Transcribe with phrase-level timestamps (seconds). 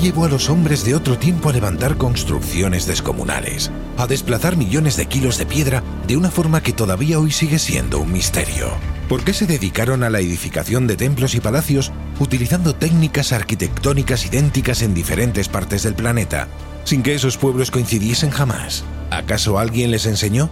[0.00, 5.06] Llevó a los hombres de otro tiempo a levantar construcciones descomunales, a desplazar millones de
[5.06, 8.70] kilos de piedra de una forma que todavía hoy sigue siendo un misterio?
[9.08, 14.82] ¿Por qué se dedicaron a la edificación de templos y palacios utilizando técnicas arquitectónicas idénticas
[14.82, 16.48] en diferentes partes del planeta,
[16.84, 18.84] sin que esos pueblos coincidiesen jamás?
[19.10, 20.48] ¿Acaso alguien les enseñó?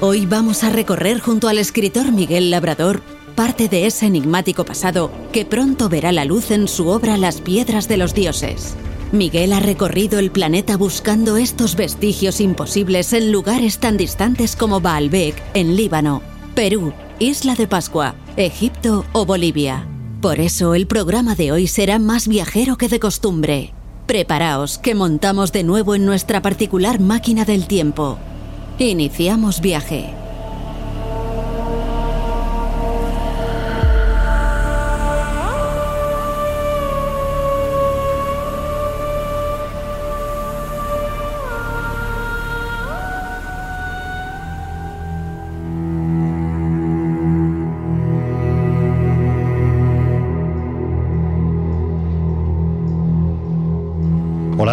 [0.00, 3.02] Hoy vamos a recorrer junto al escritor Miguel Labrador
[3.38, 7.86] parte de ese enigmático pasado que pronto verá la luz en su obra Las Piedras
[7.86, 8.74] de los Dioses.
[9.12, 15.40] Miguel ha recorrido el planeta buscando estos vestigios imposibles en lugares tan distantes como Baalbek,
[15.54, 16.20] en Líbano,
[16.56, 19.86] Perú, Isla de Pascua, Egipto o Bolivia.
[20.20, 23.72] Por eso el programa de hoy será más viajero que de costumbre.
[24.08, 28.18] Preparaos que montamos de nuevo en nuestra particular máquina del tiempo.
[28.80, 30.17] Iniciamos viaje.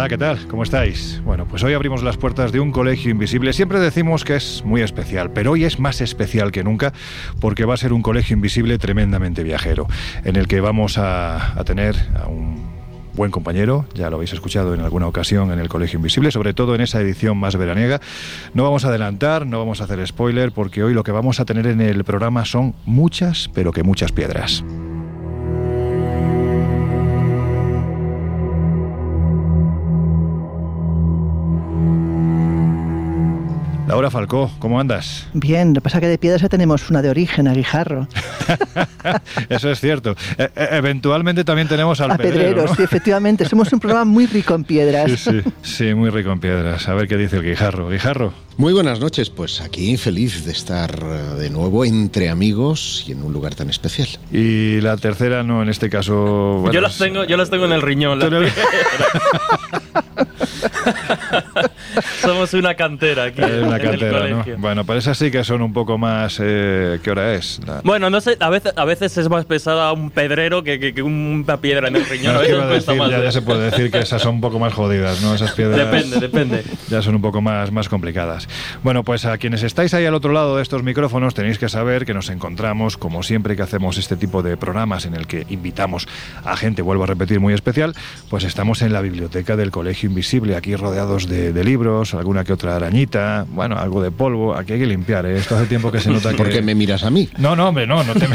[0.08, 0.46] ¿Qué tal?
[0.46, 1.20] ¿Cómo estáis?
[1.24, 3.52] Bueno, pues hoy abrimos las puertas de un colegio invisible.
[3.52, 6.92] Siempre decimos que es muy especial, pero hoy es más especial que nunca
[7.40, 9.88] porque va a ser un colegio invisible tremendamente viajero,
[10.24, 12.76] en el que vamos a, a tener a un
[13.14, 16.74] buen compañero, ya lo habéis escuchado en alguna ocasión en el Colegio Invisible, sobre todo
[16.74, 18.00] en esa edición más veraniega.
[18.54, 21.46] No vamos a adelantar, no vamos a hacer spoiler, porque hoy lo que vamos a
[21.46, 24.62] tener en el programa son muchas, pero que muchas piedras.
[33.86, 35.26] Laura Falcó, ¿cómo andas?
[35.32, 38.08] Bien, lo que pasa es que de piedras ya tenemos una de origen, a Guijarro.
[39.48, 40.16] Eso es cierto.
[40.36, 42.76] E- e- eventualmente también tenemos al a pedrero, Pedreros, ¿no?
[42.76, 43.44] sí, efectivamente.
[43.48, 45.12] Somos un programa muy rico en piedras.
[45.12, 46.88] Sí, sí, sí, muy rico en piedras.
[46.88, 47.88] A ver qué dice el Guijarro.
[47.88, 48.32] Guijarro.
[48.56, 50.90] Muy buenas noches, pues aquí feliz de estar
[51.36, 54.08] de nuevo entre amigos y en un lugar tan especial.
[54.32, 56.58] Y la tercera, no, en este caso.
[56.60, 58.18] bueno, yo las tengo, yo las tengo en el riñón.
[58.18, 58.30] las
[62.26, 64.44] Somos una cantera aquí Es una cantera, ¿no?
[64.58, 66.38] Bueno, para esas sí que son un poco más.
[66.42, 67.60] eh, ¿Qué hora es?
[67.66, 70.92] La- Bueno, no sé, a veces, a veces es más pesada un pedrero que, que-
[70.94, 72.34] que una piedra en el riñón.
[72.34, 73.10] No, es que a decir, más.
[73.10, 75.34] ya, ya se puede decir que esas son un poco más jodidas, ¿no?
[75.34, 75.78] Esas piedras.
[75.78, 76.64] Depende, depende.
[76.88, 78.48] Ya son un poco más, más complicadas.
[78.82, 82.04] Bueno, pues a quienes estáis ahí al otro lado de estos micrófonos tenéis que saber
[82.06, 86.08] que nos encontramos, como siempre que hacemos este tipo de programas en el que invitamos
[86.44, 87.94] a gente, vuelvo a repetir, muy especial,
[88.30, 92.52] pues estamos en la biblioteca del Colegio Invisible, aquí rodeados de, de libros, alguna que
[92.52, 95.36] otra arañita, bueno, algo de polvo, aquí hay que limpiar, ¿eh?
[95.38, 96.36] Esto hace tiempo que se nota que...
[96.36, 97.28] ¿Por qué me miras a mí?
[97.38, 98.26] No, no, hombre, no, no te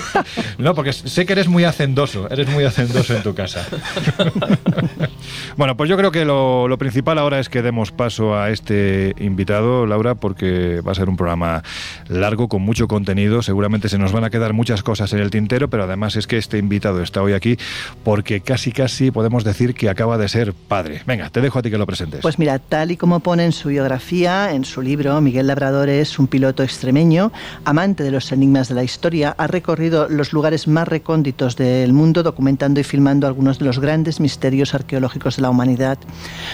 [0.58, 3.66] No, porque sé que eres muy hacendoso, eres muy hacendoso en tu casa.
[5.56, 9.14] bueno, pues yo creo que lo, lo principal ahora es que demos paso a este
[9.18, 11.62] invitado, Laura, porque va a ser un programa
[12.08, 13.42] largo, con mucho contenido.
[13.42, 16.38] Seguramente se nos van a quedar muchas cosas en el tintero, pero además es que
[16.38, 17.56] este invitado está hoy aquí
[18.04, 21.02] porque casi, casi podemos decir que acaba de ser padre.
[21.06, 22.20] Venga, te dejo a ti que lo presentes.
[22.20, 26.18] Pues mira, tal y como pone en su biografía, en su libro, Miguel Labrador es
[26.18, 27.32] un piloto extremeño,
[27.64, 32.22] amante de los enigmas de la historia, ha recorrido los lugares más recónditos del mundo
[32.22, 35.98] documentando y filmando algunos de los grandes misterios arqueológicos la humanidad.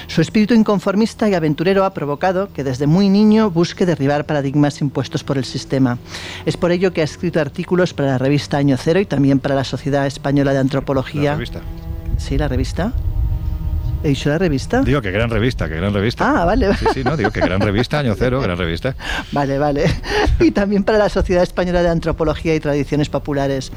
[0.06, 5.24] Su espíritu inconformista y aventurero ha provocado que desde muy niño busque derribar paradigmas impuestos
[5.24, 5.98] por el sistema.
[6.44, 9.54] Es por ello que ha escrito artículos para la revista Año Cero y también para
[9.54, 11.30] la Sociedad Española de Antropología.
[11.30, 11.60] La revista.
[12.18, 12.92] Sí, la revista.
[14.06, 14.82] ¿He dicho la revista?
[14.82, 16.43] Digo que gran revista, que gran revista.
[16.43, 16.73] Ah, vale.
[16.76, 18.94] Sí, sí, no, digo que gran revista, año cero, gran revista.
[19.32, 19.85] Vale, vale.
[20.38, 23.73] Y también para la Sociedad Española de Antropología y Tradiciones Populares.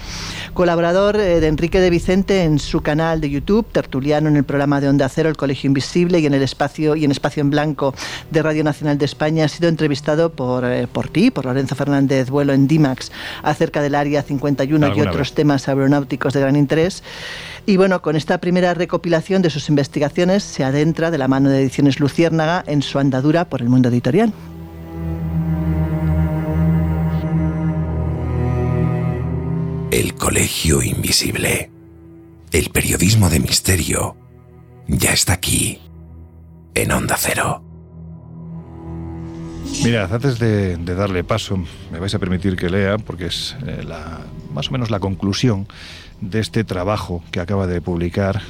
[0.54, 4.80] Colaborador eh, de Enrique de Vicente en su canal de YouTube, tertuliano en el programa
[4.80, 7.96] de Onda Cero, El Colegio Invisible y en el espacio y en Espacio en Blanco
[8.30, 12.30] de Radio Nacional de España, ha sido entrevistado por, eh, por ti, por Lorenzo Fernández
[12.30, 13.12] Vuelo en DIMAX,
[13.42, 15.34] acerca del Área 51 y otros vez.
[15.34, 17.04] temas aeronáuticos de gran interés.
[17.69, 21.62] Y bueno, con esta primera recopilación de sus investigaciones se adentra de la mano de
[21.62, 24.33] Ediciones Luciérnaga en su andadura por el mundo editorial.
[29.92, 31.69] El Colegio Invisible.
[32.51, 34.18] El periodismo de misterio
[34.88, 35.80] ya está aquí,
[36.74, 37.63] en Onda Cero.
[39.83, 41.56] Mirad, antes de, de darle paso,
[41.92, 44.21] me vais a permitir que lea, porque es eh, la,
[44.51, 45.68] más o menos la conclusión
[46.21, 48.42] de este trabajo que acaba de publicar.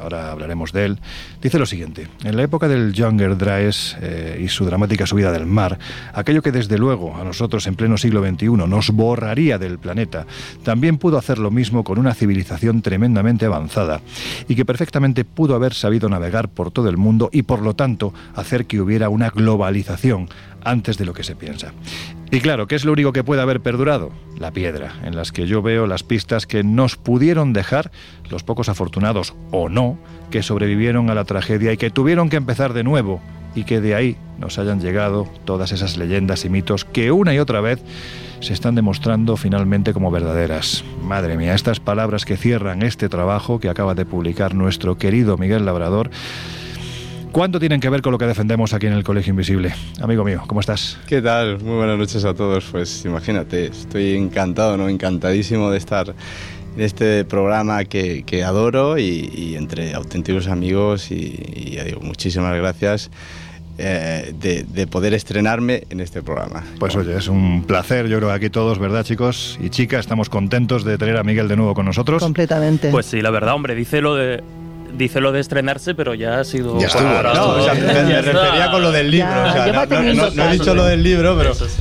[0.00, 0.98] Ahora hablaremos de él.
[1.40, 5.46] Dice lo siguiente: En la época del Younger Dryas eh, y su dramática subida del
[5.46, 5.78] mar,
[6.12, 10.26] aquello que desde luego a nosotros en pleno siglo XXI nos borraría del planeta,
[10.64, 14.00] también pudo hacer lo mismo con una civilización tremendamente avanzada
[14.48, 18.12] y que perfectamente pudo haber sabido navegar por todo el mundo y por lo tanto
[18.34, 20.28] hacer que hubiera una globalización
[20.64, 21.72] antes de lo que se piensa.
[22.30, 24.10] Y claro, ¿qué es lo único que puede haber perdurado?
[24.36, 27.92] La piedra, en las que yo veo las pistas que nos pudieron dejar
[28.30, 29.98] los pocos afortunados o no
[30.30, 33.20] que sobrevivieron a la tragedia y que tuvieron que empezar de nuevo
[33.54, 37.38] y que de ahí nos hayan llegado todas esas leyendas y mitos que una y
[37.38, 37.82] otra vez
[38.40, 40.84] se están demostrando finalmente como verdaderas.
[41.02, 45.64] Madre mía, estas palabras que cierran este trabajo que acaba de publicar nuestro querido Miguel
[45.64, 46.10] Labrador,
[47.32, 49.74] ¿cuánto tienen que ver con lo que defendemos aquí en el Colegio Invisible?
[50.02, 50.98] Amigo mío, ¿cómo estás?
[51.06, 51.58] ¿Qué tal?
[51.60, 52.66] Muy buenas noches a todos.
[52.70, 54.88] Pues imagínate, estoy encantado, ¿no?
[54.90, 56.14] Encantadísimo de estar
[56.76, 62.00] en este programa que, que adoro y, y entre auténticos amigos y, y ya digo,
[62.00, 63.10] muchísimas gracias
[63.78, 66.64] eh, de, de poder estrenarme en este programa.
[66.78, 70.00] Pues oye, es un placer, yo creo aquí todos, ¿verdad chicos y chicas?
[70.00, 72.22] Estamos contentos de tener a Miguel de nuevo con nosotros.
[72.22, 72.90] Completamente.
[72.90, 74.42] Pues sí, la verdad, hombre, dice lo de.
[74.96, 76.80] Dice lo de estrenarse, pero ya ha sido.
[76.80, 79.28] Ya estuvo, No, o sea, ya me, refería con lo del libro.
[79.28, 79.86] Ya, o sea, lleva
[80.34, 81.52] no, he dicho lo del libro, pero.
[81.52, 81.76] Eso es.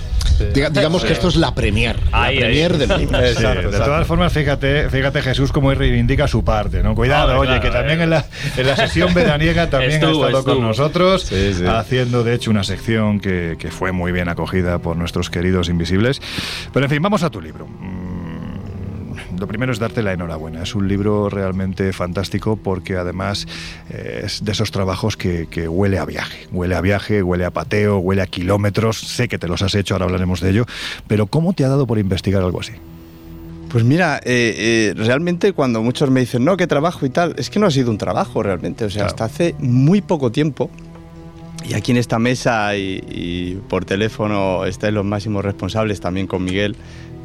[0.53, 1.97] Diga- digamos que esto es la premier.
[2.11, 2.53] Ahí, la ahí.
[2.53, 3.19] premier del libro.
[3.19, 3.85] Sí, Exacto, de exacto.
[3.85, 6.95] todas formas, fíjate, fíjate Jesús cómo reivindica su parte, ¿no?
[6.95, 8.03] Cuidado, oye, claro, que también eh.
[8.03, 8.25] en la,
[8.57, 11.65] en la sesión veraniega también Estuvo, ha estado con nosotros, Sí, sí.
[11.65, 16.21] haciendo de hecho una sección que, que fue muy bien acogida por nuestros queridos invisibles.
[16.73, 17.67] Pero en fin, vamos a tu libro.
[19.39, 20.63] Lo primero es darte la enhorabuena.
[20.63, 23.47] Es un libro realmente fantástico porque además
[23.89, 26.47] eh, es de esos trabajos que, que huele a viaje.
[26.51, 28.97] Huele a viaje, huele a pateo, huele a kilómetros.
[28.99, 30.65] Sé que te los has hecho, ahora hablaremos de ello.
[31.07, 32.73] Pero ¿cómo te ha dado por investigar algo así?
[33.69, 37.49] Pues mira, eh, eh, realmente cuando muchos me dicen, no, qué trabajo y tal, es
[37.49, 38.85] que no ha sido un trabajo realmente.
[38.85, 39.07] O sea, Claro.
[39.09, 40.69] hasta hace muy poco tiempo,
[41.67, 46.43] y aquí en esta mesa y, y por teléfono estáis los máximos responsables también con
[46.43, 46.75] Miguel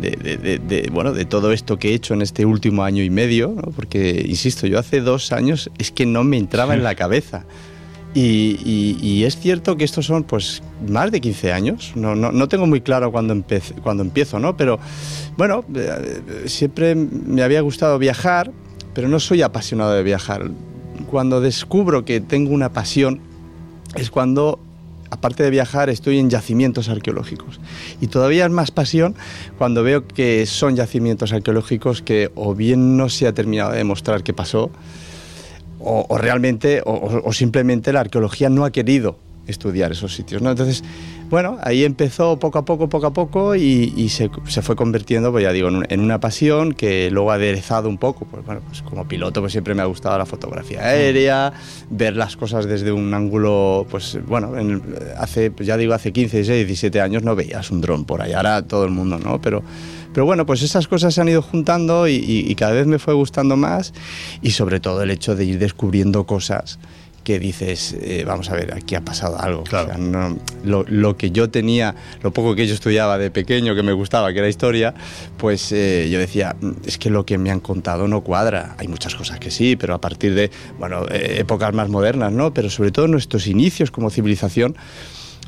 [0.00, 4.24] de, bueno, de todo esto que he hecho en este último año y medio, porque,
[4.28, 7.44] insisto, yo hace dos años es que no me entraba en la cabeza.
[8.12, 11.92] Y, es cierto que estos son pues más de 15 años.
[11.94, 13.40] No, no, no tengo muy claro cuándo,
[13.82, 14.56] cuándo empiezo, ¿no?
[14.56, 14.78] Pero
[15.36, 18.50] bueno, eh, siempre me había gustado viajar,
[18.94, 20.50] pero no soy apasionado de viajar.
[21.08, 23.20] Cuando descubro que tengo una pasión
[23.94, 24.58] es cuando,
[25.10, 27.60] aparte de viajar, estoy en yacimientos arqueológicos.
[28.00, 29.14] Y todavía es más pasión
[29.58, 34.22] cuando veo que son yacimientos arqueológicos que o bien no se ha terminado de demostrar
[34.22, 34.70] qué pasó,
[35.82, 39.16] o, realmente, o simplemente la arqueología no ha querido
[39.50, 40.40] estudiar esos sitios.
[40.42, 40.50] ¿no?
[40.50, 40.82] Entonces,
[41.28, 45.30] bueno, ahí empezó poco a poco, poco a poco y, y se, se fue convirtiendo,
[45.30, 48.24] pues ya digo, en, un- en una pasión que luego ha aderezado un poco.
[48.24, 51.52] Pues bueno, pues como piloto pues siempre me ha gustado la fotografía aérea,
[51.90, 54.82] ver las cosas desde un ángulo, pues bueno, en
[55.18, 58.32] hace, pues ya digo, hace 15, 16, 17 años no veías un dron por ahí,
[58.32, 59.40] ahora todo el mundo, ¿no?
[59.40, 59.62] Pero,
[60.12, 62.98] pero bueno, pues esas cosas se han ido juntando y, y- y cada vez me
[62.98, 63.92] fue gustando más
[64.42, 66.78] y sobre todo el hecho de ir descubriendo cosas
[67.24, 69.64] que dices, eh, vamos a ver, aquí ha pasado algo.
[69.64, 69.88] Claro.
[69.88, 73.74] O sea, no- lo, lo que yo tenía, lo poco que yo estudiaba de pequeño,
[73.74, 74.94] que me gustaba, que era historia,
[75.36, 78.74] pues eh, yo decía, "Mm, es que lo que me han contado no cuadra.
[78.78, 82.52] Hay muchas cosas que sí, pero a partir de, bueno, eh, épocas más modernas, ¿no?
[82.54, 84.76] Pero sobre todo nuestros inicios como civilización,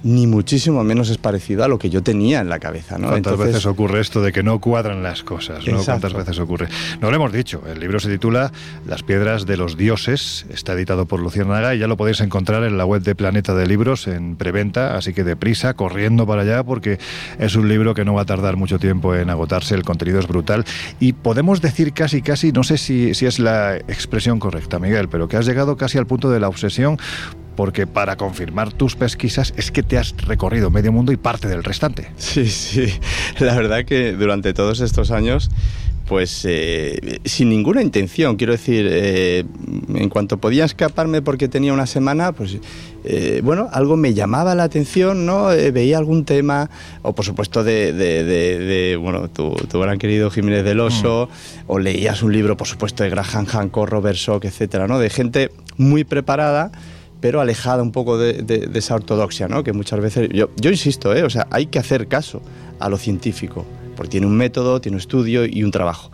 [0.02, 2.98] ni muchísimo menos es parecido a lo que yo tenía en la cabeza.
[2.98, 3.08] ¿no?
[3.08, 5.66] ¿Cuántas veces ocurre esto de que no cuadran las cosas?
[5.66, 5.82] ¿no?
[5.84, 6.68] ¿Cuántas veces ocurre?
[7.00, 8.52] No lo hemos dicho, el libro se titula
[8.86, 12.78] Las piedras de los dioses, está editado por Luciérnaga y ya lo podéis encontrar en
[12.78, 16.98] la web de Planeta de Libros en preventa, así que deprisa, corriendo para allá porque
[17.38, 20.26] es un libro que no va a tardar mucho tiempo en agotarse, el contenido es
[20.26, 20.64] brutal
[21.00, 25.28] y podemos decir casi, casi, no sé si, si es la expresión correcta, Miguel, pero
[25.28, 26.98] que has llegado casi al punto de la obsesión
[27.56, 31.64] porque para confirmar tus pesquisas es que te has recorrido medio mundo y parte del
[31.64, 32.08] restante.
[32.16, 32.86] Sí, sí,
[33.40, 35.50] la verdad que durante todos estos años
[36.12, 39.44] pues eh, sin ninguna intención, quiero decir, eh,
[39.94, 42.58] en cuanto podía escaparme porque tenía una semana, pues
[43.04, 45.46] eh, bueno, algo me llamaba la atención, ¿no?
[45.46, 46.68] veía algún tema,
[47.02, 51.62] o por supuesto de, bueno, tu, gran querido Jiménez del Oso, mm.
[51.68, 54.98] o leías un libro, por supuesto, de Graham Hancock, Robert Schock, etcétera, ¿no?
[54.98, 56.72] De gente muy preparada
[57.22, 59.62] pero alejada un poco de, esa ortodoxia, ¿no?
[59.62, 61.22] Que muchas veces, yo, insisto, ¿eh?
[61.22, 62.42] o sea, hay que hacer caso
[62.80, 63.64] a lo científico,
[63.96, 66.10] porque tiene un método, tiene un estudio y un trabajo,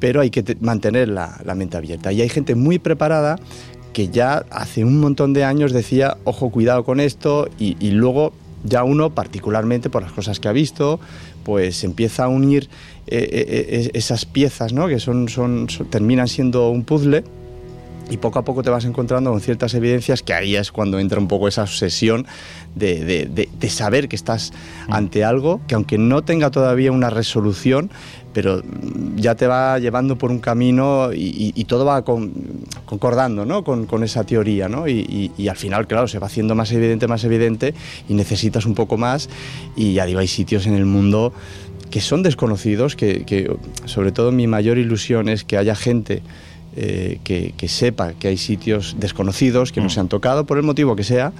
[0.00, 2.10] pero hay que mantener la, mente abierta.
[2.10, 3.38] Y hay gente muy preparada
[3.92, 8.32] que ya hace un montón de años decía, ojo, cuidado con esto, y, luego
[8.64, 10.98] ya uno, particularmente por las cosas que ha visto,
[11.44, 12.70] pues empieza a unir
[13.08, 14.88] eh, eh, esas piezas, ¿no?
[14.88, 15.26] que son,
[15.90, 17.24] terminan siendo un puzzle
[18.08, 21.18] y poco a poco te vas encontrando con ciertas evidencias que ahí es cuando entra
[21.18, 22.26] un poco esa obsesión
[22.74, 24.52] de, saber que estás
[24.88, 24.92] mm.
[24.92, 27.90] ante algo que aunque no tenga todavía una resolución,
[28.32, 28.62] pero
[29.16, 33.64] ya te va llevando por un camino y, todo va concordando ¿no?
[33.64, 34.68] con, esa teoría.
[34.68, 34.86] ¿no?
[34.86, 37.74] Y, al final, claro, se va haciendo más evidente, más evidente
[38.10, 39.30] y necesitas un poco más.
[39.74, 41.32] Y ya digo, hay sitios en el mundo
[41.90, 46.22] que son desconocidos, que, que sobre todo mi mayor ilusión es que haya gente
[46.76, 50.94] eh, que, sepa que hay sitios desconocidos que no se han tocado por el motivo
[50.94, 51.32] que sea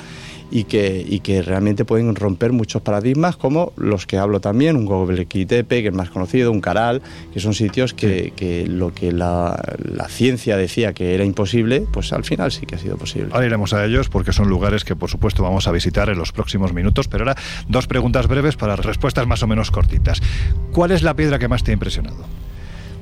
[0.50, 4.86] y que, y que realmente pueden romper muchos paradigmas como los que hablo también, un
[4.86, 7.02] Gobekli Tepe, que es más conocido, un Caral,
[7.34, 12.12] que son sitios que, que lo que la, la, ciencia decía que era imposible, pues
[12.12, 13.28] al final sí que ha sido posible.
[13.32, 16.32] Ahora iremos a ellos porque son lugares que por supuesto vamos a visitar en los
[16.32, 20.20] próximos minutos, pero ahora dos preguntas breves para respuestas más o menos cortitas.
[20.72, 22.24] ¿Cuál es la piedra que más te ha impresionado?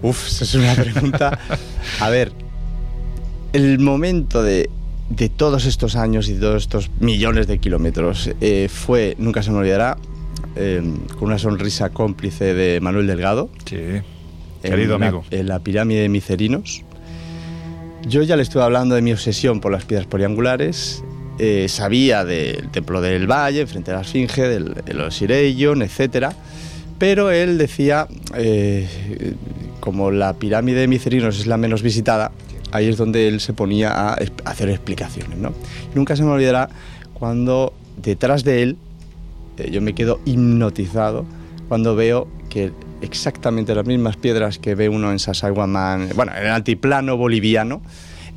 [0.05, 1.39] Uf, esa es una pregunta.
[2.01, 2.31] A ver,
[3.55, 4.69] el momento de,
[5.35, 9.97] todos estos años y todos estos millones de kilómetros eh, fue, nunca se me olvidará,
[10.57, 13.49] em, con una sonrisa cómplice de Manuel Delgado.
[13.65, 13.79] Sí,
[14.63, 15.25] querido amigo.
[15.31, 16.83] en la pirámide de Micerinos.
[18.07, 21.03] Yo ya le estuve hablando de mi obsesión por las piedras poliangulares.
[21.39, 26.29] Eh, sabía del Templo del Valle, frente a la Esfinge, del, de los Ireion, etc.
[26.99, 28.07] Pero él decía
[28.37, 28.87] eh,
[29.85, 32.33] como la pirámide de Micerinos es la menos visitada,
[32.73, 35.37] ahí es donde él se ponía a hacer explicaciones.
[35.37, 35.53] ¿no?
[35.95, 36.71] Nunca se me olvidará
[37.13, 38.79] cuando detrás de él
[39.59, 41.27] eh, yo me quedo hipnotizado
[41.69, 42.73] cuando veo que
[43.03, 47.83] exactamente las mismas piedras que ve uno en Sacsayhuamán, bueno, en el altiplano boliviano,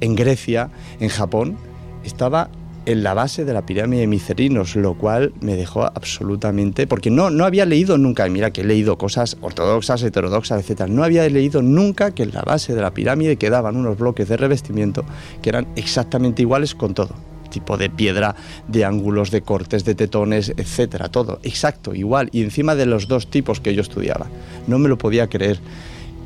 [0.02, 1.58] en Grecia, en Japón,
[2.04, 2.50] estaba
[2.88, 7.30] en la base de la pirámide de Micerinos, lo cual me dejó absolutamente, porque no,
[7.30, 10.88] no había leído nunca, mira que he leído cosas ortodoxas, heterodoxas, etc.
[10.88, 14.38] No había leído nunca que en la base de la pirámide quedaban unos bloques de
[14.38, 15.04] revestimiento
[15.42, 17.14] que eran exactamente iguales con todo
[17.50, 18.36] tipo de piedra,
[18.70, 23.28] de ángulos, de cortes, de tetones, etcétera, todo, exacto, igual, y encima de los dos
[23.30, 24.28] tipos que yo estudiaba.
[24.68, 25.60] No me lo podía creer.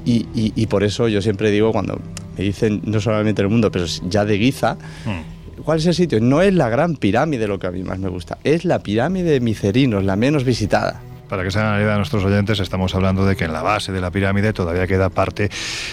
[0.03, 1.99] Y, por eso yo siempre digo, cuando
[2.37, 4.75] me dicen, no solamente en el mundo, pero ya de Giza,
[5.05, 5.40] mm.
[5.63, 6.19] ¿Cuál es el sitio?
[6.19, 9.31] No es la gran pirámide lo que a mí más me gusta, es la pirámide
[9.31, 11.01] de Micerinos, la menos visitada.
[11.31, 13.61] Para que se hagan la idea de nuestros oyentes, estamos hablando de que en la
[13.61, 15.49] base de la pirámide todavía queda parte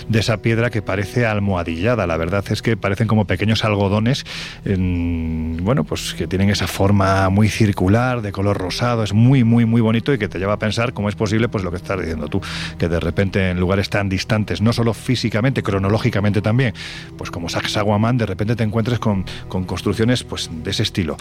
[0.08, 2.08] de esa piedra que parece almohadillada.
[2.08, 4.26] La verdad es que parecen como pequeños algodones,
[4.64, 9.04] bueno, pues que tienen esa forma muy circular, de color rosado.
[9.04, 11.62] Es muy, muy, muy bonito y que te lleva a pensar cómo es posible, pues
[11.62, 12.40] lo que estás diciendo tú,
[12.76, 16.74] que de repente en lugares tan distantes, no solo físicamente, cronológicamente también,
[17.16, 21.16] pues como Sacsayhuamán, de repente te encuentres con, con construcciones pues de ese estilo.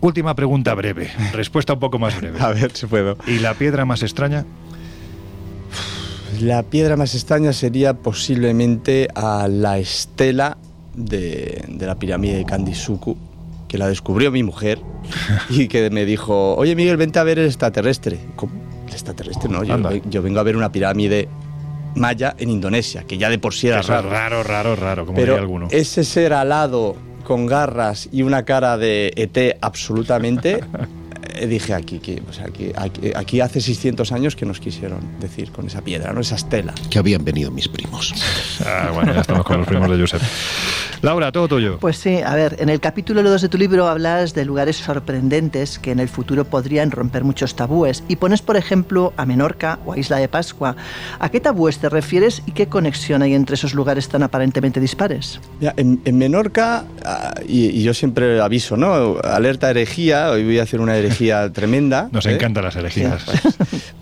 [0.00, 2.38] Última pregunta breve, respuesta un poco más breve.
[2.40, 3.16] A ver si puedo.
[3.26, 4.46] ¿Y la piedra más extraña?
[6.40, 10.56] La piedra más extraña sería posiblemente a la estela
[10.94, 13.16] de, la pirámide de Kandisuku,
[13.68, 14.80] que la descubrió mi mujer
[15.50, 18.18] y que me dijo, oye Miguel, vente a ver el extraterrestre.
[18.36, 18.52] ¿Cómo?
[18.86, 19.50] ¿El extraterrestre?
[19.50, 21.28] No, yo, vengo a ver una pirámide
[21.94, 24.08] maya en Indonesia, que ya de por sí era raro.
[24.08, 25.68] Raro, raro, raro, como Pero alguno.
[25.70, 26.96] ese ser alado
[27.30, 30.64] con garras y una cara de ET absolutamente,
[31.36, 32.20] eh, dije aquí, que,
[32.76, 36.22] aquí, aquí, hace 600 años que nos quisieron decir con esa piedra, ¿no?
[36.22, 36.74] esa estela.
[36.90, 38.12] Que habían venido mis primos.
[38.66, 40.20] Ah, bueno, ya estamos con los primos de Josep.
[41.02, 41.78] Laura, todo tuyo.
[41.78, 45.78] Pues sí, a ver, en el capítulo 2 de tu libro hablas de lugares sorprendentes
[45.78, 49.94] que en el futuro podrían romper muchos tabúes y pones, por ejemplo, a Menorca o
[49.94, 50.76] a Isla de Pascua.
[51.18, 55.40] ¿A qué tabúes te refieres y qué conexión hay entre esos lugares tan aparentemente dispares?
[55.60, 59.18] Ya, en, en Menorca, ah, y, y yo siempre aviso, ¿no?
[59.24, 62.10] Alerta herejía, hoy voy a hacer una herejía tremenda.
[62.12, 62.32] Nos ¿eh?
[62.32, 63.24] encantan las herejías.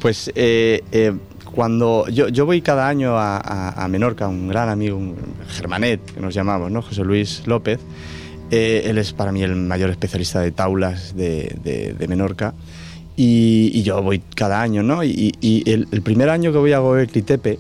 [0.00, 1.12] Pues eh, eh,
[1.54, 5.16] cuando yo, yo voy cada año a, a- a Menorca, un gran amigo, un
[5.48, 6.82] Germanet, que nos llamamos, ¿no?
[6.82, 7.80] José Luis López.
[8.50, 12.54] eh, él es para mí el mayor especialista de taulas de, de- de Menorca.
[13.16, 15.02] Y, y yo voy cada año, ¿no?
[15.02, 17.58] Y, y el, el primer año que voy a Gobekli Tepe,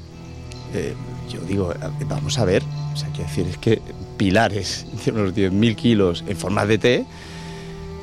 [0.74, 0.94] eh,
[1.28, 1.74] yo digo,
[2.08, 2.62] vamos a ver,
[2.94, 3.80] o sea, quiero decir, es que
[4.16, 7.04] pilares de unos 10.000 kilos en forma de T,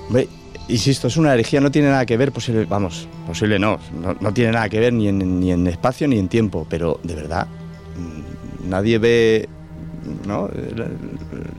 [0.07, 0.27] hombre,
[0.67, 4.33] insisto, es una herejía, no tiene nada que ver, posible, vamos, posible no, no, no
[4.33, 7.47] tiene nada que ver ni en, ni en espacio ni en tiempo, pero de verdad,
[7.97, 9.49] mm, nadie ve
[10.27, 10.49] ¿no?
[10.75, 10.87] la,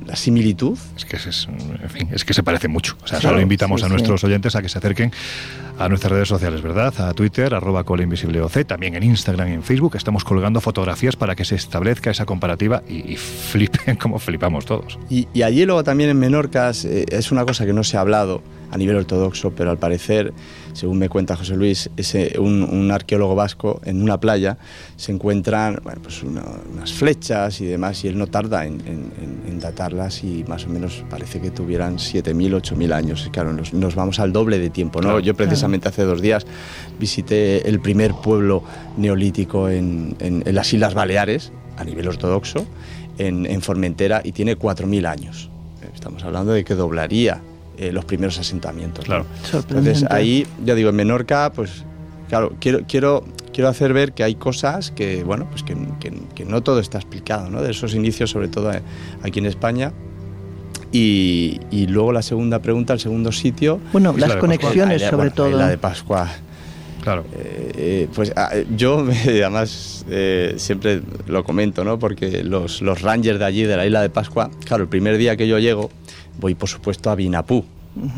[0.06, 0.78] la similitud.
[0.96, 2.96] Es que, es, en fin, es que se parece mucho.
[3.02, 3.92] O sea, Claro, solo invitamos sí, a sí.
[3.92, 5.12] nuestros oyentes a que se acerquen
[5.78, 6.94] a nuestras redes sociales, ¿verdad?
[7.00, 9.96] A Twitter, arroba colinvisibleoc, también en Instagram y en Facebook.
[9.96, 14.98] Estamos colgando fotografías para que se establezca esa comparativa y, y flipen como flipamos todos.
[15.10, 18.00] Y, y allí luego también en Menorcas eh, es una cosa que no se ha
[18.00, 20.32] hablado a nivel ortodoxo, pero al parecer,
[20.72, 24.58] según me cuenta José Luis, ese, un, un arqueólogo vasco en una playa
[24.96, 29.12] se encuentran bueno, pues una- unas flechas y demás, y él no tarda en, en-
[29.22, 33.24] en- en datarlas y más o menos parece que tuvieran 7.000, 8.000 años.
[33.26, 35.00] Y claro, nos, nos vamos al doble de tiempo.
[35.00, 35.08] ¿no?
[35.08, 35.20] Claro.
[35.20, 36.46] Yo precisamente hace dos días
[36.98, 38.62] visité el primer pueblo
[38.96, 42.66] neolítico en, las Islas Baleares, a nivel ortodoxo,
[43.18, 45.50] en, en Formentera, y tiene 4.000 años.
[45.94, 47.40] Estamos hablando de que doblaría
[47.78, 49.04] eh, los primeros asentamientos.
[49.04, 49.06] ¿no?
[49.06, 49.26] Claro.
[49.42, 49.90] Sorprendente.
[49.98, 51.84] Entonces ahí, ya digo, en Menorca, pues
[52.28, 56.44] claro, quiero, quiero, quiero hacer ver que hay cosas que, bueno, pues que, que- que
[56.44, 57.62] no todo está explicado, ¿no?
[57.62, 58.82] De esos inicios, sobre todo eh,
[59.22, 59.92] aquí en España.
[60.92, 63.80] Y, y luego la segunda pregunta, el segundo sitio.
[63.92, 65.50] Bueno, las de conexiones la- sobre bueno, todo.
[65.50, 66.28] La de Pascua.
[67.02, 67.24] Claro.
[67.36, 71.98] Eh, eh, pues ah, yo además eh, siempre lo comento, ¿no?
[71.98, 75.36] Porque los, los rangers de allí, de la isla de Pascua, claro, el primer día
[75.36, 75.90] que yo llego,
[76.38, 77.64] voy por supuesto a Binapú.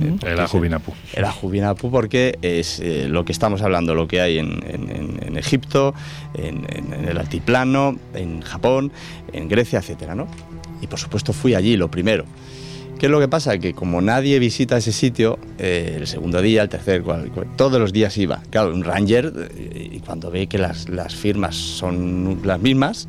[0.01, 0.93] eh, porque El es Ajubinapu.
[1.15, 5.37] el Ajubinapu porque es eh, lo que estamos hablando, lo que hay en, en- en-
[5.39, 5.95] Egipto,
[6.35, 8.91] en, en- el altiplano, en Japón,
[9.33, 10.27] en Grecia, etcétera, ¿no?
[10.83, 12.25] Y por supuesto fui allí, lo primero.
[12.99, 13.57] ¿Qué es lo que pasa?
[13.59, 17.79] Que como nadie visita ese sitio, eh, el segundo día, el tercer, cual- cual- todos
[17.81, 18.43] los días iba.
[18.51, 23.07] Claro, un ranger, eh, y cuando ve que las, las firmas son las mismas,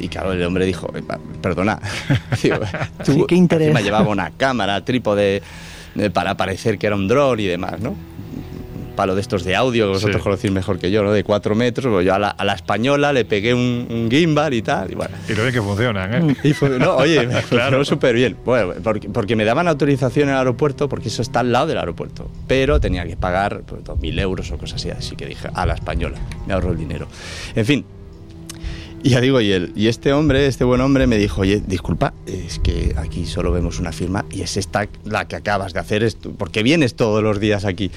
[0.00, 1.02] y claro, el hombre dijo, "Eh,
[1.40, 1.78] perdona,
[2.42, 2.56] Digo,
[3.04, 3.68] Sí, qué interés.
[3.68, 5.42] encima llevaba una cámara, trípode,
[5.96, 7.94] eh, para parecer que era un dron y demás, ¿no?
[8.96, 10.22] Palo de estos de audio que vosotros Sí.
[10.22, 11.12] conocéis mejor que yo, ¿no?
[11.12, 14.52] De cuatro metros, pues yo a la, a la española le pegué un, un gimbal
[14.52, 15.16] y tal, y bueno.
[15.26, 16.36] Y lo bien que funcionan, ¿eh?
[16.44, 17.82] Y fue- no, oye, me Claro.
[17.84, 18.36] súper bien.
[18.44, 21.78] Bueno, porque, porque me daban autorización en el aeropuerto, porque eso está al lado del
[21.78, 22.30] aeropuerto.
[22.46, 24.90] Pero tenía que pagar pues, 2.000 euros o cosas así.
[24.90, 27.06] Así que dije, a la española, me ahorro el dinero.
[27.54, 27.84] En fin.
[29.02, 32.14] Y ya digo, y, el, y este hombre, este buen hombre, me dijo, oye, disculpa,
[32.26, 36.12] es que aquí solo vemos una firma y es esta la que acabas de hacer,
[36.38, 37.90] porque vienes todos los días aquí.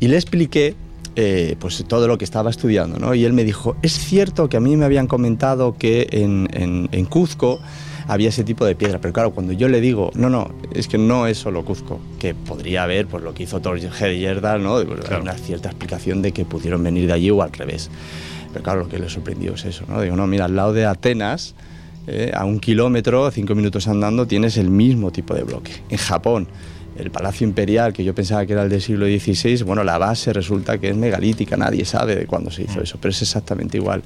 [0.00, 0.74] Y le expliqué
[1.14, 3.14] eh, pues todo lo que estaba estudiando, ¿no?
[3.14, 6.88] Y él me dijo, es cierto que a mí me habían comentado que en, en,
[6.90, 7.60] en Cuzco
[8.08, 10.98] había ese tipo de piedra, pero claro, cuando yo le digo, no, no, es que
[10.98, 14.82] no es solo Cuzco, que podría haber, pues lo que hizo Thor Heyerdahl, ¿no?
[14.82, 15.22] Pues, Claro.
[15.22, 17.90] Una cierta explicación de que pudieron venir de allí o al revés.
[18.52, 20.00] Pero claro, lo que le sorprendió es eso, ¿no?
[20.00, 21.54] Digo, no, mira, al lado de Atenas,
[22.06, 25.72] eh, a un kilómetro, cinco minutos andando, tienes el mismo tipo de bloque.
[25.88, 26.48] En Japón,
[26.96, 30.32] el Palacio Imperial, que yo pensaba que era el del siglo XVI, bueno, la base
[30.32, 34.02] resulta que es megalítica, nadie sabe de cuándo se hizo eso, pero es exactamente igual.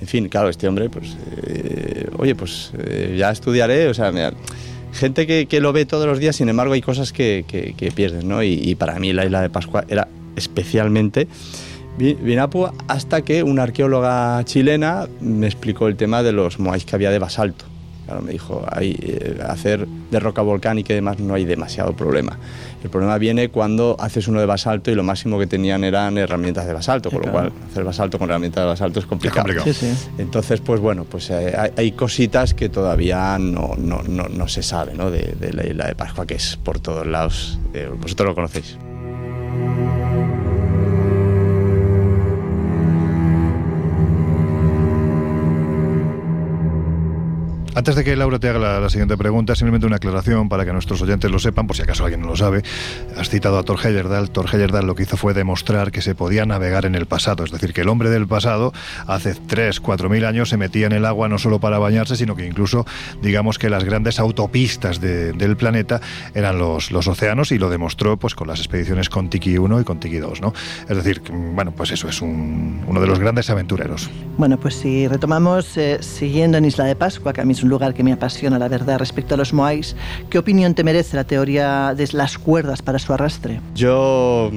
[0.00, 4.32] En fin, claro, este hombre, pues, eh, oye, pues eh, ya estudiaré, o sea, mira,
[4.92, 7.92] gente que, que lo ve todos los días, sin embargo, hay cosas que, que, que
[7.92, 8.42] pierdes, ¿no?
[8.42, 11.28] Y, y para mí la isla de Pascua era especialmente
[11.98, 16.94] Vi- Vinapu hasta que una arqueóloga chilena me explicó el tema de los moais que
[16.96, 17.66] había de basalto.
[18.04, 22.36] Claro, me dijo, hay, eh, hacer de roca volcánica y demás no hay demasiado problema.
[22.82, 26.66] El problema viene cuando haces uno de basalto y lo máximo que tenían eran herramientas
[26.66, 27.50] de basalto, con lo claro.
[27.50, 29.44] cual hacer basalto con herramientas de basalto es complicado.
[29.46, 29.72] complicado.
[29.72, 30.08] Sí, sí.
[30.18, 34.62] Entonces, pues bueno, pues eh, hay, hay cositas que todavía no, no, no, no se
[34.62, 35.10] sabe ¿no?
[35.10, 37.58] De, de la isla de Pascua, que es por todos lados.
[37.72, 38.76] Eh, vosotros lo conocéis.
[47.74, 50.72] Antes de que Laura te haga la, la, siguiente pregunta, simplemente una aclaración para que
[50.72, 52.62] nuestros oyentes lo sepan, por si acaso alguien no lo sabe.
[53.16, 54.30] Has citado a Thor Heyerdahl.
[54.30, 57.50] Thor Heyerdahl lo que hizo fue demostrar que se podía navegar en el pasado, es
[57.50, 58.72] decir, que el hombre del pasado
[59.08, 62.36] hace 3, 4 mil años se metía en el agua no solo para bañarse, sino
[62.36, 62.86] que incluso,
[63.20, 66.00] digamos que las grandes autopistas de, del planeta
[66.32, 69.84] eran los, los océanos y lo demostró pues con las expediciones con Tiki 1 y
[69.84, 70.54] con Tiki 2, ¿no?
[70.88, 74.08] Es decir, bueno, pues eso es un, uno de los grandes aventureros.
[74.38, 77.70] Bueno, pues si retomamos eh, siguiendo en Isla de Pascua, que a mí es un
[77.70, 79.96] lugar que me apasiona, la verdad, respecto a los Moais,
[80.30, 83.60] ¿qué opinión te merece la teoría de las cuerdas para su arrastre?
[83.74, 84.50] Yo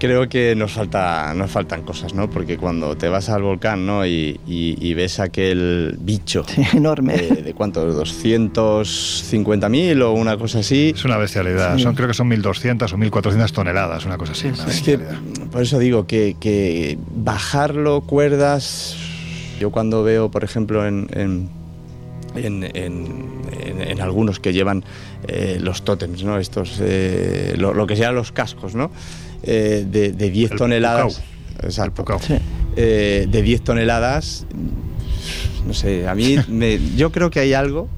[0.00, 2.28] creo que nos falta nos faltan cosas, ¿no?
[2.28, 4.04] Porque cuando te vas al volcán, ¿no?
[4.04, 10.60] Y, y, y ves aquel bicho sí, enorme, de, de cuánto, 250.000 o una cosa
[10.60, 10.92] así.
[10.94, 11.76] Es una bestialidad.
[11.76, 11.82] Sí.
[11.82, 14.50] Son creo que son 1.200 o 1.400 toneladas, una cosa así.
[14.54, 14.98] Sí, una es que
[15.52, 18.96] por eso digo que, que, bajarlo cuerdas.
[19.60, 21.50] Yo cuando veo, por ejemplo, en, en
[22.34, 24.84] en, en, en, en, algunos que llevan
[25.26, 26.38] eh, los tótems, ¿no?
[26.38, 28.90] Estos, eh, lo, lo, que sean los cascos, ¿no?
[29.42, 31.16] Eh, de, de, 10 el toneladas.
[31.16, 31.68] Pucao.
[31.68, 32.18] Exacto.
[32.20, 32.34] Sí.
[32.76, 34.46] Eh, de 10 toneladas.
[35.66, 37.88] No sé, a mí me, yo creo que hay algo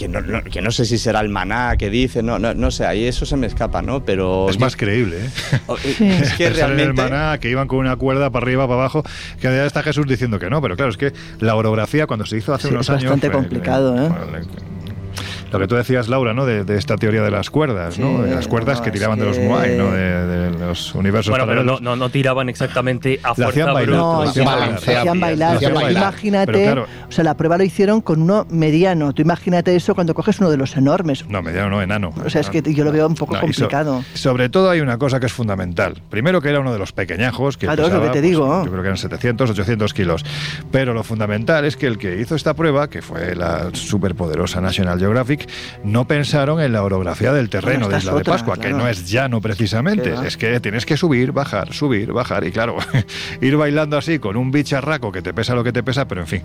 [0.00, 2.70] que no, no, que no sé si será el maná que dice, no, no, no
[2.70, 4.02] sé, ahí eso se me escapa, ¿no?
[4.02, 4.48] Pero...
[4.48, 5.30] Es más creíble, ¿eh?
[5.82, 6.08] Sí.
[6.08, 7.02] Es que realmente...
[7.02, 9.02] el maná, que iban con una cuerda para arriba, para abajo,
[9.38, 12.38] que ya está Jesús diciendo que no, pero claro, es que la orografía cuando se
[12.38, 13.10] hizo hace sí, unos es años...
[13.10, 14.10] bastante complicado, ¿eh?
[15.58, 16.46] Lo que tú decías, Laura, ¿no?
[16.46, 18.22] De, de esta teoría de las cuerdas, sí, ¿no?
[18.22, 19.24] De las cuerdas no, que tiraban que...
[19.24, 19.90] de los Moai, ¿no?
[19.90, 21.78] De, de, los universos bueno, paralelos.
[21.78, 24.74] pero no, no, no, tiraban exactamente a fuerza hacían bailar, no, hacían bailar.
[24.74, 25.56] Hacían bailar.
[25.56, 26.02] Hacían bailar.
[26.02, 29.12] Imagínate, pero claro, o sea, la prueba lo hicieron con uno mediano.
[29.12, 31.26] Tú imagínate eso cuando coges uno de los enormes.
[31.28, 32.12] No, mediano no, enano.
[32.24, 34.02] O sea, es que yo lo veo un poco no, complicado.
[34.14, 36.00] So, sobre todo hay una cosa que es fundamental.
[36.10, 37.56] Primero que era uno de los pequeñajos.
[37.56, 38.46] Que claro, pesaba, es lo que te digo.
[38.46, 40.24] Pues, yo creo que eran 700, 800 kilos.
[40.70, 44.98] Pero lo fundamental es que el que hizo esta prueba, que fue la superpoderosa National
[44.98, 45.39] Geographic,
[45.84, 48.76] no pensaron en la orografía del terreno bueno, de Isla otra, de Pascua, claro.
[48.76, 52.76] que no es llano precisamente, es que tienes que subir, bajar, subir, bajar, y claro,
[53.40, 56.26] ir bailando así con un bicharraco que te pesa lo que te pesa, pero en
[56.26, 56.42] fin.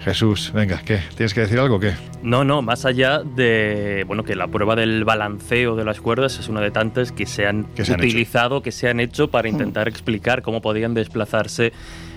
[0.00, 1.00] Jesús, venga, ¿qué?
[1.14, 1.92] ¿Tienes que decir algo o qué?
[2.22, 6.48] No, no, más allá de, bueno, que la prueba del balanceo de las cuerdas es
[6.48, 8.62] una de tantas que se han, que se han utilizado, hecho.
[8.62, 11.72] que se han hecho para intentar explicar cómo podían desplazarse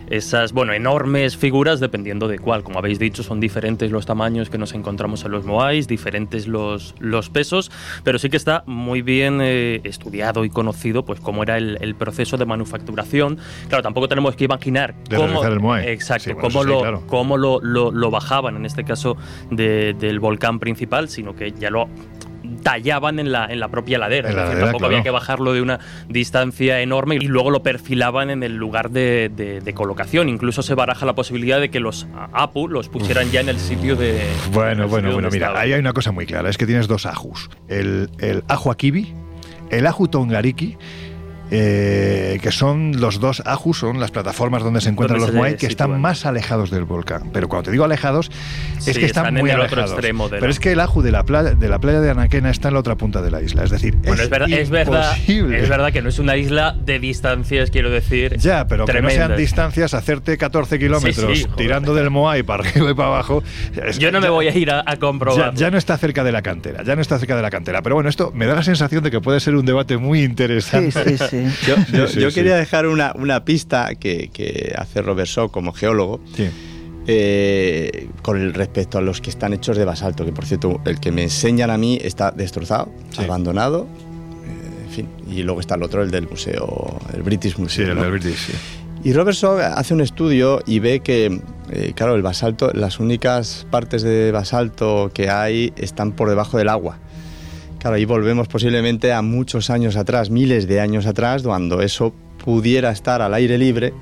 [0.10, 2.64] esas, bueno, enormes figuras dependiendo de cuál.
[2.64, 6.96] Como habéis dicho, son diferentes los tamaños que nos encontramos en los Moais, diferentes los,
[7.00, 7.72] los pesos,
[8.04, 11.96] pero sí que está muy bien eh, estudiado y conocido pues cómo era el, el,
[11.96, 13.38] proceso de manufacturación.
[13.68, 15.88] Claro, tampoco tenemos que imaginar de cómo, el Moai.
[15.90, 17.04] exacto, sí, bueno, cómo, sí, lo, claro.
[17.08, 19.18] cómo lo, lo, lo, bajaban, en este caso
[19.52, 21.88] de, del volcán principal, sino que ya lo
[22.62, 24.30] tallaban en la, en la propia ladera.
[24.30, 24.94] En la es decir, ladera tampoco claro.
[24.94, 25.80] había que bajarlo de una
[26.10, 30.30] distancia enorme y luego lo perfilaban en el lugar de, de, de, colocación.
[30.30, 33.96] Incluso se baraja la posibilidad de que los APU los pusieran ya en el sitio
[33.96, 34.22] de.
[34.52, 35.62] Bueno, bueno, bueno, mira, estaba.
[35.62, 37.50] ahí hay una cosa muy clara: es que tienes dos ajus.
[37.68, 39.14] El, el aju akibi,
[39.70, 40.78] el aju tongariki
[41.56, 45.56] eh, que son los dos ajus, son las plataformas donde se encuentran donde los Moai,
[45.56, 47.30] que están más alejados del volcán.
[47.32, 48.32] Pero cuando te digo alejados,
[48.78, 49.92] es sí, que están, están muy en el alejados.
[49.92, 52.10] Otro extremo de Pero es que el aju de la, playa, de la playa de
[52.10, 53.64] Anaquena está en la otra punta de la isla.
[53.64, 56.76] Es decir, bueno, es, es, verdad, es, verdad, es verdad que no es una isla
[56.84, 58.38] de distancias, quiero decir.
[58.38, 59.14] Ya, pero tremendas.
[59.14, 62.94] que no sean distancias, hacerte 14 kilómetros sí, sí, tirando del Moai para arriba y
[62.96, 63.44] para abajo.
[64.00, 65.54] Yo no me voy a ir a, a comprobar.
[65.54, 67.84] Ya, ya, no está cerca de la cantera, ya no está cerca de la cantera.
[67.84, 70.92] Pero bueno, esto me da la sensación de que puede ser un debate muy interesante.
[70.92, 71.43] Sí, sí, sí.
[71.66, 76.20] Yo, yo, yo quería dejar una, una pista que, que, hace Robert Shaw como geólogo.
[76.36, 76.50] Sí.
[77.06, 81.12] Eh, con respecto a los que están hechos de basalto, que por cierto, el que
[81.12, 83.22] me enseñan a mí está destrozado, sí.
[83.22, 83.88] abandonado,
[84.46, 87.88] eh, en fin, y luego está el otro, el del museo, el British Museum.
[87.88, 88.04] Sí, el ¿no?
[88.04, 88.54] del British, sí.
[89.04, 93.68] Y Robert Shaw hace un estudio y ve que, eh, claro, el basalto, las únicas
[93.70, 97.00] partes de basalto que hay están por debajo del agua.
[97.84, 102.92] Claro, ahí volvemos posiblemente a muchos años atrás, miles de años atrás, cuando eso pudiera
[102.92, 103.94] estar al aire libre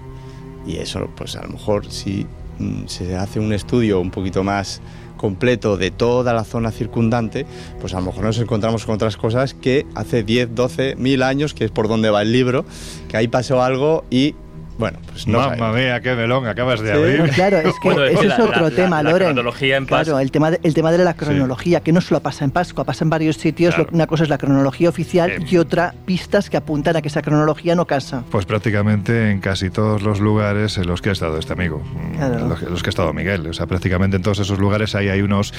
[0.68, 2.28] y eso, pues a lo mejor si
[2.60, 4.84] mm, se hace un estudio un poquito más
[5.18, 7.48] completo de toda la zona circundante,
[7.80, 11.56] pues a lo mejor nos encontramos con otras cosas que hace 10, 12, mil años,
[11.56, 12.66] que es por donde va el libro,
[13.08, 14.36] que ahí pasó algo y
[14.82, 17.24] bueno, pues no Mamma mía, qué melón acabas de abrir.
[17.28, 19.28] Sí, claro, es que bueno, ese es, otro la, tema, la, Loren.
[19.28, 21.84] La cronología en claro, el tema, de, el tema de la cronología, sí.
[21.84, 23.76] que no solo pasa en Pascua, pasa en varios sitios.
[23.76, 23.92] Claro.
[23.94, 27.76] Una cosa es la cronología oficial y otra pistas que apuntan a que esa cronología
[27.76, 28.24] no casa.
[28.32, 31.84] Pues prácticamente en casi todos los lugares en los que ha estado este amigo,
[32.16, 32.48] claro.
[32.48, 33.46] los, los, que ha estado Miguel.
[33.46, 35.54] O sea, prácticamente en todos esos lugares ahí hay unos,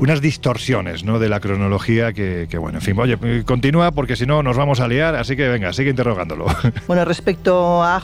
[0.00, 1.18] unas distorsiones ¿no?
[1.18, 4.80] de la cronología que, que, bueno, en fin, oye, continúa porque si no nos vamos
[4.80, 6.46] a liar, así que venga, sigue interrogándolo.
[6.86, 8.00] Bueno, respecto a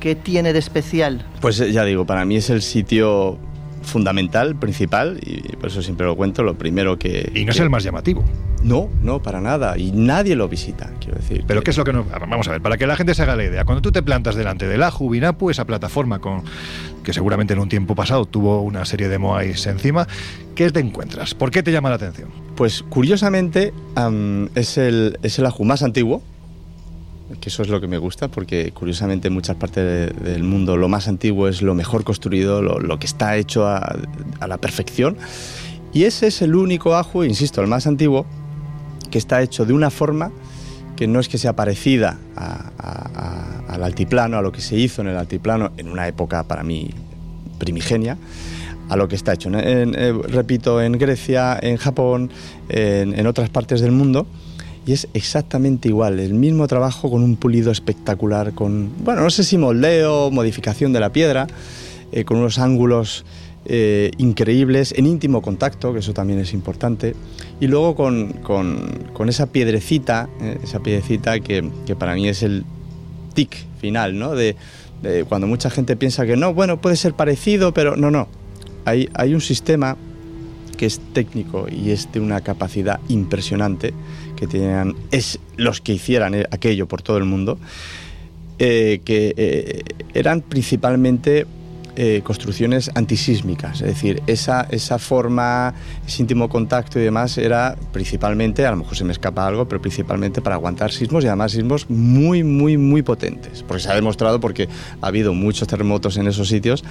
[0.00, 1.24] ¿qué tiene de especial?
[1.40, 3.38] Pues ya digo, para mí es el sitio
[3.82, 7.30] fundamental, principal, y por eso siempre lo cuento, lo primero que...
[7.34, 8.24] Y no es el más llamativo.
[8.62, 9.78] No, no, para nada.
[9.78, 11.44] Y nadie lo visita, quiero decir.
[11.46, 12.04] Pero ¿qué es lo que no...?
[12.04, 13.64] Vamos a ver, para que la gente se haga la idea.
[13.64, 16.42] Cuando tú te plantas delante de la Jubinapu, esa plataforma con
[17.02, 20.06] que seguramente en un tiempo pasado tuvo una serie de Moais encima,
[20.54, 21.34] ¿qué te encuentras?
[21.34, 22.28] ¿Por qué te llama la atención?
[22.56, 23.72] Pues curiosamente
[24.54, 26.22] es, el, es el Aju más antiguo,
[27.40, 30.88] que eso es lo que me gusta, porque curiosamente en muchas partes del mundo lo
[30.88, 33.96] más antiguo es lo mejor construido, lo, que está hecho a,
[34.46, 35.16] la perfección.
[35.92, 38.26] Y ese es el único ajo, insisto, el más antiguo,
[39.10, 40.32] que está hecho de una forma
[40.96, 45.16] que no es que sea parecida al altiplano, a lo que se hizo en el
[45.16, 46.90] altiplano en una época para mí
[47.58, 48.16] primigenia,
[48.88, 52.30] a lo que está hecho, eh, repito, en Grecia, en Japón,
[52.68, 54.26] en otras partes del mundo
[54.88, 59.44] y es exactamente igual, el mismo trabajo con un pulido espectacular, con, bueno, no sé
[59.44, 61.46] si moldeo, modificación de la piedra,
[62.10, 63.26] eh, con unos ángulos
[63.66, 67.14] eh, increíbles, en íntimo contacto, que eso también es importante,
[67.60, 72.64] y luego con, con, esa piedrecita, eh, esa piedrecita que, que, para mí es el
[73.34, 74.34] tic final, ¿no?
[74.34, 74.56] De,
[75.02, 78.26] de, cuando mucha gente piensa que no, bueno, puede ser parecido, pero no, no.
[78.86, 79.98] Hay, hay un sistema
[80.78, 83.92] que es técnico y es de una capacidad impresionante
[84.38, 87.58] que tenían es los que hicieran eh, aquello por todo el mundo,
[88.58, 89.82] eh, que eh,
[90.14, 91.46] eran principalmente
[92.22, 95.74] construcciones antisísmicas, es decir, esa, esa forma,
[96.06, 99.82] ese íntimo contacto y demás era principalmente, a lo mejor se me escapa algo, pero
[99.82, 104.38] principalmente para aguantar sismos y además sismos muy, muy, muy potentes, porque se ha demostrado
[104.38, 104.68] porque
[105.02, 106.84] ha habido muchos terremotos en esos sitios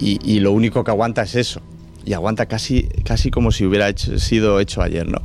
[0.00, 1.60] y, lo único que aguanta es eso,
[2.06, 5.20] y aguanta casi, casi como si hubiera sido hecho ayer, ¿no?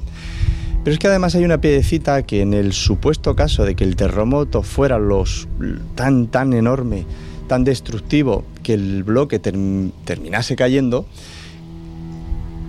[0.83, 3.95] Pero es que además hay una piedecita que en el supuesto caso de que el
[3.95, 5.47] terremoto fuera los,
[5.95, 7.05] tan, tan enorme,
[7.47, 11.05] tan destructivo, que el bloque terminase cayendo,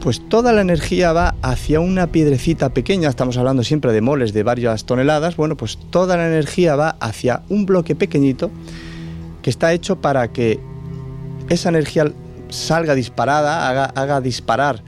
[0.00, 4.42] pues toda la energía va hacia una piedrecita pequeña, estamos hablando siempre de moles de
[4.44, 8.50] varias toneladas, bueno, pues toda la energía va hacia un bloque pequeñito
[9.42, 10.60] que está hecho para que
[11.48, 12.12] esa energía
[12.50, 14.82] salga disparada, haga, haga disparar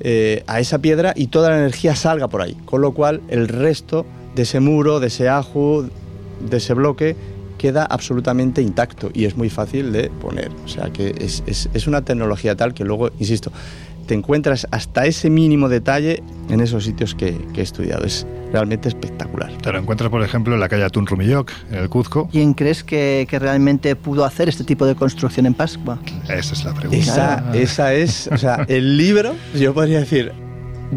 [0.00, 2.56] eh, a esa piedra y toda la energía salga por ahí.
[2.64, 5.84] Con lo cual el resto de ese muro, de ese ajo,
[6.40, 7.16] de ese bloque,
[7.58, 10.50] queda absolutamente intacto y es muy fácil de poner.
[10.64, 13.50] O sea que es, es una tecnología tal que luego, insisto,
[14.06, 18.04] te encuentras hasta ese mínimo detalle en esos sitios que, he estudiado.
[18.04, 19.52] Es realmente espectacular.
[19.58, 22.28] Te lo encuentras, por ejemplo, en la calle Atún Rumilloc, en el Cuzco.
[22.28, 25.98] ¿Quién crees que, realmente pudo hacer este tipo de construcción en Pascua?
[26.28, 26.96] Esa es la pregunta.
[26.96, 30.32] Esa, esa es, o sea, el libro, yo podría decir,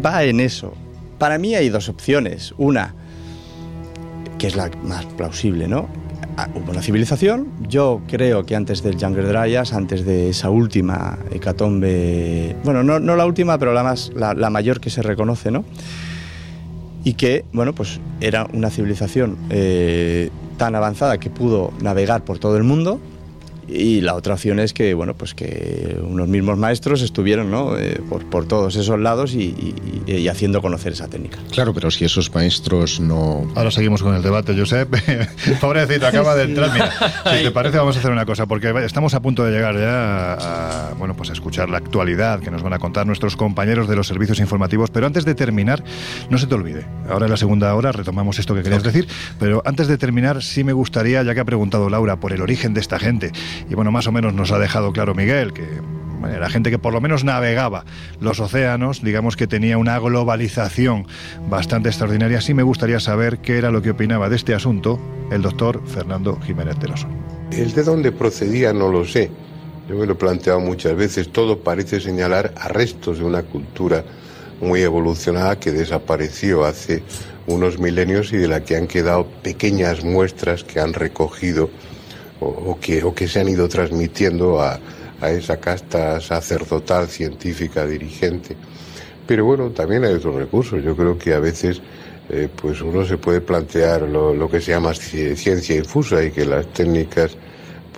[0.04, 0.74] va en eso.
[1.18, 2.54] Para mí hay dos opciones.
[2.56, 2.94] Una,
[4.38, 5.88] que es la más plausible, ¿no?
[6.42, 7.48] Ah, hubo una civilización.
[7.68, 13.26] Yo creo que antes del Younger Dryas, antes de esa última hecatombe, bueno, no, la
[13.26, 15.66] última, pero la, más, la, la, mayor que se reconoce, ¿no?
[17.04, 22.56] Y que, bueno, pues era una civilización eh, tan avanzada que pudo navegar por todo
[22.56, 23.02] el mundo
[23.72, 27.78] y la otra opción es que, bueno, pues que unos mismos maestros estuvieron ¿no?
[27.78, 29.74] Eh, por, por, todos esos lados y,
[30.06, 31.38] y, haciendo conocer esa técnica.
[31.52, 33.50] Claro, pero si esos maestros no...
[33.54, 34.88] Ahora seguimos con el debate, Josep.
[35.60, 36.72] Pobrecito, acaba de entrar.
[36.72, 36.90] Mira,
[37.36, 40.34] si te parece, vamos a hacer una cosa, porque estamos a punto de llegar ya
[40.34, 43.96] a, bueno, pues a escuchar la actualidad que nos van a contar nuestros compañeros de
[43.96, 44.90] los servicios informativos.
[44.90, 45.82] Pero antes de terminar,
[46.28, 49.06] no se te olvide, ahora en la segunda hora retomamos esto que querías decir,
[49.38, 52.74] pero antes de terminar, sí me gustaría, ya que ha preguntado Laura por el origen
[52.74, 53.32] de esta gente,
[53.68, 55.66] y bueno, más o menos nos ha dejado claro Miguel que
[56.28, 57.84] era gente que por lo menos navegaba
[58.20, 61.06] los océanos, digamos que tenía una globalización
[61.48, 62.40] bastante extraordinaria.
[62.40, 66.38] Sí me gustaría saber qué era lo que opinaba de este asunto el doctor Fernando
[66.40, 66.90] Jiménez de
[67.52, 69.30] El de dónde procedía no lo sé.
[69.88, 71.32] Yo me lo he planteado muchas veces.
[71.32, 74.04] Todo parece señalar a restos de una cultura
[74.60, 77.02] muy evolucionada que desapareció hace
[77.46, 81.70] unos milenios y de la que han quedado pequeñas muestras que han recogido
[82.40, 84.78] o, que, o que se han ido transmitiendo a,
[85.20, 88.56] a esa casta sacerdotal, científica, dirigente.
[89.26, 90.82] Pero bueno, también hay otros recursos.
[90.82, 91.80] Yo creo que a veces
[92.30, 96.46] eh, pues uno se puede plantear lo, lo, que se llama ciencia infusa y que
[96.46, 97.36] las técnicas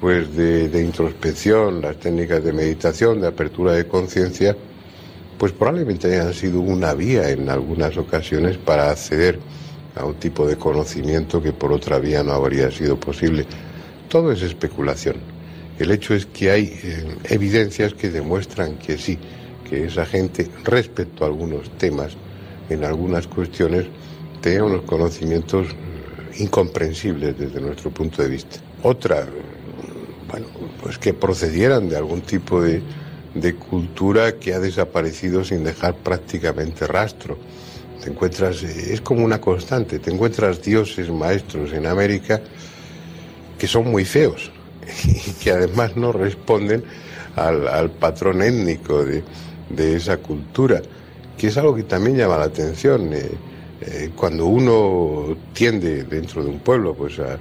[0.01, 4.57] pues de, de introspección, las técnicas de meditación, de apertura de conciencia,
[5.39, 9.39] pues probablemente hayan sido una vía en algunas ocasiones para acceder
[9.95, 13.47] a un tipo de conocimiento que por otra vía no habría sido posible
[14.13, 15.17] todo es especulación.
[15.79, 19.19] El hecho es que hay eh, evidencias que demuestran que sí,
[19.67, 22.13] que esa gente respecto a algunos temas,
[22.69, 23.87] en algunas cuestiones,
[24.43, 28.59] tenía unos conocimientos eh, incomprensibles desde nuestro punto de vista.
[28.83, 29.27] Otra,
[30.31, 30.47] bueno,
[30.83, 32.83] pues que procedieran de algún tipo de,
[33.35, 37.39] de cultura que ha desaparecido sin dejar prácticamente rastro.
[38.05, 42.43] Te encuentras, es como una constante, te encuentras dioses maestros en América
[43.63, 44.51] que son muy feos
[45.05, 46.83] y que además no responden
[47.37, 49.23] al, patrón étnico de,
[49.95, 50.83] esa cultura,
[51.39, 53.13] que es algo que también llama la atención.
[53.15, 53.31] Eh,
[53.83, 57.39] eh, cuando uno tiende dentro de un pueblo pues a,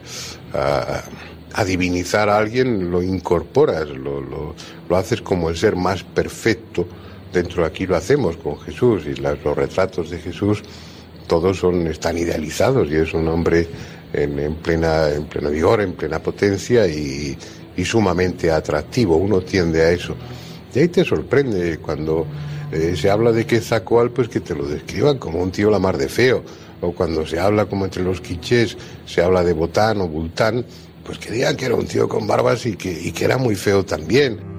[1.56, 4.54] a, divinizar a alguien, lo incorporas, lo, lo,
[4.88, 6.86] lo, haces como el ser más perfecto.
[7.34, 10.62] Dentro de aquí lo hacemos con Jesús y los retratos de Jesús
[11.32, 13.66] todos son, están idealizados y es un hombre
[14.14, 17.38] en, plena, en pleno vigor, en plena potencia y,
[17.76, 19.18] y sumamente atractivo.
[19.18, 20.16] Uno tiende a eso.
[20.74, 22.26] Y ahí te sorprende cuando
[22.72, 25.80] eh, se habla de que Zacoal, pues que te lo describan como un tío la
[25.80, 26.44] mar de feo.
[26.82, 30.66] O cuando se habla como entre los quichés, se habla de Botán o Bultán,
[31.06, 33.56] pues que digan que era un tío con barbas y que, y que era muy
[33.56, 34.51] feo también.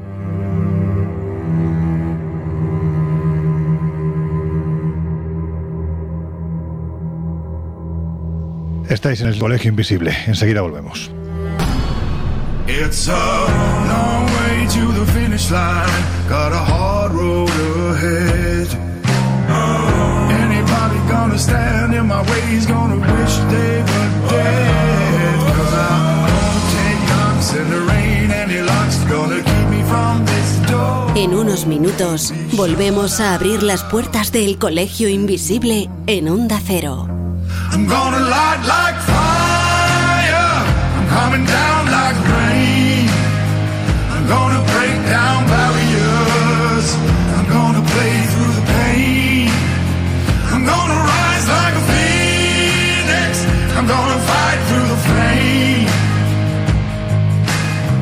[8.88, 10.16] Estáis en el Colegio Invisible.
[10.26, 11.10] Enseguida volvemos.
[12.66, 15.88] It's a long way to the finish line.
[16.28, 17.50] Got a hard road
[17.90, 18.68] ahead.
[20.30, 25.38] Anybody gonna stand in my way is gonna wish they were dead.
[25.56, 28.30] Cause I won't take knocks in the rain.
[28.30, 31.12] Any luck's gonna keep me from this door.
[31.16, 37.21] En unos minutos volvemos a abrir las puertas del Colegio Invisible en Onda Cero.
[37.74, 40.52] I'm gonna light like fire.
[40.96, 43.08] I'm coming down like rain.
[44.12, 46.86] I'm gonna break down barriers.
[47.36, 49.48] I'm gonna play through the pain.
[50.52, 53.30] I'm gonna rise like a phoenix.
[53.76, 55.88] I'm gonna fight through the flame.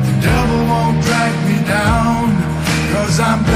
[0.07, 2.23] The devil won't drag me down,
[2.91, 3.50] cause I'm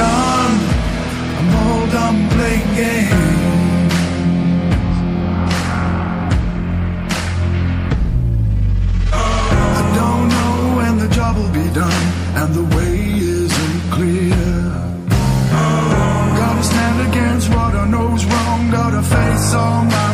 [12.46, 12.96] and the way
[13.42, 14.46] isn't clear.
[16.40, 20.05] Gotta stand against what I know's wrong, gotta face all my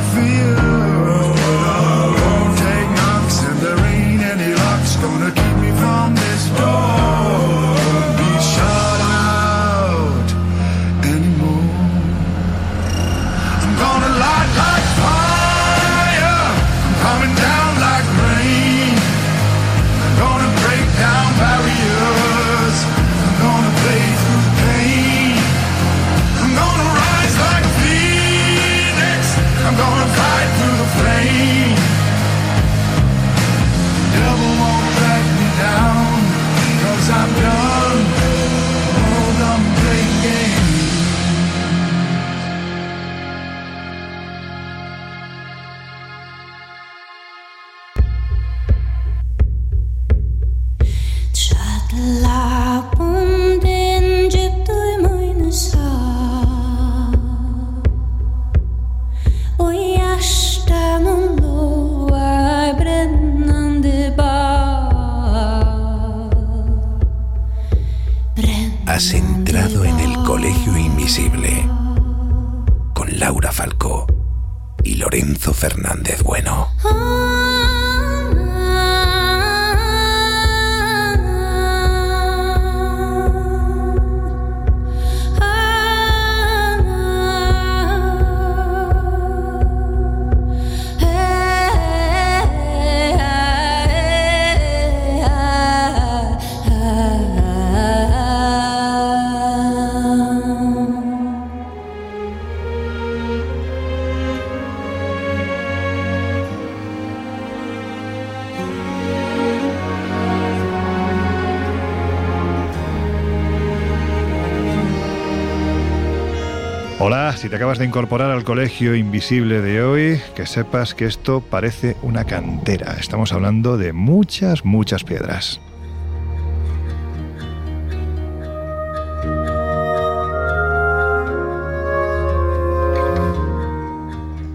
[117.61, 122.95] acabas de incorporar al colegio invisible de hoy, que sepas que esto parece una cantera.
[122.99, 125.61] Estamos hablando de muchas, muchas piedras.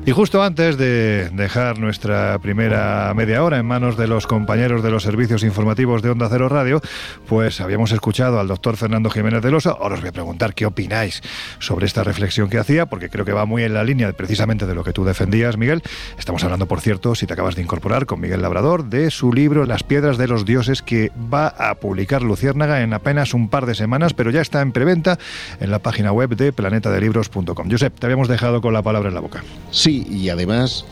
[0.06, 4.92] Y justo antes de dejar nuestra primera media hora en manos de los compañeros de
[4.92, 6.80] los servicios informativos de Onda Cero Radio,
[7.26, 9.70] pues habíamos escuchado al doctor Fernando Jiménez de Losa.
[9.70, 11.22] Ahora os voy a preguntar qué opináis
[11.58, 14.76] sobre esta reflexión que hacía, porque creo que va muy en la línea precisamente de
[14.76, 15.82] lo que tú defendías, Miguel.
[16.16, 19.66] Estamos hablando, por cierto, si te acabas de incorporar, con Miguel Labrador, de su libro
[19.66, 23.74] Las piedras de los dioses, que va a publicar Luciérnaga en apenas un par de
[23.74, 25.18] semanas, pero ya está en preventa
[25.58, 27.68] en la página web de planetadelibros.com.
[27.68, 29.42] Josep, te habíamos dejado con la palabra en la boca.
[29.72, 30.84] Sí, y además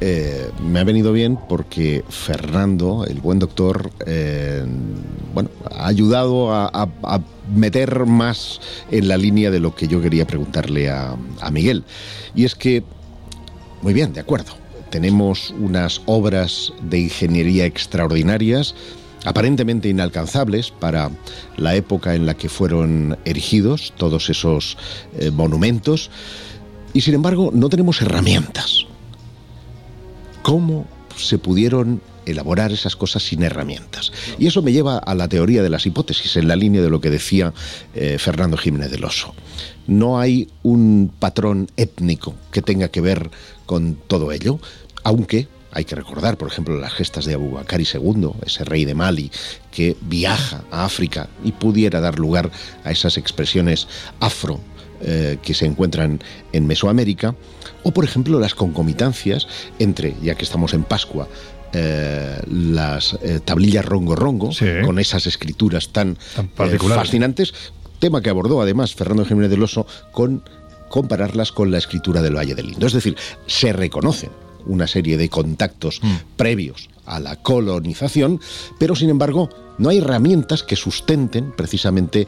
[0.00, 4.64] eh, me ha venido bien porque Fernando, el buen doctor, eh,
[5.34, 6.88] bueno, ha ayudado a,
[7.52, 11.16] meter más en la línea de lo que yo quería preguntarle a,
[11.50, 11.82] Miguel.
[12.34, 12.84] Y es que,
[13.82, 14.52] muy bien, de acuerdo,
[14.90, 18.74] tenemos unas obras de ingeniería extraordinarias,
[19.24, 21.10] aparentemente inalcanzables para
[21.56, 24.76] la época en la que fueron erigidos todos esos
[25.18, 26.10] eh, monumentos,
[26.92, 28.86] y sin embargo no tenemos herramientas.
[30.42, 30.86] ¿Cómo
[31.16, 34.12] se pudieron elaborar esas cosas sin herramientas?
[34.38, 37.00] Y eso me lleva a la teoría de las hipótesis, en la línea de lo
[37.00, 37.52] que decía
[37.94, 39.34] eh, Fernando Jiménez del Oso.
[39.86, 43.30] No hay un patrón étnico que tenga que ver
[43.66, 44.58] con todo ello,
[45.02, 48.94] aunque hay que recordar, por ejemplo, las gestas de Abu Bakr II, ese rey de
[48.94, 49.30] Mali
[49.70, 52.50] que viaja a África y pudiera dar lugar
[52.84, 53.86] a esas expresiones
[54.18, 54.60] afro
[55.00, 56.20] eh, que se encuentran
[56.52, 57.34] en Mesoamérica,
[57.82, 59.46] o por ejemplo las concomitancias
[59.78, 61.28] entre, ya que estamos en Pascua,
[61.72, 64.50] eh, las eh, tablillas rongo rongo,
[64.84, 66.16] con esas escrituras tan,
[66.56, 67.54] fascinantes,
[67.98, 70.42] tema que abordó además Fernando Jiménez del Oso con
[70.88, 72.86] compararlas con la escritura del Valle del Indo.
[72.86, 74.30] Es decir, se reconocen
[74.66, 76.14] una serie de contactos mm.
[76.36, 78.40] previos a la colonización,
[78.78, 82.26] pero sin embargo no hay herramientas que sustenten precisamente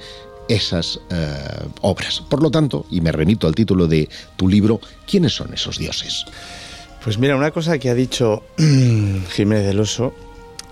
[0.50, 2.20] esas eh, obras.
[2.28, 6.24] Por lo tanto, y me remito al título de tu libro, ¿quiénes son esos dioses?
[7.04, 10.12] Pues mira, una cosa que ha dicho Jiménez del Oso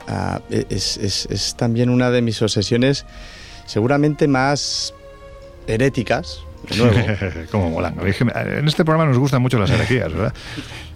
[0.08, 3.06] ah, es, también una de mis obsesiones
[3.66, 4.94] seguramente más
[5.66, 6.40] heréticas,
[7.52, 7.94] Como molan.
[8.00, 10.34] En este programa nos gustan mucho las herejías, ¿verdad?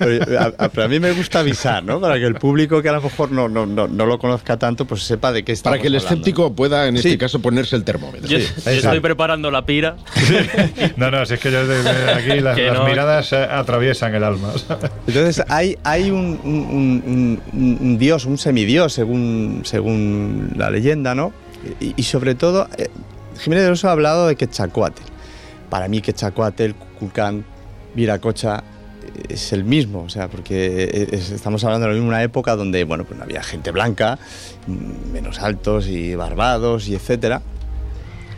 [0.00, 2.00] a, mí me gusta avisar, ¿no?
[2.00, 5.02] Para que el público que a lo mejor no, no, no, lo conozca tanto, pues
[5.02, 5.70] sepa de qué está.
[5.70, 8.28] Para que el escéptico pueda, en este caso, ponerse el termómetro.
[8.28, 9.96] Yo, estoy preparando la pira.
[10.96, 14.52] No, no, si es que yo desde aquí las, miradas atraviesan el alma.
[15.06, 21.32] Entonces, hay, hay un, un, dios, un semidios, según, según la leyenda, ¿no?
[21.80, 22.88] Y, sobre todo, eh,
[23.38, 25.02] Jiménez de Oso ha hablado de Quetzalcoatl.
[25.68, 27.44] Para mí, Quetzalcoatl, Cucán,
[27.94, 28.62] Viracocha
[29.28, 33.24] es el mismo, o sea, porque estamos hablando de una época donde, bueno, pues no
[33.24, 34.18] había gente blanca,
[35.12, 37.42] menos altos y barbados y etcétera.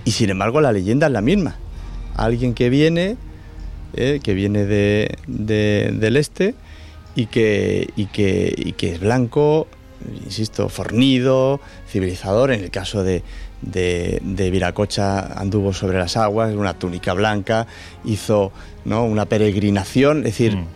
[0.04, 1.56] Y sin embargo, la leyenda es la misma.
[2.16, 3.16] Alguien que viene,
[3.94, 6.54] eh, que viene de, del este
[7.14, 9.68] y que, y que, y que es blanco,
[10.24, 13.22] insisto, fornido, civilizador, en el caso de,
[13.62, 17.66] de, Viracocha anduvo sobre las aguas, una túnica blanca,
[18.04, 18.52] hizo
[18.84, 19.04] ¿no?
[19.04, 20.56] una peregrinación, es decir...
[20.56, 20.66] Mm.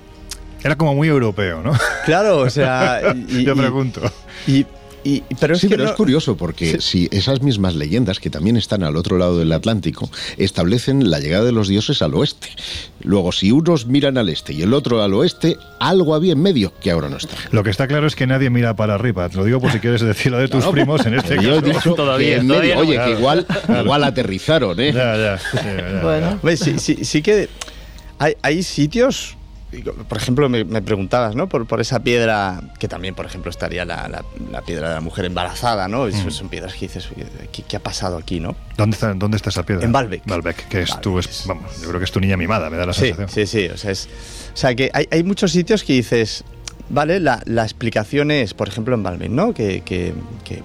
[0.64, 1.72] Era como muy europeo, ¿no?
[2.06, 3.14] Claro, o sea...
[3.28, 4.00] Yo pregunto.
[4.46, 4.66] Y,
[5.40, 9.18] pero sí, pero es curioso porque si esas mismas leyendas, que también están al otro
[9.18, 12.48] lado del Atlántico, establecen la llegada de los dioses al oeste.
[13.02, 16.72] Luego, si unos miran al este y el otro al oeste, algo había en medio
[16.80, 17.34] que ahora no está.
[17.52, 19.28] Lo que está claro es que nadie mira para arriba.
[19.28, 21.60] Te lo digo por si quieres decirlo de tus primos en este caso.
[21.60, 23.46] Dicho todavía, oye, que igual,
[23.82, 24.92] igual aterrizaron, ¿eh?
[24.92, 26.00] Ya, ya.
[26.02, 26.40] bueno.
[26.56, 27.48] Sí, sí, sí que
[28.18, 29.36] hay, hay sitios
[30.08, 31.48] por ejemplo, me, preguntabas, ¿no?
[31.48, 34.08] Por, por, esa piedra, que también, por ejemplo, estaría la,
[34.50, 36.06] la, piedra de la mujer embarazada, ¿no?
[36.06, 36.30] Mm.
[36.30, 37.08] Son piedras que dices,
[37.52, 38.54] ¿qué, ha pasado aquí, no?
[38.76, 39.84] ¿Dónde está, ¿Dónde está esa piedra?
[39.84, 40.22] En Balbec.
[40.24, 42.92] Balbec, que es tu, vamos, yo creo que es tu niña mimada, me da la
[42.92, 43.28] sensación.
[43.28, 44.08] Sí, sí, o sea, es,
[44.54, 46.44] o sea que hay, hay muchos sitios que dices,
[46.88, 49.52] Vale, la, explicación es, por ejemplo, en Balmen, ¿no?
[49.52, 50.14] Que,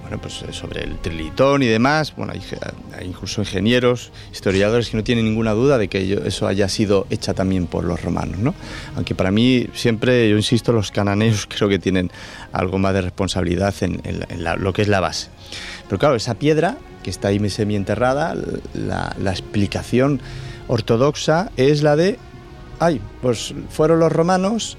[0.02, 5.02] bueno, pues eh, sobre el trilitón y demás, bueno, hay, incluso ingenieros, historiadores que no
[5.02, 8.54] tienen ninguna duda de que eso haya sido hecha también por los romanos, ¿no?
[8.94, 12.12] Aunque para mí siempre, yo insisto, los cananeos creo que tienen
[12.52, 14.00] algo más de responsabilidad en,
[14.58, 15.28] lo que es la base.
[15.88, 18.36] Pero claro, esa piedra que está ahí semi-enterrada,
[18.74, 20.20] la, la explicación
[20.68, 22.16] ortodoxa es la de,
[22.78, 24.78] ay, pues fueron los romanos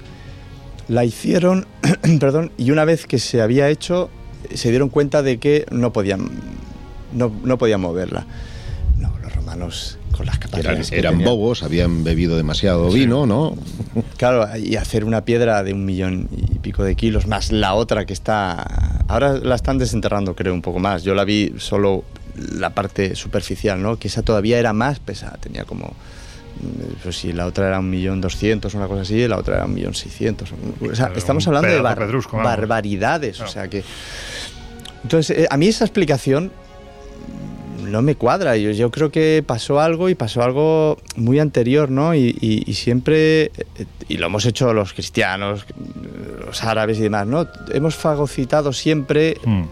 [0.88, 1.66] la hicieron,
[2.20, 4.10] perdón, y una vez que se había hecho,
[4.52, 6.30] se dieron cuenta de que no podían,
[7.12, 8.26] no, no podían moverla.
[8.98, 13.56] No, los romanos con las capacidades eran, eran bobos, habían bebido demasiado vino, ¿no?
[14.16, 18.06] Claro, y hacer una piedra de un millón y pico de kilos, más la otra
[18.06, 19.04] que está...
[19.08, 21.02] Ahora la están desenterrando, creo, un poco más.
[21.02, 22.04] Yo la vi solo
[22.36, 23.98] la parte superficial, ¿no?
[23.98, 25.94] Que esa todavía era más pesada, tenía como
[27.02, 29.74] pues si la otra era un millón doscientos, una cosa así, la otra era un
[29.74, 30.52] millón seiscientos.
[30.80, 33.40] O sea, estamos hablando de barbaridades.
[33.40, 33.82] O sea que.
[35.02, 36.50] Entonces, eh, a mí esa explicación
[37.84, 38.56] no me cuadra.
[38.56, 42.14] Yo, yo creo que pasó algo y pasó algo muy anterior, ¿no?
[42.14, 43.52] Y, siempre, eh,
[44.08, 45.66] y lo hemos hecho los cristianos,
[46.44, 47.46] los árabes y demás, ¿no?
[47.72, 49.62] Hemos fagocitado siempre mm.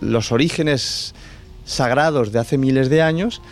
[0.00, 1.14] los orígenes
[1.64, 3.42] sagrados de hace miles de años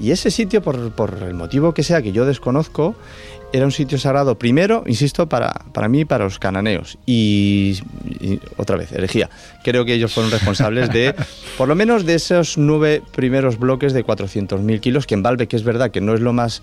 [0.00, 2.94] y ese sitio, por, por, el motivo que sea que yo desconozco,
[3.54, 6.98] era un sitio sagrado primero, insisto, para, para mí y para los cananeos.
[7.06, 7.78] Y,
[8.56, 9.30] otra vez, herejía.
[9.62, 11.14] Creo que ellos fueron responsables de,
[11.56, 15.54] por lo menos de esos nueve primeros bloques de 400.000 kilos, que en Valve, que
[15.54, 16.62] es verdad que no es lo más...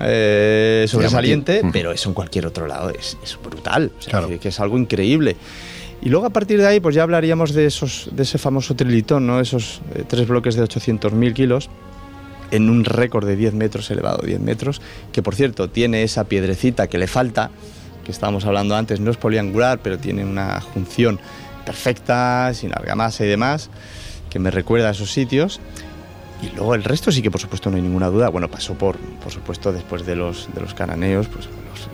[0.00, 3.92] Eh, sobresaliente, pero eso en cualquier otro lado es, es brutal,
[4.40, 5.36] que, es algo increíble.
[6.02, 9.26] Y luego a partir de ahí, pues ya hablaríamos de, esos, de ese famoso trilitón,
[9.26, 9.40] ¿no?
[9.40, 11.70] esos eh, tres bloques de 800.000 kilos,
[12.50, 14.80] en un récord de 10 metros, elevado 10 metros,
[15.12, 17.50] que por cierto tiene esa piedrecita que le falta,
[18.04, 21.18] que estábamos hablando antes, no es poliangular, pero tiene una junción
[21.64, 23.70] perfecta, sin argamasa y demás,
[24.30, 25.60] que me recuerda a esos sitios.
[26.42, 28.28] Y luego el resto sí que por supuesto no hay ninguna duda.
[28.28, 31.48] Bueno, pasó por, por supuesto, después de los, de los cananeos, pues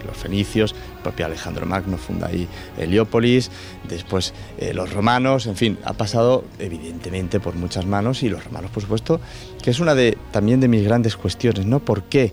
[0.07, 2.49] los, fenicios, el propio Alejandro Magno funda ahí
[2.79, 3.51] Heliópolis,
[3.89, 8.71] después eh, los romanos, en fin, ha pasado evidentemente por muchas manos y los romanos,
[8.71, 9.21] por supuesto,
[9.63, 11.81] que es una de también de mis grandes cuestiones, ¿no?
[11.81, 12.33] ¿Por qué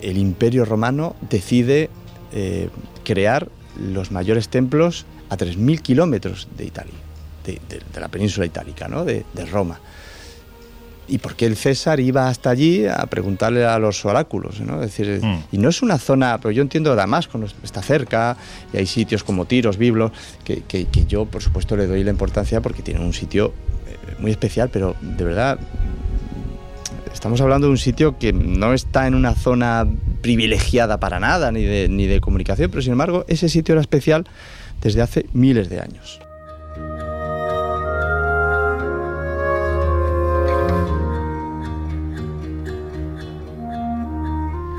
[0.00, 1.90] el imperio romano decide
[2.32, 2.68] eh,
[3.04, 6.94] crear los mayores templos a 3.000 kilómetros de Italia,
[7.44, 7.60] de,
[8.00, 9.04] la península itálica, ¿no?
[9.04, 9.80] de Roma?
[11.08, 14.80] Y por qué el César iba hasta allí a preguntarle a los oráculos, ¿no?
[14.80, 15.44] decir, mm.
[15.52, 18.36] y no es una zona, pero yo entiendo Damasco está cerca
[18.72, 20.12] y hay sitios como Tiros, Biblos,
[20.44, 23.52] que, que, yo por supuesto le doy la importancia porque tiene un sitio
[23.88, 25.58] eh, muy especial, pero de verdad
[27.12, 29.86] estamos hablando de un sitio que no está en una zona
[30.22, 34.24] privilegiada para nada, ni de, ni de comunicación, pero sin embargo ese sitio era especial
[34.80, 36.21] desde hace miles de años.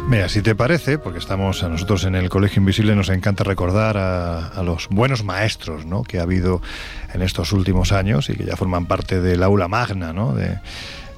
[0.07, 3.97] Mira, si te parece, porque estamos a nosotros en el Colegio Invisible, nos encanta recordar
[3.97, 6.03] a, los buenos maestros ¿no?
[6.03, 6.61] que ha habido
[7.13, 10.33] en estos últimos años y que ya forman parte del aula magna ¿no?
[10.33, 10.59] de,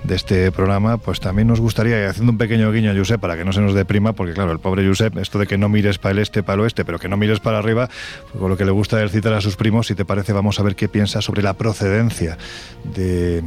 [0.03, 3.45] de este programa, pues también nos gustaría, haciendo un pequeño guiño a Josep para que
[3.45, 6.13] no se nos deprima, porque claro, el pobre Josep, esto de que no mires para
[6.13, 7.89] el este, para el oeste, pero que no mires para arriba,
[8.23, 10.59] pues con lo que le gusta es citar a sus primos, si te parece, vamos
[10.59, 12.37] a ver qué piensa sobre la procedencia
[12.83, 13.41] de,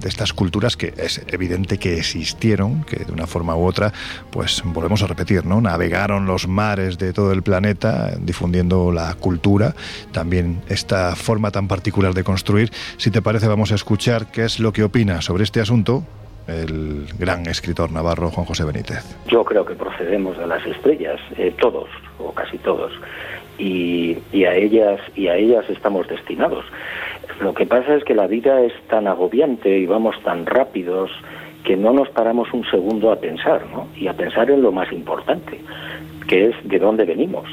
[0.00, 3.92] de estas culturas que es evidente que existieron, que de una forma u otra,
[4.30, 5.60] pues volvemos a repetir, ¿no?
[5.60, 9.74] Navegaron los mares de todo el planeta difundiendo la cultura,
[10.12, 12.72] también esta forma tan particular de construir.
[12.96, 16.03] Si te parece, vamos a escuchar qué es lo que opina sobre este asunto
[16.46, 19.16] el gran escritor navarro Juan José Benítez.
[19.28, 21.88] Yo creo que procedemos de las estrellas, eh, todos
[22.18, 22.92] o casi todos,
[23.58, 26.64] y, a ellas y a ellas estamos destinados.
[27.40, 31.10] Lo que pasa es que la vida es tan agobiante y vamos tan rápidos
[31.64, 33.88] que no nos paramos un segundo a pensar, ¿no?
[33.96, 35.60] Y a pensar en lo más importante,
[36.28, 37.46] que es de dónde venimos.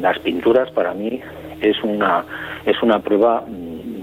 [0.00, 1.20] Las pinturas para mí
[1.60, 2.24] es una
[2.66, 3.44] es una prueba,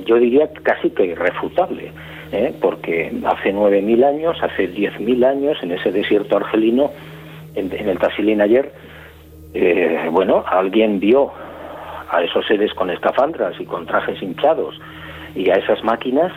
[0.06, 1.92] yo diría casi que irrefutable
[2.32, 2.54] ¿eh?
[2.62, 6.92] porque hace 9.000 años, hace 10.000 años, en ese desierto argelino,
[7.56, 8.72] en, el Tasilín ayer,
[9.54, 11.32] eh, bueno, alguien vio
[12.10, 14.80] a esos seres con escafandras y con trajes hinchados
[15.36, 16.32] y a esas máquinas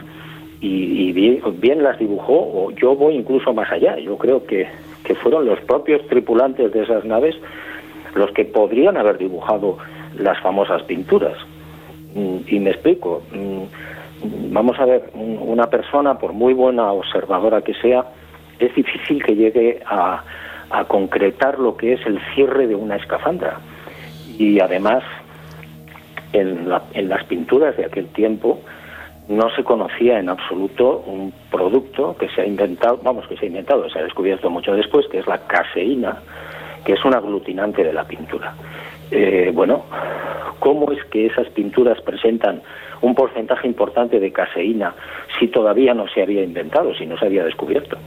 [0.61, 4.69] y, bien, las dibujó, o yo voy incluso más allá, yo creo que,
[5.05, 7.35] que fueron los propios tripulantes de esas naves
[8.15, 9.79] los que podrían haber dibujado
[10.19, 11.37] las famosas pinturas.
[12.15, 13.63] Mm, y me explico, mm,
[14.23, 18.05] vamos a ver, una persona, por muy buena observadora que sea,
[18.59, 20.23] es difícil que llegue a,
[20.87, 23.59] concretar lo que es el cierre de una escafandra.
[24.39, 25.03] Y además,
[26.33, 28.61] en, las pinturas de aquel tiempo,
[29.27, 33.49] no se conocía en absoluto un producto que se ha inventado, vamos, que se ha
[33.49, 36.19] inventado, se ha descubierto mucho después, que es la caseína,
[36.85, 38.55] que es un aglutinante de la pintura.
[39.11, 39.87] Eh, bueno,
[40.61, 42.63] ¿cómo es que esas pinturas presentan
[43.03, 44.95] un porcentaje importante de caseína
[45.39, 47.99] si todavía no se había inventado, si no se había descubierto.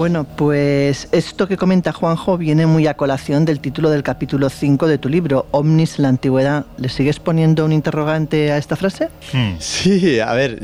[0.00, 4.86] Bueno, pues esto que comenta Juanjo viene muy a colación del título del capítulo 5
[4.86, 6.64] de tu libro, Omnis la Antigüedad.
[6.78, 9.10] ¿Le sigues poniendo un interrogante a esta frase?
[9.34, 9.56] Hmm.
[9.58, 10.58] Sí, a ver,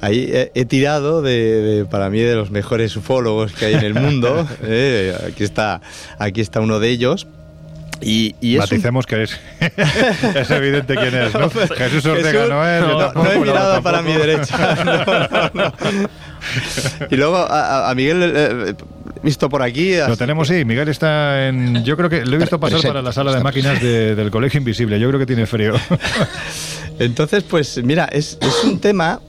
[0.00, 4.48] ahí he, tirado de, para mí, de los mejores ufólogos que hay en el mundo.
[4.62, 5.82] Eh, aquí, está,
[6.18, 7.26] aquí está uno de ellos.
[8.00, 9.38] Y, y Maticemos que es,
[10.34, 11.50] es evidente quién es, ¿no?
[11.76, 12.80] Jesús Ortega no es.
[12.80, 15.50] No, no he mirado para mi derecha.
[17.10, 18.30] y luego a, a Miguel eh,
[18.70, 18.74] eh,
[19.22, 19.96] visto por aquí.
[19.96, 20.64] Lo tenemos, sí.
[20.64, 21.84] Miguel está en.
[21.84, 24.98] Yo creo que lo he visto pasar para la sala de máquinas del Colegio Invisible.
[24.98, 25.74] Yo creo que tiene frío.
[26.98, 29.20] Entonces, pues mira, es, es un tema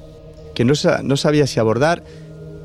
[0.56, 2.04] que no, no sabía si abordar.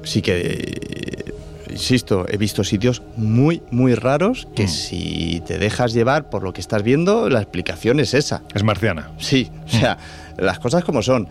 [0.05, 1.33] Sí que
[1.73, 4.69] insisto, he visto sitios muy, muy raros que mm.
[4.69, 8.43] si te dejas llevar por lo que estás viendo, la explicación es esa.
[8.55, 9.11] Es marciana.
[9.19, 9.99] Sí, o sea,
[10.37, 11.29] las cosas como son.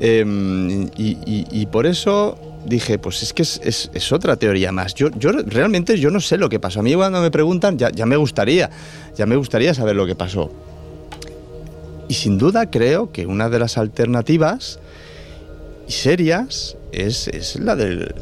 [0.00, 4.94] Em, y, por eso dije, pues es que es, otra teoría más.
[4.94, 6.80] Yo, yo realmente yo no sé lo que pasó.
[6.80, 8.70] A mí cuando me preguntan ya, ya me gustaría,
[9.16, 10.50] ya me gustaría saber lo que pasó.
[12.08, 14.78] Y sin duda creo que una de las alternativas
[15.86, 18.14] serias es, la, del,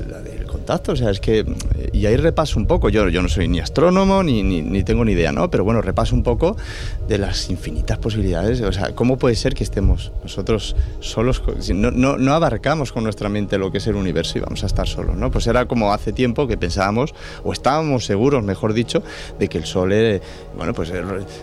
[0.47, 0.93] contacto.
[0.93, 1.45] O sea, es que.
[1.93, 2.89] Y ahí repaso un poco.
[2.89, 5.51] Yo, yo no soy ni astrónomo ni, ni, tengo ni idea, ¿no?
[5.51, 6.57] Pero bueno, repaso un poco
[7.13, 8.63] de las infinitas posibilidades.
[8.63, 11.43] O sea, ¿cómo puede ser que estemos nosotros solos?
[11.75, 14.89] No, no, abarcamos con nuestra mente lo que es el universo y vamos a estar
[14.89, 15.31] solos, ¿no?
[15.31, 19.03] Pues era como hace tiempo que pensábamos, o estábamos seguros, mejor dicho,
[19.39, 20.25] de que el Sol era.
[20.57, 20.91] Bueno, pues.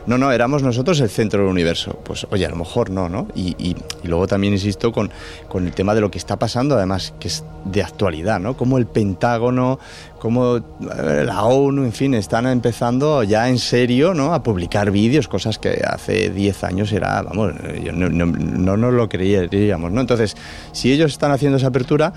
[0.07, 1.99] No, no, éramos nosotros el centro del universo.
[2.03, 3.27] Pues, oye, a lo mejor no, ¿no?
[3.35, 5.11] Y, y, y luego también insisto con,
[5.47, 8.57] con el tema de lo que está pasando, además que es de actualidad, ¿no?
[8.57, 9.77] Como el Pentágono,
[10.19, 14.33] como la ONU, en fin, están empezando ya en serio, ¿no?
[14.33, 17.53] A publicar vídeos, cosas que hace 10 años era, vamos,
[17.83, 20.01] yo no, no, nos lo creíamos, ¿no?
[20.01, 20.35] Entonces,
[20.71, 22.13] si ellos están haciendo esa apertura,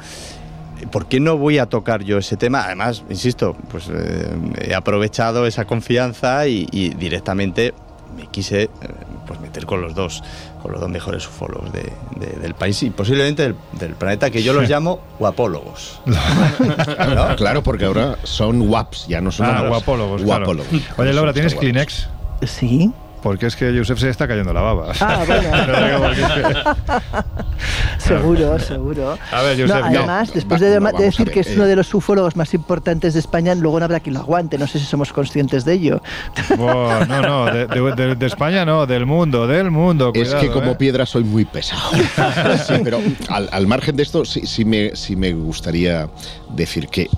[0.90, 2.64] ¿por qué no voy a tocar yo ese tema?
[2.64, 4.30] Además, insisto, pues eh,
[4.61, 6.66] he aprovechado esa confianza y,
[6.98, 7.72] directamente
[8.16, 8.68] me quise eh,
[9.27, 10.23] pues meter con los dos
[10.62, 15.01] con los dos mejores ufólogos del país y posiblemente del, planeta, que yo los llamo
[15.18, 16.01] guapólogos.
[17.37, 20.23] Claro, porque ahora son guaps, ya no son ah, guapólogos.
[20.23, 20.66] guapólogos.
[20.97, 22.09] Oye, Laura, ¿tienes Kleenex?
[22.43, 22.93] Sí.
[23.23, 24.93] Porque es que Joseph se está cayendo la baba.
[25.01, 25.25] Ah,
[25.99, 26.75] bueno.
[27.99, 29.18] seguro, seguro.
[29.31, 33.14] A ver, Joseph, además, después de, decir que es uno de los ufólogos más importantes
[33.14, 34.59] de España, luego no habrá quien lo aguante.
[34.59, 36.03] No sé si somos conscientes de ello.
[36.59, 40.12] no, no, de, España no, del mundo, del mundo.
[40.14, 40.77] es que como ¿eh?
[40.77, 41.91] piedra soy muy pesado.
[42.66, 46.09] sí, pero al, margen de esto, sí, sí, me, sí me gustaría
[46.51, 47.09] decir que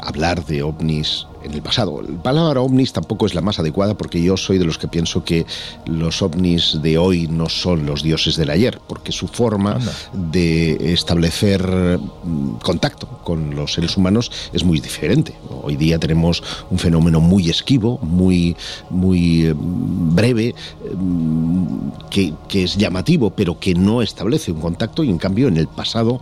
[0.00, 2.00] hablar de ovnis en el pasado.
[2.02, 5.24] La palabra ovnis tampoco es la más adecuada porque yo soy de los que pienso
[5.24, 5.46] que
[5.86, 9.78] los ovnis de hoy no son los dioses del ayer, porque su forma
[10.12, 15.34] de establecer mm, contacto con los seres humanos es muy diferente.
[15.62, 18.56] Hoy día tenemos un fenómeno muy esquivo, muy,
[18.90, 20.54] muy mm, breve,
[20.94, 25.56] mm, que, que es llamativo, pero que no establece un contacto y en cambio en
[25.56, 26.20] el pasado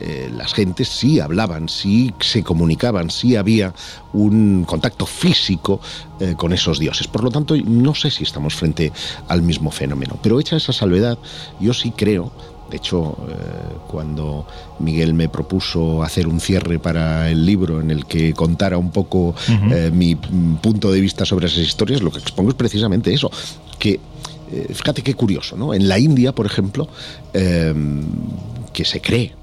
[0.00, 3.74] eh, las gentes sí hablaban, sí se comunicaban, sí había
[4.14, 5.80] un contacto físico
[6.18, 7.06] eh, con esos dioses.
[7.06, 8.92] Por lo tanto, no sé si estamos frente
[9.28, 10.18] al mismo fenómeno.
[10.22, 11.18] Pero hecha esa salvedad,
[11.60, 12.32] yo sí creo
[12.70, 13.34] de hecho, eh,
[13.88, 14.46] cuando
[14.78, 19.34] Miguel me propuso hacer un cierre para el libro en el que contara un poco
[19.92, 23.28] mi punto de vista sobre esas historias, lo que expongo es precisamente eso,
[23.76, 23.98] que
[24.72, 25.74] fíjate qué curioso, ¿no?
[25.74, 26.86] En la India, por ejemplo,
[27.32, 29.34] que se cree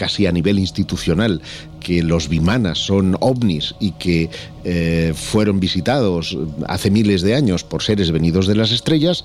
[0.00, 1.42] casi a nivel institucional
[1.78, 4.30] que los bimanas son ovnis y que
[4.64, 9.24] eh, fueron visitados hace miles de años por seres venidos de las estrellas,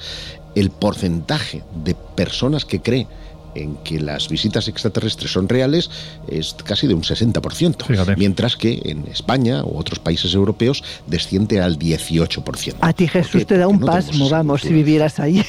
[0.53, 3.07] el porcentaje de personas que cree
[3.55, 5.89] en que las visitas extraterrestres son reales
[6.27, 11.79] es casi de un 60%, mientras que en España u otros países europeos desciende al
[11.79, 12.75] 18%.
[12.81, 15.43] A ti Jesús te da un pasmo, vamos, si vivieras ahí.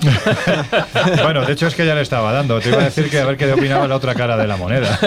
[1.22, 2.60] bueno, de hecho es que ya le estaba dando.
[2.60, 4.98] Te iba a decir que a ver qué opinaba la otra cara de la moneda.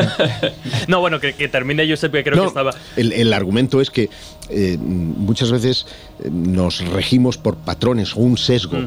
[0.88, 2.72] no, bueno, que, termine yo sé que creo que estaba...
[2.96, 4.10] El, argumento es que
[4.50, 5.86] eh, muchas veces
[6.24, 8.78] eh, nos regimos por patrones o un sesgo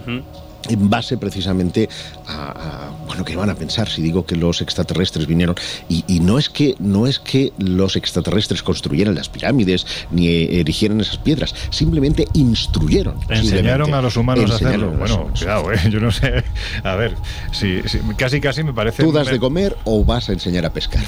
[0.68, 1.88] en base precisamente
[2.26, 5.56] a, bueno que van a pensar si digo que los extraterrestres vinieron.
[5.88, 11.18] Y, no es que no es que los extraterrestres construyeran las pirámides ni erigieran esas
[11.18, 13.16] piedras simplemente instruyeron.
[13.28, 14.90] Enseñaron a los humanos a hacerlo.
[14.90, 16.42] bueno cuidado eh, yo no sé.
[16.82, 17.14] A ver
[17.52, 17.80] si,
[18.16, 21.02] casi casi me parece tú das de comer o vas a enseñar a pescar.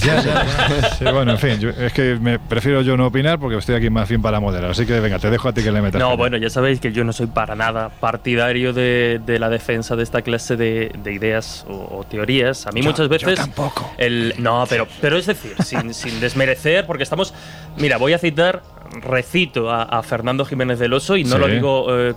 [1.13, 4.23] Bueno en fin es que me prefiero yo no opinar porque estoy aquí más bien
[4.23, 6.51] para moderar así que venga te dejo a ti que le metas no bueno ya
[6.51, 10.57] sabéis que yo no soy para nada partidario de, de la defensa de esta clase
[10.57, 12.67] de, ideas o, teorías.
[12.67, 13.37] A mí muchas veces...
[13.37, 13.91] tampoco.
[13.99, 17.35] El, no, pero, pero es decir, sin, sin desmerecer, porque estamos...
[17.77, 22.15] Mira, voy a citar recito a, Fernando Jiménez del Oso y no lo digo eh,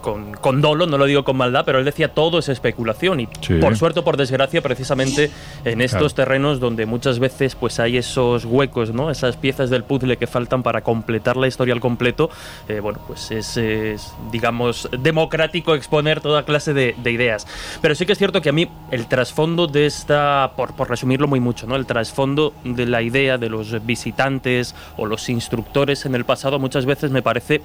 [0.00, 3.26] con, con, dolo, no lo digo con maldad, pero él decía todo es especulación y
[3.60, 5.30] por suerte o por desgracia precisamente
[5.64, 9.10] en estos terrenos donde muchas veces pues hay esos huecos, ¿no?
[9.10, 12.30] esas piezas del puzzle que faltan para completar la historia al completo,
[12.68, 17.46] eh, bueno, pues es, digamos democrático exponer toda clase de, ideas.
[17.80, 21.40] Pero sí que es cierto que a mí el trasfondo de esta, por, resumirlo muy
[21.40, 21.76] mucho, ¿no?
[21.76, 26.86] el trasfondo de la idea de los visitantes o los instructores en el pasado muchas
[26.86, 27.62] veces me parece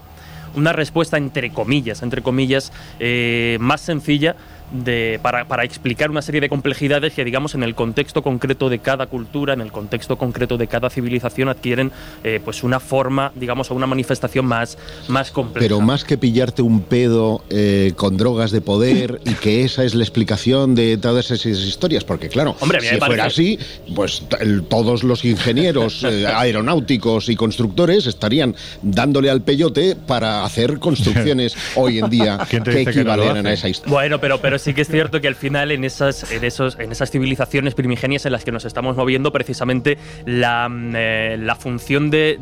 [0.56, 4.36] una respuesta entre comillas, entre comillas, eh, más sencilla
[4.72, 8.80] de, para, para, explicar una serie de complejidades que, digamos, en el contexto concreto de
[8.80, 11.92] cada cultura, en el contexto concreto de cada civilización, adquieren
[12.24, 15.66] eh, pues una forma, digamos, o una manifestación más, más compleja.
[15.66, 19.96] Pero más que pillarte un pedo eh, con drogas de poder y que esa es
[19.96, 23.60] la explicación de todas esas historias, porque claro, si fuera así,
[23.96, 24.24] pues
[24.70, 32.00] todos los ingenieros eh, aeronáuticos y constructores estarían dándole al peyote para hacer construcciones hoy
[32.00, 33.94] en día que equivalen a esa historia.
[33.94, 36.92] Bueno, pero, pero sí que es cierto que al final en esas, en esos, en
[36.92, 42.10] esas civilizaciones primigenias en las que nos estamos moviendo, precisamente la, mm, eh, la función
[42.10, 42.38] de,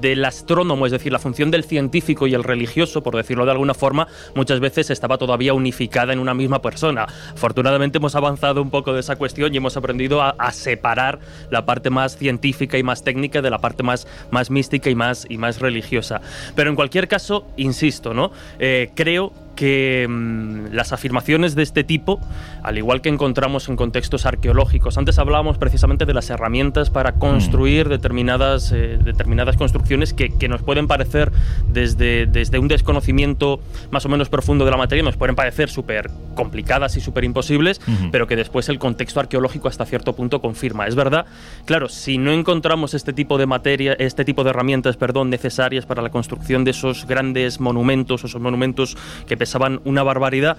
[0.00, 3.74] del astrónomo, es decir, la función del científico y el religioso, por decirlo de alguna
[3.74, 7.06] forma, muchas veces estaba todavía unificada en una misma persona.
[7.32, 11.18] Afortunadamente hemos avanzado un poco de esa cuestión y hemos aprendido a, separar
[11.50, 15.26] la parte más científica y más técnica de la parte más, más mística y más,
[15.28, 16.20] y más religiosa.
[16.54, 18.32] Pero en cualquier caso, insisto, ¿no?
[18.58, 22.20] Eh, creo que mm, las afirmaciones de este tipo,
[22.62, 27.86] al igual que encontramos en contextos arqueológicos, antes hablábamos precisamente de las herramientas para construir
[27.86, 27.90] mm.
[27.90, 31.32] determinadas, eh, determinadas construcciones que, que, nos pueden parecer
[31.66, 33.58] desde, desde un desconocimiento
[33.90, 37.80] más o menos profundo de la materia, nos pueden parecer súper complicadas y súper imposibles,
[38.12, 40.86] pero que después el contexto arqueológico hasta cierto punto confirma.
[40.86, 41.26] Es verdad,
[41.64, 46.00] claro, si no encontramos este tipo de materia, este tipo de herramientas, perdón, necesarias para
[46.00, 48.96] la construcción de esos grandes monumentos, esos monumentos
[49.26, 50.58] que pesaban una barbaridad,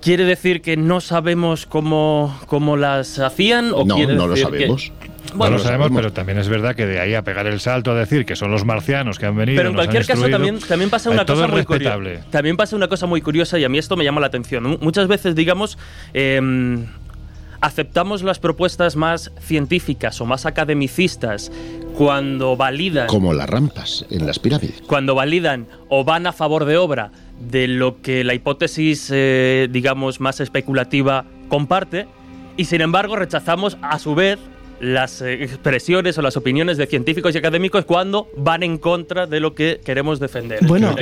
[0.00, 3.72] ¿Quiere decir que no sabemos cómo, cómo las hacían?
[3.72, 4.92] ¿o no, no lo sabemos.
[5.34, 7.94] no lo sabemos, pero también es verdad que de ahí a pegar el salto a
[7.94, 9.56] decir que son los marcianos que han venido.
[9.56, 11.98] Pero en cualquier caso también, también pasa una cosa muy curiosa.
[12.28, 14.76] También pasa una cosa muy curiosa y a mí esto me llama la atención.
[14.82, 15.78] Muchas veces, digamos,
[16.12, 16.84] em,
[17.64, 21.50] aceptamos las propuestas más científicas o más academicistas
[21.96, 23.06] cuando validan.
[23.06, 24.82] Como las rampas en las pirámides.
[24.86, 27.10] Cuando validan o van a favor de obra
[27.40, 32.06] de lo que la hipótesis, eh, digamos, más especulativa comparte,
[32.58, 34.38] y sin embargo rechazamos a su vez
[34.80, 39.40] las eh, expresiones o las opiniones de científicos y académicos cuando van en contra de
[39.40, 40.64] lo que queremos defender.
[40.66, 40.94] Bueno,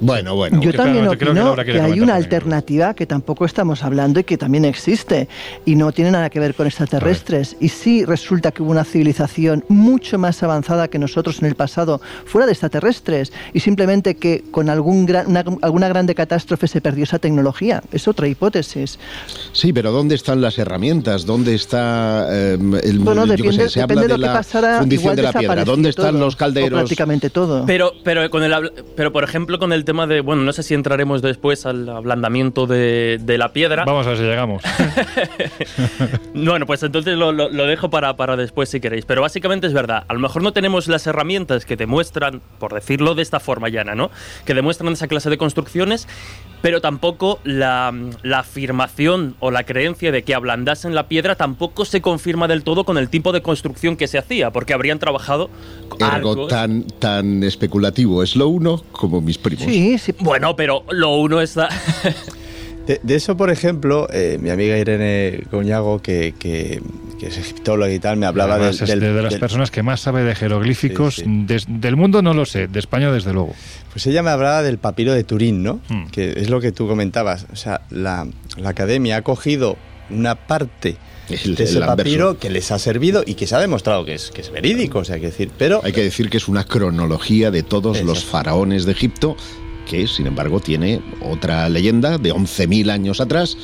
[0.00, 0.60] bueno, bueno.
[0.60, 5.28] Yo también opino que, hay una alternativa que tampoco estamos hablando y que también existe
[5.64, 7.56] y no tiene nada que ver con extraterrestres.
[7.60, 12.00] Y sí resulta que hubo una civilización mucho más avanzada que nosotros en el pasado
[12.24, 15.00] fuera de extraterrestres y simplemente que con algún
[15.62, 17.82] alguna grande catástrofe se perdió esa tecnología.
[17.92, 18.98] Es otra hipótesis.
[19.52, 21.26] Sí, pero ¿dónde están las herramientas?
[21.26, 24.78] ¿Dónde está eh, el bueno, depende, se de, lo que pasara.
[24.78, 25.64] Fundición de la piedra.
[25.64, 26.80] ¿Dónde están los calderos?
[26.80, 27.64] prácticamente todo.
[27.66, 30.20] Pero, pero, con el, pero, por ejemplo, con el tema de.
[30.20, 33.84] Bueno, no sé si entraremos después al ablandamiento de, de la piedra.
[33.84, 34.62] Vamos a ver si llegamos.
[36.34, 39.04] bueno, pues entonces lo, lo, dejo para, para después si queréis.
[39.04, 40.04] Pero básicamente es verdad.
[40.08, 43.94] A lo mejor no tenemos las herramientas que demuestran, por decirlo de esta forma llana,
[43.94, 44.10] ¿no?
[44.44, 46.08] Que demuestran esa clase de construcciones,
[46.62, 47.92] pero tampoco la,
[48.22, 52.84] la afirmación o la creencia de que ablandasen la piedra tampoco se confirma del todo
[52.84, 55.50] con el tipo de construcción que se hacía, porque habrían trabajado
[56.00, 59.64] algo tan tan especulativo es lo uno como mis primos.
[59.64, 60.14] Sí, sí.
[60.20, 61.68] Bueno, pero lo uno está
[63.02, 66.80] de, eso, por ejemplo, eh, mi amiga Irene Coñago, que, que,
[67.20, 71.22] es egiptóloga y tal, me hablaba de, de, las personas que más sabe de jeroglíficos
[71.24, 73.54] del mundo, no lo sé, de España desde luego.
[73.92, 75.80] Pues ella me hablaba del papiro de Turín, ¿no?
[75.88, 76.06] Hmm.
[76.06, 77.46] Que es lo que tú comentabas.
[77.52, 78.26] O sea, la,
[78.56, 79.76] la academia ha cogido
[80.10, 80.96] una parte
[81.28, 84.40] de ese papiro que les ha servido y que se ha demostrado que es, que
[84.40, 85.80] es verídico, o sea, hay que decir, pero...
[85.84, 89.36] Hay que decir que es una cronología de todos los faraones de Egipto,
[89.88, 93.56] que sin embargo tiene otra leyenda de 11.000 años atrás,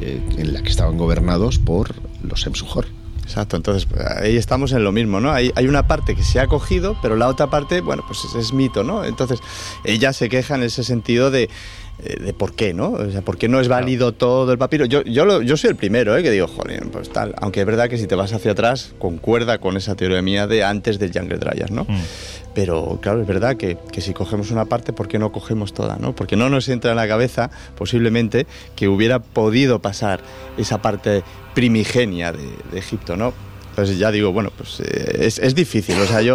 [0.00, 2.86] eh, en la que estaban gobernados por los Emsujor.
[3.24, 3.86] Exacto, entonces
[4.22, 5.32] ahí estamos en lo mismo, ¿no?
[5.32, 8.34] Hay, hay una parte que se ha cogido, pero la otra parte, bueno, pues es,
[8.34, 9.04] es mito, ¿no?
[9.04, 9.40] Entonces
[9.84, 11.50] ella se queja en ese sentido de,
[11.98, 12.92] de por qué, ¿no?
[12.92, 14.84] O sea, por qué no es válido todo el papiro.
[14.84, 16.22] Yo, yo, yo soy el primero, ¿eh?
[16.22, 17.34] Que digo, joder, pues tal.
[17.38, 20.62] Aunque es verdad que si te vas hacia atrás, concuerda con esa teoría mía de
[20.62, 21.84] antes del Jungle Dryas, ¿no?
[21.84, 22.00] Mm.
[22.54, 25.96] Pero claro, es verdad que, que, si cogemos una parte, ¿por qué no cogemos toda,
[25.96, 26.14] no?
[26.14, 28.46] Porque no nos entra en la cabeza, posiblemente,
[28.76, 30.20] que hubiera podido pasar
[30.56, 31.22] esa parte
[31.54, 33.32] primigenia de, de Egipto, ¿no?
[33.78, 35.94] Entonces ya digo, bueno, pues eh, es, es, difícil.
[36.00, 36.34] O sea, yo,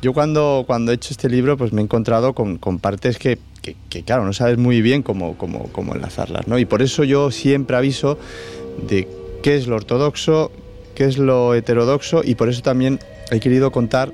[0.00, 3.36] yo cuando, cuando he hecho este libro, pues me he encontrado con, con partes que,
[3.62, 6.56] que, que, claro, no sabes muy bien cómo, cómo, cómo enlazarlas, ¿no?
[6.56, 8.16] Y por eso yo siempre aviso
[8.86, 9.08] de
[9.42, 10.52] qué es lo ortodoxo,
[10.94, 13.00] qué es lo heterodoxo, y por eso también
[13.32, 14.12] he querido contar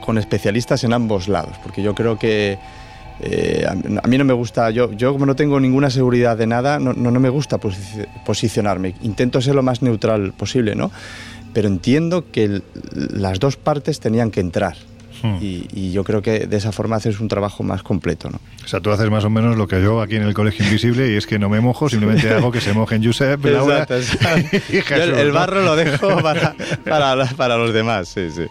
[0.00, 2.56] con especialistas en ambos lados, porque yo creo que
[3.20, 6.78] eh, a, mí no me gusta, yo, yo como no tengo ninguna seguridad de nada,
[6.78, 7.58] no, no, no me gusta
[8.24, 8.94] posicionarme.
[9.02, 10.90] Intento ser lo más neutral posible, ¿no?
[11.52, 14.76] Pero entiendo que el, las dos partes tenían que entrar.
[15.22, 15.36] Hmm.
[15.40, 18.40] Y, y, yo creo que de esa forma haces un trabajo más completo, ¿no?
[18.64, 21.12] O sea, tú haces más o menos lo que yo aquí en el Colegio Invisible
[21.12, 24.56] y es que no me mojo, simplemente hago que se mojen Josep, Laura exacto, exacto.
[24.68, 25.66] y Jesús, el, el, barro ¿no?
[25.66, 28.46] lo dejo para, para, para los demás, sí, sí.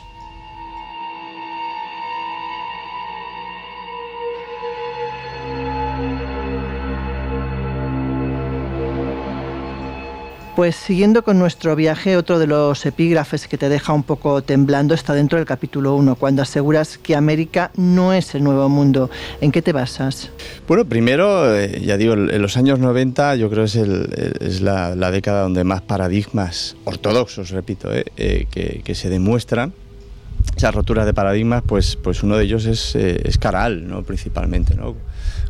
[10.61, 14.93] Pues siguiendo con nuestro viaje, otro de los epígrafes que te deja un poco temblando
[14.93, 19.09] está dentro del capítulo 1, cuando aseguras que América no es el nuevo mundo.
[19.41, 20.29] ¿En qué te basas?
[20.67, 25.41] Bueno, primero, eh, ya digo, en los años 90 yo creo es, es la, década
[25.41, 28.45] donde más paradigmas ortodoxos, repito, eh, eh,
[28.83, 29.73] que, se demuestran.
[30.55, 34.03] Esas roturas de paradigmas, pues, pues uno de ellos es, es Caral, ¿no?
[34.03, 34.75] principalmente.
[34.75, 34.95] ¿no?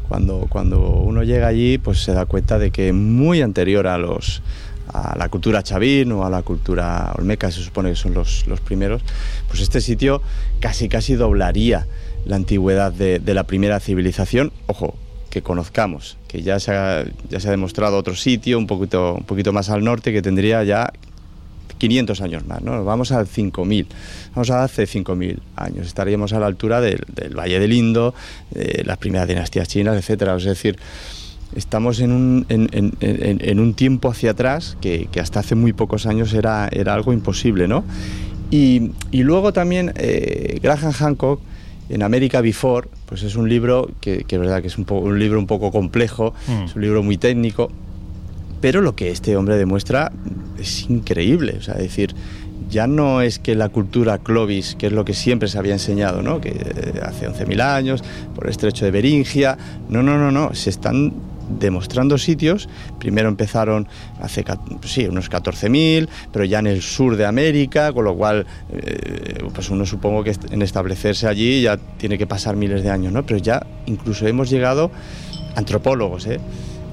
[0.08, 4.42] Cuando, cuando uno llega allí, pues se da cuenta de que muy anterior a los
[4.88, 8.60] a la cultura chavín o a la cultura olmeca, se supone que son los, los
[8.62, 9.02] primeros,
[9.48, 10.22] pues este sitio
[10.60, 11.88] casi casi doblaría
[12.26, 14.52] la antigüedad de, la primera civilización.
[14.68, 14.96] Ojo,
[15.30, 19.24] que conozcamos, que ya se ha, ya se ha demostrado otro sitio un poquito, un
[19.24, 20.92] poquito más al norte que tendría ya
[21.78, 22.84] 500 años más, ¿no?
[22.84, 23.88] Vamos al 5000,
[24.36, 28.14] vamos a hace 5000 años, estaríamos a la altura del, del Valle del Indo,
[28.52, 30.36] de las primeras dinastías chinas, etcétera.
[30.36, 30.78] Es decir,
[31.56, 35.74] estamos en un, en, en, en un tiempo hacia atrás que, que, hasta hace muy
[35.74, 37.84] pocos años era, era algo imposible, ¿no?
[38.50, 41.42] Y, y luego también eh, Graham Hancock
[41.90, 45.20] en America Before, pues es un libro que, que verdad que es un, po un,
[45.20, 46.64] libro un poco complejo, mm.
[46.64, 47.72] es un libro muy técnico,
[48.62, 50.12] pero lo que este hombre demuestra
[50.60, 52.16] es increíble, o sea, es decir,
[52.70, 56.22] ya no es que la cultura Clovis, que es lo que siempre se había enseñado,
[56.22, 56.40] ¿no?
[56.40, 59.58] que eh, hace 11.000 años, por el estrecho de Beringia,
[59.90, 61.12] no, no, no, no, se están
[61.60, 62.70] demostrando sitios.
[63.00, 63.88] Primero empezaron
[64.22, 64.44] hace
[64.84, 69.70] sí, unos 14.000, pero ya en el sur de América, con lo cual, eh, pues
[69.70, 73.26] uno supongo que en establecerse allí ya tiene que pasar miles de años, ¿no?
[73.26, 74.92] Pero ya incluso hemos llegado,
[75.56, 76.40] antropólogos, ¿eh?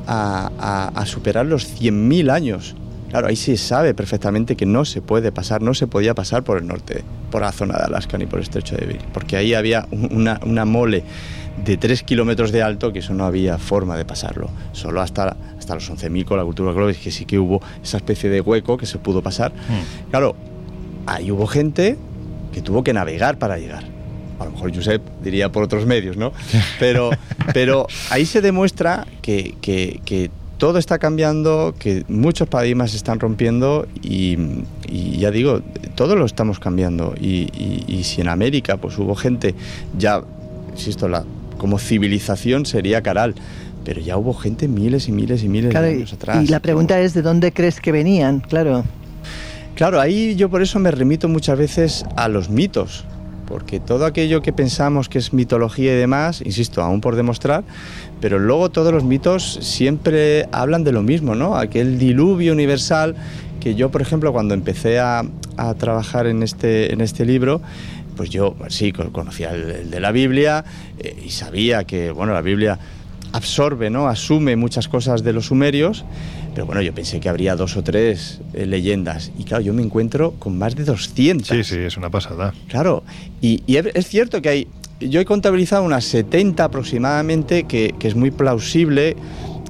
[0.07, 2.75] a, a, a superar los 100.000 años.
[3.11, 6.59] Claro, ahí se sabe perfectamente que no se puede pasar, no se podía pasar por
[6.59, 9.55] el norte, por la zona de Alaska ni por el estrecho de Bering, porque ahí
[9.55, 11.05] había una, una mole
[11.65, 14.51] de 3 kilómetros de alto que eso no había forma de pasarlo.
[14.73, 18.31] Solo hasta, hasta los 11.000 con la cultura global, que sí que hubo esa especie
[18.31, 19.53] de hueco que se pudo pasar.
[19.53, 20.11] Mm.
[20.11, 20.37] Claro,
[21.07, 21.97] ahí hubo gente
[22.53, 23.85] que tuvo que navegar para llegar.
[24.39, 26.33] A lo mejor Josep diría por otros medios, ¿no?
[26.79, 27.11] Pero,
[27.53, 33.21] pero ahí se demuestra que, que, que todo está cambiando, que muchos paradigmas se están
[33.21, 34.37] rompiendo y,
[34.89, 35.63] y, ya digo,
[35.95, 37.15] todo lo estamos cambiando.
[37.19, 39.55] Y, y, y, si en América pues hubo gente,
[39.97, 40.23] ya,
[40.73, 41.25] insisto, la,
[41.59, 43.35] como civilización sería Caral,
[43.85, 46.45] pero ya hubo gente miles y miles y miles claro, de años atrás.
[46.45, 47.03] Y la pregunta ¿no?
[47.03, 48.41] es, ¿de dónde crees que venían?
[48.41, 48.85] Claro.
[49.77, 53.05] Claro, ahí yo por eso me remito muchas veces a los mitos,
[53.49, 57.65] porque todo aquello que pensamos que es mitología y demás, insisto, aún por demostrar,
[58.21, 61.57] pero luego todos los mitos siempre hablan de lo mismo, ¿no?
[61.57, 63.17] Aquel diluvio universal
[63.61, 65.25] que yo, por ejemplo, cuando empecé a,
[65.79, 67.61] trabajar en este, en este libro,
[68.17, 70.65] pues yo sí conocía el, el de la Biblia
[71.01, 72.79] eh, y sabía que, bueno, la Biblia
[73.33, 74.09] absorbe, ¿no?
[74.09, 76.05] Asume muchas cosas de los sumerios,
[76.55, 79.31] pero bueno, yo pensé que habría dos o tres eh, leyendas.
[79.39, 81.49] Y claro, yo me encuentro con más de 200.
[81.49, 82.55] Sí, sí, es una pasada.
[82.69, 83.03] Claro,
[83.41, 84.69] y, y es cierto que hay
[85.01, 89.17] yo he contabilizado unas 70 aproximadamente, que, que es muy plausible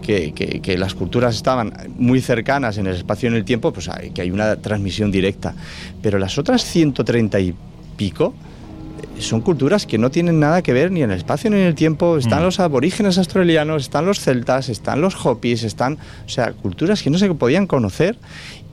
[0.03, 3.73] que, que, que, las culturas estaban muy cercanas en el espacio y en el tiempo,
[3.73, 5.55] pues hay, que hay una transmisión directa.
[6.01, 7.55] Pero las otras 130 y
[7.97, 8.35] pico
[9.21, 11.75] son culturas que no tienen nada que ver ni en el espacio ni en el
[11.75, 12.19] tiempo.
[12.19, 12.45] Están mm.
[12.45, 17.19] los aborígenes australianos, están los celtas, están los hopis, están, o sea, culturas que no
[17.19, 18.17] se podían conocer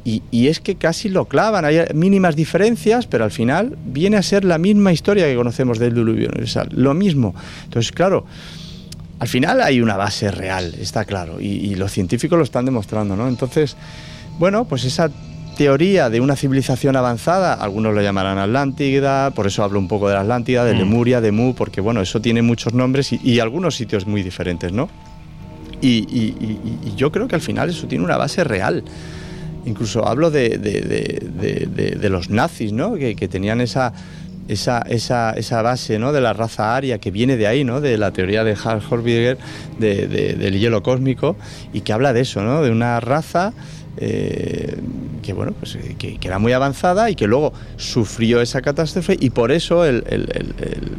[0.04, 4.22] y, y, es que casi lo clavan, hay mínimas diferencias, pero al final viene a
[4.22, 7.34] ser la misma historia que conocemos del diluvio universal, lo mismo.
[7.64, 8.26] Entonces, claro,
[9.18, 13.16] al final hay una base real, está claro, y, y los científicos lo están demostrando,
[13.16, 13.28] ¿no?
[13.28, 13.78] Entonces,
[14.38, 15.10] bueno, pues esa
[15.56, 20.16] teoría de una civilización avanzada, algunos lo llamarán Atlántida, por eso hablo un poco de
[20.16, 20.78] la Atlántida, de mm.
[20.78, 24.72] Lemuria, de Mu, porque bueno, eso tiene muchos nombres y, y algunos sitios muy diferentes,
[24.72, 24.90] ¿no?
[25.82, 28.84] Y, y, y, yo creo que al final eso tiene una base real
[29.66, 32.96] incluso hablo de, de, los nazis, ¿no?
[32.96, 33.94] Que, que tenían esa
[34.48, 36.12] esa, esa, esa, base ¿no?
[36.12, 37.82] de la raza aria que viene de ahí, ¿no?
[37.82, 39.38] de la teoría de Hans Horkheimer
[39.80, 41.36] del hielo cósmico,
[41.74, 42.62] y que habla de eso, ¿no?
[42.62, 43.54] de una raza
[43.98, 44.78] eh,
[45.26, 49.32] que bueno pues eh, que, era muy avanzada y que luego sufrió esa catástrofe y
[49.32, 50.04] por eso el,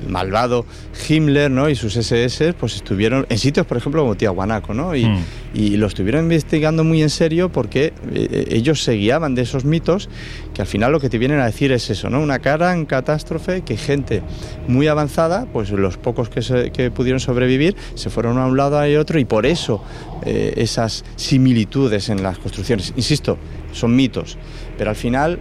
[0.09, 0.67] malvado
[1.09, 1.69] Himmler ¿no?
[1.69, 4.95] y sus SS pues estuvieron en sitios por ejemplo como Tiahuanaco ¿no?
[4.95, 5.25] y, mm.
[5.55, 10.09] y lo estuvieron investigando muy en serio porque eh, ellos se guiaban de esos mitos
[10.55, 12.21] que al final lo que te vienen a decir es eso ¿no?
[12.21, 14.23] una gran catástrofe que gente
[14.67, 18.97] muy avanzada pues los pocos que, que pudieron sobrevivir se fueron a un lado y
[18.97, 19.83] otro y por eso
[20.25, 23.39] esas similitudes en las construcciones insisto,
[23.77, 24.39] son mitos,
[24.77, 25.39] pero al final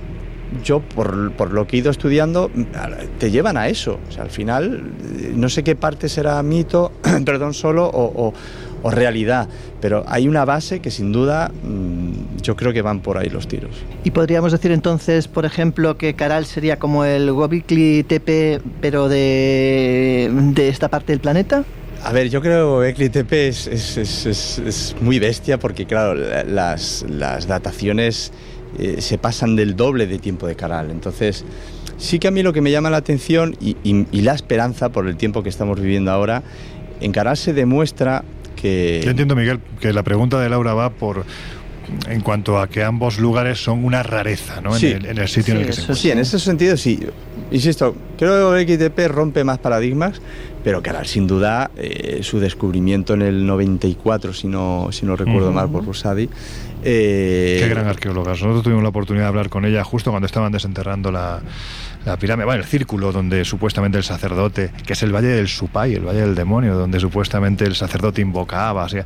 [0.63, 2.51] yo por, lo que he ido estudiando,
[3.19, 3.99] te llevan a eso.
[4.19, 4.83] Al final,
[5.35, 6.91] no sé qué parte será mito,
[7.25, 8.33] perdón, solo o,
[8.91, 9.49] realidad,
[9.81, 13.47] pero hay una base que sin duda mm, yo creo que van por ahí los
[13.47, 13.71] tiros.
[14.03, 20.29] Y podríamos decir entonces, por ejemplo, que Caral sería como el Gobikli Tepe, pero de,
[20.53, 21.63] de esta parte del planeta.
[22.05, 27.03] A ver, yo creo que Eclitepe es, es, muy bestia porque, claro, las,
[27.47, 28.31] dataciones
[28.77, 30.91] eh, se pasan del doble de tiempo de Caral.
[30.91, 31.43] Entonces,
[31.97, 35.17] sí que a mí lo que me llama la atención y, la esperanza por el
[35.17, 36.43] tiempo que estamos viviendo ahora,
[37.01, 38.23] en Caral se demuestra
[38.55, 39.01] que...
[39.03, 41.25] Yo entiendo, Miguel, que la pregunta de Laura va por
[42.07, 44.75] en cuanto a que ambos lugares son una rareza ¿no?
[44.75, 45.95] en, el, sitio en el que se encuentran.
[45.95, 46.99] Sí, en ese sentido sí.
[47.51, 50.21] Insisto, creo que XTP rompe más paradigmas,
[50.63, 55.51] pero que sin duda eh, su descubrimiento en el 94, si no, si no recuerdo
[55.51, 56.29] mal, por Rusadi.
[56.87, 58.31] Eh, Qué gran arqueóloga.
[58.31, 61.41] Nosotros tuvimos la oportunidad de hablar con ella justo cuando estaban desenterrando la,
[62.05, 65.95] la pirámide, bueno, el círculo donde supuestamente el sacerdote, que es el Valle del Supay,
[65.95, 69.03] el Valle del Demonio, donde supuestamente el sacerdote invocaba, o sea,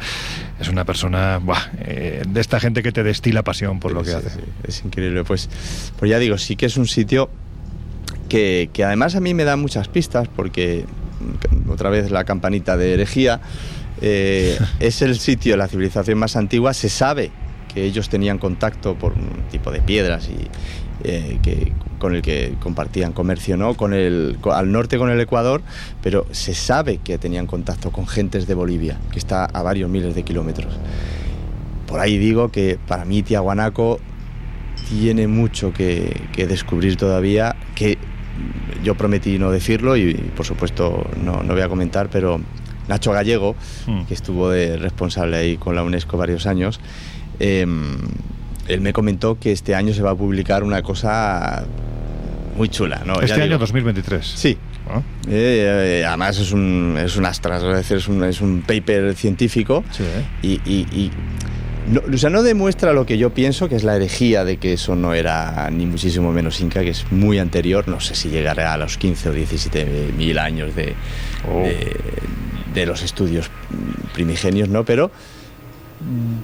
[0.60, 1.40] es una persona
[1.80, 4.42] eh, de esta gente que te destila pasión por lo que hace.
[4.68, 5.50] es increíble, pues,
[5.98, 7.30] pues ya digo, sí que es un sitio
[8.28, 10.84] que, que además a mí me da muchas pistas, porque
[11.66, 13.40] mm, otra vez la campanita de herejía,
[14.02, 17.32] eh, es el sitio, la civilización más antigua, se sabe
[17.74, 20.48] que ellos tenían contacto por un tipo de piedras y,
[21.04, 23.76] eh, que, con el que compartían comercio, ¿no?
[23.76, 25.62] Con el, al norte con el Ecuador,
[26.02, 30.14] pero se sabe que tenían contacto con gentes de Bolivia, que está a varios miles
[30.14, 30.78] de kilómetros.
[31.88, 34.00] Por ahí digo que para mí Tiahuanaco
[34.90, 37.98] tiene mucho que, descubrir todavía, que
[38.84, 42.42] yo prometí no decirlo y, por supuesto no, no, voy a comentar, pero
[42.90, 43.56] Nacho Gallego,
[43.88, 44.04] mm.
[44.04, 46.82] que estuvo de responsable ahí con la UNESCO varios años,
[47.40, 47.66] eh,
[48.68, 51.66] él me comentó que este año se va a publicar una cosa
[52.56, 53.02] muy chula.
[53.06, 53.20] ¿no?
[53.22, 54.26] Este año 2023.
[54.26, 54.58] Sí.
[54.88, 55.02] Ah.
[55.28, 59.84] Eh, además es un, es un astras, es decir, es un, es un paper científico
[59.92, 60.60] sí, ¿eh?
[60.66, 61.12] y,
[61.92, 64.74] no, o sea, no demuestra lo que yo pienso, que es la herejía de que
[64.74, 68.74] eso no era ni muchísimo menos inca, que es muy anterior, no sé si llegará
[68.74, 70.96] a los 15 o 17 mil años de,
[71.48, 71.62] oh.
[71.62, 71.96] de,
[72.74, 73.50] de, los estudios
[74.14, 74.86] primigenios, ¿no?
[74.86, 75.12] Pero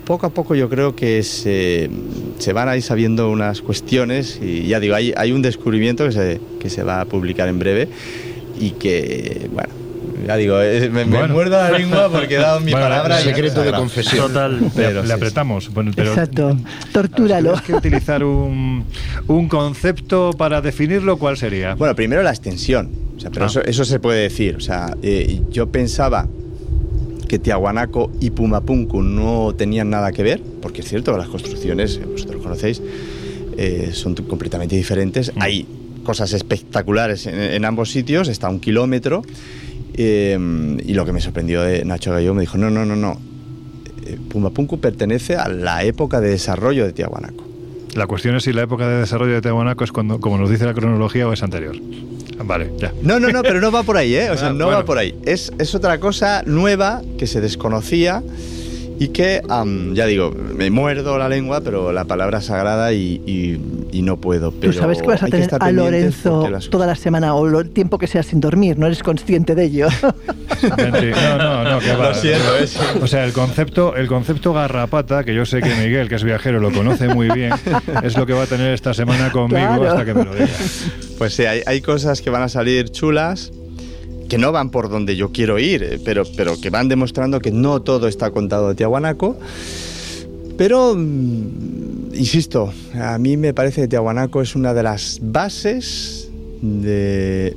[0.06, 1.90] poco a poco yo creo que se,
[2.54, 6.42] van a ir sabiendo unas cuestiones y ya digo, hay, hay un descubrimiento que se,
[6.60, 7.88] que se va a publicar en breve
[8.60, 9.74] y que, bueno,
[10.26, 10.58] ya digo,
[10.92, 13.20] me, muerdo la lengua porque he dado mi palabra.
[13.20, 14.28] Secreto de confesión.
[14.28, 15.70] Total, pero le, apretamos.
[15.98, 16.58] Exacto,
[16.92, 17.58] tortúralo.
[17.58, 18.86] Si que utilizar un,
[19.28, 21.76] un, concepto para definirlo, ¿cuál sería?
[21.76, 22.90] Bueno, primero la extensión.
[23.18, 23.48] O sea, pero ah.
[23.48, 24.56] eso, eso, se puede decir.
[24.56, 26.28] O sea, eh, yo pensaba
[27.26, 32.38] que Tiahuanaco y Pumapunku no tenían nada que ver, porque es cierto, las construcciones, vosotros
[32.38, 32.82] lo conocéis,
[33.58, 35.36] eh, son completamente diferentes.
[35.36, 35.42] Mm.
[35.42, 35.68] Hay
[36.04, 39.24] cosas espectaculares en, ambos sitios, está a un kilómetro.
[39.98, 40.38] Eh,
[40.86, 43.20] y lo que me sorprendió de Nacho Gallo me dijo, no, no, no, no.
[44.06, 47.44] Eh, Pumapunku pertenece a la época de desarrollo de Tiahuanaco.
[47.96, 50.66] La cuestión es si la época de desarrollo de Tiahuanaco es cuando, como nos dice
[50.66, 51.76] la cronología, o es anterior.
[52.44, 52.94] Vale, ya.
[53.02, 54.30] No, no, no, pero no va por ahí, ¿eh?
[54.32, 55.18] O sea, ah, no va por ahí.
[55.26, 58.22] Es, es otra cosa nueva que se desconocía
[58.98, 59.42] y que,
[59.94, 63.60] ya digo, me muerdo la lengua, pero la palabra sagrada y,
[63.94, 64.52] no puedo.
[64.52, 67.98] Pero Tú sabes que vas a tener a Lorenzo toda la semana o el tiempo
[67.98, 69.88] que sea sin dormir, no eres consciente de ello.
[70.02, 72.10] no, no, no, que va.
[72.10, 72.68] Lo siento, ¿eh?
[73.02, 76.60] O sea, el concepto, el concepto garrapata, que yo sé que Miguel, que es viajero,
[76.60, 77.54] lo conoce muy bien,
[78.04, 80.48] es lo que va a tener esta semana conmigo hasta que me lo diga.
[81.18, 83.52] Pues sí, hay, hay cosas que van a salir chulas
[84.28, 87.52] que no van por donde yo quiero ir, eh, pero, pero que van demostrando que
[87.52, 89.38] no todo está contado de Tiahuanaco.
[90.58, 96.30] Pero, mm, insisto, a mí me parece que Tiahuanaco es una de las bases
[96.62, 97.56] de,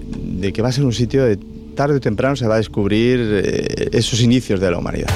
[0.53, 1.39] que va a ser un sitio de
[1.75, 5.09] tarde o temprano se va a descubrir eh, esos inicios de la humanidad.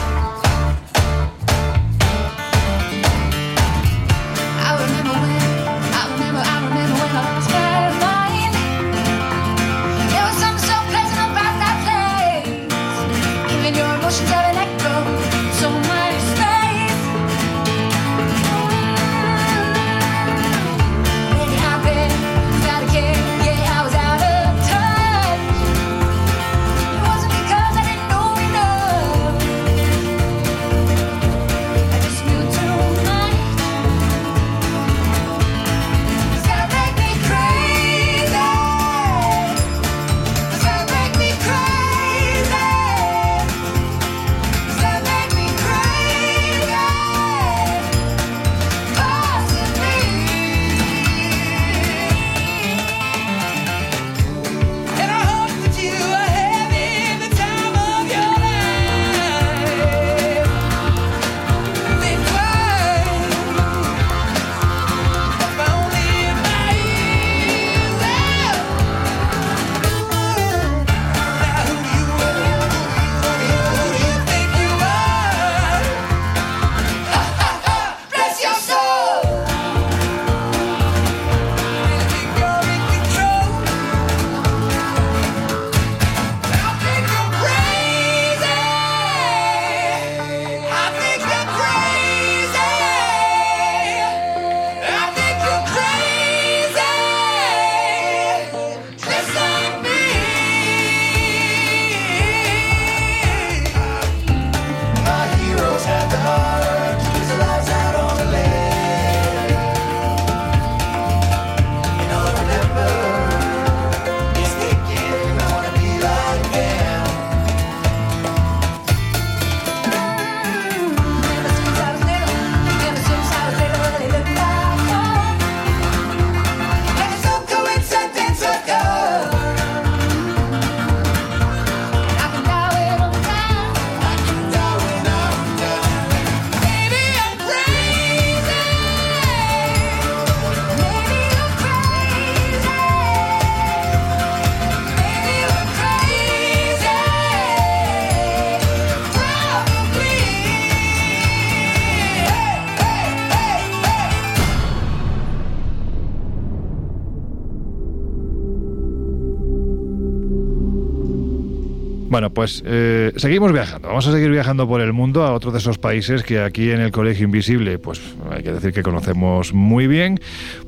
[162.13, 163.89] Bueno, pues eh, seguimos viajando.
[163.89, 166.83] Vamos a seguir viajando por el mundo a otro de esos países que aquí en
[166.83, 170.21] el Colegio Invisible, pues hay que decir que conocemos muy bien,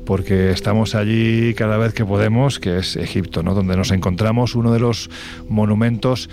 [0.07, 3.53] porque estamos allí cada vez que podemos, que es Egipto, ¿no?
[3.53, 5.11] Donde nos encontramos uno de los
[5.47, 6.29] monumentos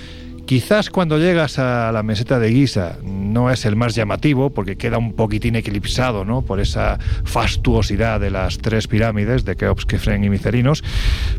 [0.47, 4.99] Quizás cuando llegas a la meseta de Giza no es el más llamativo porque queda
[4.99, 6.43] un poquitín eclipsado ¿no?
[6.43, 10.83] por esa fastuosidad de las tres pirámides de Keops, Kefren y Micerinos,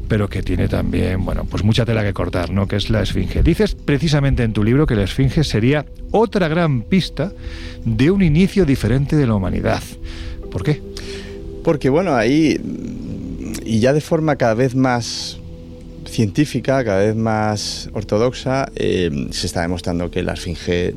[0.07, 2.67] pero que tiene también bueno, pues mucha tela que cortar, ¿no?
[2.67, 3.43] que es la Esfinge.
[3.43, 7.31] Dices precisamente en tu libro que la Esfinge sería otra gran pista
[7.83, 9.81] de un inicio diferente de la humanidad.
[10.51, 10.81] ¿Por qué?
[11.63, 12.59] Porque bueno, ahí,
[13.65, 15.39] y ya de forma cada vez más
[16.05, 20.93] científica, cada vez más ortodoxa, eh, se está demostrando que la esfinge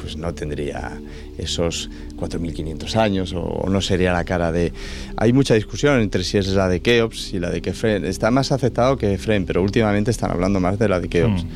[0.00, 1.00] pues, no tendría
[1.38, 4.72] esos 4.500 años o, no sería la cara de...
[5.16, 8.04] Hay mucha discusión entre si es la de Keops y la de Kefren.
[8.04, 11.44] Está más aceptado que Kefren, pero últimamente están hablando más de la de Keops.
[11.44, 11.48] Mm.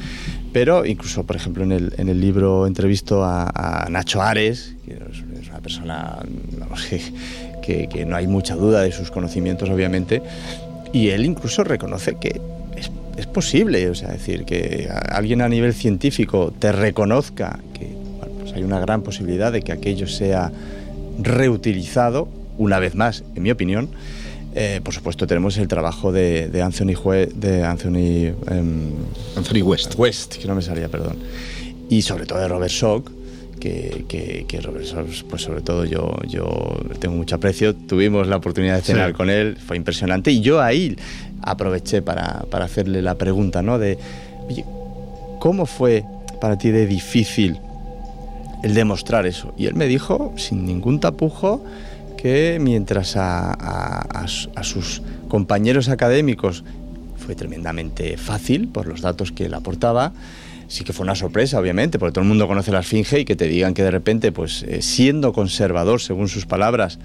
[0.52, 5.48] Pero incluso, por ejemplo, en el, en el libro entrevisto a, Nacho Ares, que es
[5.48, 6.18] una persona
[7.62, 10.22] que, que no hay mucha duda de sus conocimientos, obviamente,
[10.92, 12.40] y él incluso reconoce que
[13.18, 17.97] es posible, o sea, decir, que alguien a nivel científico te reconozca que
[18.48, 20.50] pues hay una gran posibilidad de que aquello sea
[21.22, 23.90] reutilizado, una vez más, en mi opinión.
[24.54, 26.94] Eh, por supuesto, tenemos el trabajo de, Anthony,
[27.34, 28.92] de Anthony, em,
[29.36, 29.94] Anthony West.
[29.98, 31.16] West, que no me salía, perdón.
[31.90, 33.10] Y sobre todo de Robert Schock,
[33.60, 34.04] que,
[34.48, 37.74] que, Robert Schock, pues sobre todo yo, yo tengo mucho aprecio.
[37.74, 40.30] Tuvimos la oportunidad de cenar con él, fue impresionante.
[40.30, 40.96] Y yo ahí
[41.42, 43.78] aproveché para, para hacerle la pregunta, ¿no?
[43.78, 43.98] De,
[44.48, 44.64] oye,
[45.38, 46.04] ¿cómo fue
[46.40, 47.60] para ti de difícil
[48.62, 49.54] el demostrar eso?
[49.56, 51.64] Y él me dijo, sin ningún tapujo,
[52.18, 54.26] que mientras a,
[54.62, 56.64] sus compañeros académicos
[57.16, 60.12] fue tremendamente fácil por los datos que él aportaba,
[60.66, 63.36] sí que fue una sorpresa, obviamente, porque todo el mundo conoce la esfinge y que
[63.36, 66.98] te digan que de repente, pues eh, siendo conservador, según sus palabras,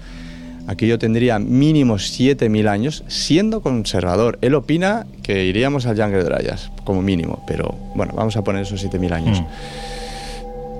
[0.66, 4.38] aquello tendría mínimo 7.000 años siendo conservador.
[4.40, 8.84] Él opina que iríamos al Younger Dryas, como mínimo, pero bueno, vamos a poner esos
[8.84, 9.40] 7.000 años.
[9.40, 9.44] Mm.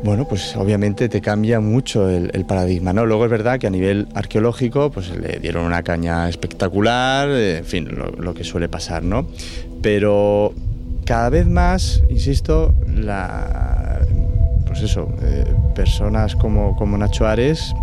[0.04, 3.06] Bueno, pues obviamente te cambia mucho el, paradigma, ¿no?
[3.06, 7.64] Luego es verdad que a nivel arqueológico, pues le dieron una caña espectacular, eh, en
[7.64, 9.26] fin, lo, que suele pasar, ¿no?
[9.80, 10.52] Pero
[11.06, 14.00] cada vez más, insisto, la,
[14.66, 17.74] pues eso, eh, personas como, como Nacho Ares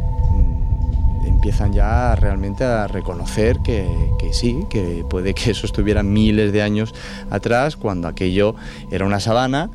[1.26, 3.84] empiezan ya realmente a reconocer que,
[4.31, 6.93] sí, que puede que eso estuviera miles de años
[7.31, 8.53] atrás, cuando aquello
[8.91, 9.72] era una sabana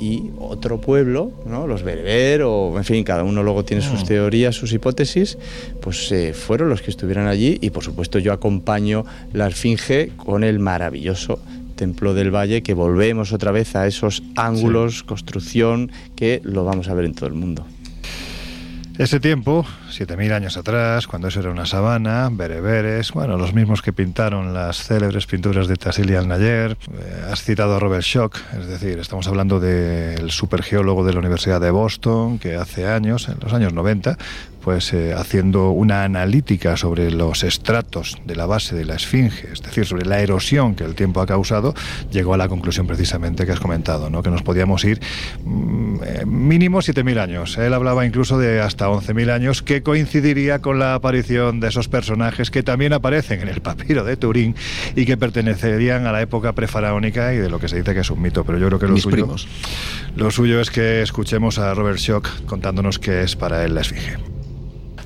[0.00, 1.66] y otro pueblo, ¿no?
[1.66, 4.06] los bereber, o en fin, cada uno luego tiene sus mm.
[4.06, 5.36] teorías, sus hipótesis,
[5.80, 10.42] pues eh, fueron los que estuvieran allí y por supuesto yo acompaño la esfinge con
[10.42, 11.38] el maravilloso
[11.76, 16.94] Templo del Valle, que volvemos otra vez a esos ángulos, construcción, que lo vamos a
[16.94, 17.64] ver en todo el mundo.
[19.00, 23.94] Ese tiempo, 7.000 años atrás, cuando eso era una sabana, bereberes, bueno, los mismos que
[23.94, 28.98] pintaron las célebres pinturas de Tassili al-Nayer, eh, has citado a Robert Schock, es decir,
[28.98, 33.72] estamos hablando del supergeólogo de la Universidad de Boston, que hace años, en los años
[33.72, 34.18] 90,
[34.62, 39.62] pues eh, haciendo una analítica sobre los estratos de la base de la esfinge, es
[39.62, 41.74] decir, sobre la erosión que el tiempo ha causado,
[42.10, 44.22] llegó a la conclusión precisamente que has comentado, ¿no?
[44.22, 45.00] que nos podíamos ir
[45.44, 47.58] mm, eh, mínimo 7.000 años.
[47.58, 52.50] Él hablaba incluso de hasta 11.000 años, que coincidiría con la aparición de esos personajes
[52.50, 54.54] que también aparecen en el papiro de Turín
[54.94, 58.10] y que pertenecerían a la época prefaraónica y de lo que se dice que es
[58.10, 58.44] un mito.
[58.44, 59.36] Pero yo creo que lo, suyo,
[60.16, 64.39] lo suyo es que escuchemos a Robert Schock contándonos qué es para él la esfinge.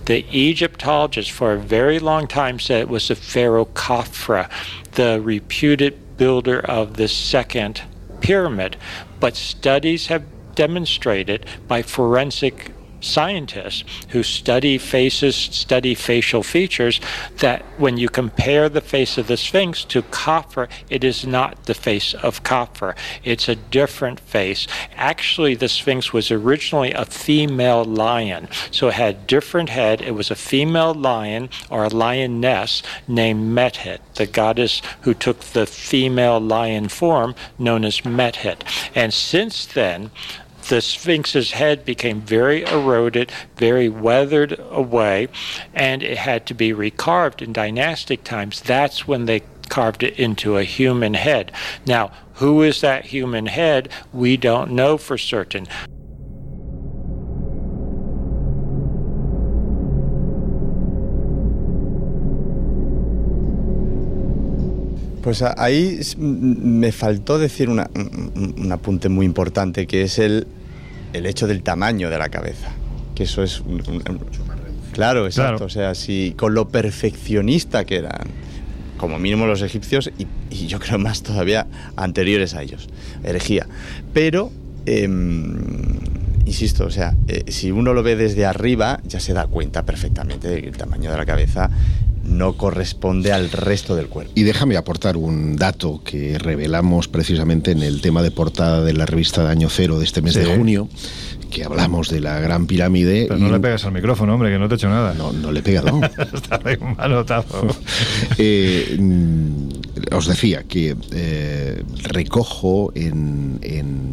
[0.06, 4.50] The Egyptologists for a very long time said it was the pharaoh Khafra,
[4.92, 7.80] the reputed builder of the second
[8.20, 8.76] pyramid.
[9.18, 10.24] But studies have
[10.54, 12.73] demonstrated by forensic
[13.04, 17.00] scientists who study faces, study facial features,
[17.38, 21.74] that when you compare the face of the Sphinx to Khafre, it is not the
[21.74, 22.96] face of Khafre.
[23.22, 24.66] It's a different face.
[24.96, 30.00] Actually, the Sphinx was originally a female lion, so it had different head.
[30.00, 35.66] It was a female lion or a lioness named Methet, the goddess who took the
[35.66, 38.62] female lion form known as Methet.
[38.94, 40.10] And since then,
[40.68, 45.28] the Sphinx's head became very eroded, very weathered away,
[45.74, 48.60] and it had to be recarved in dynastic times.
[48.60, 51.52] That's when they carved it into a human head.
[51.86, 53.88] Now, who is that human head?
[54.12, 55.66] We don't know for certain.
[65.24, 67.80] Pues ahí me faltó decir un,
[68.70, 70.46] apunte muy importante, que es el,
[71.14, 72.72] el hecho del tamaño de la cabeza.
[73.14, 73.62] Que eso es...
[74.92, 75.64] claro, exacto.
[75.64, 78.20] O sea, si con lo perfeccionista que eran,
[78.98, 80.26] como mínimo los egipcios, y,
[80.66, 82.90] yo creo más todavía anteriores a ellos,
[83.24, 83.66] herejía.
[84.12, 84.52] Pero...
[84.84, 85.56] Em,
[86.44, 90.48] insisto, o sea, eh, si uno lo ve desde arriba, ya se da cuenta perfectamente
[90.48, 91.70] del tamaño de la cabeza
[92.34, 94.32] no corresponde al resto del cuerpo.
[94.34, 99.06] Y déjame aportar un dato que revelamos precisamente en el tema de portada de la
[99.06, 100.88] revista de Año Cero de este mes de junio,
[101.50, 103.26] que hablamos de la Gran Pirámide.
[103.28, 105.14] Pero no le pegas al micrófono, hombre, que no te he hecho nada.
[105.14, 106.00] No, no le he pegado.
[106.34, 107.66] Está un manotazo.
[108.38, 108.96] eh,
[110.12, 113.60] os decía que eh, recojo en,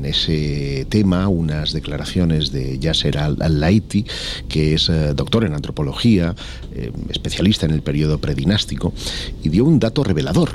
[0.04, 4.06] ese tema unas declaraciones de Yasser Al-Laiti,
[4.50, 6.36] que es eh, doctor en antropología,
[6.74, 8.94] eh, especialista en el periodo predinástico,
[9.44, 10.50] y dio un dato revelador,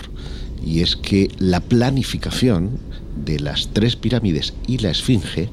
[0.65, 2.79] y es que la planificación
[3.25, 5.49] de las tres pirámides y la esfinge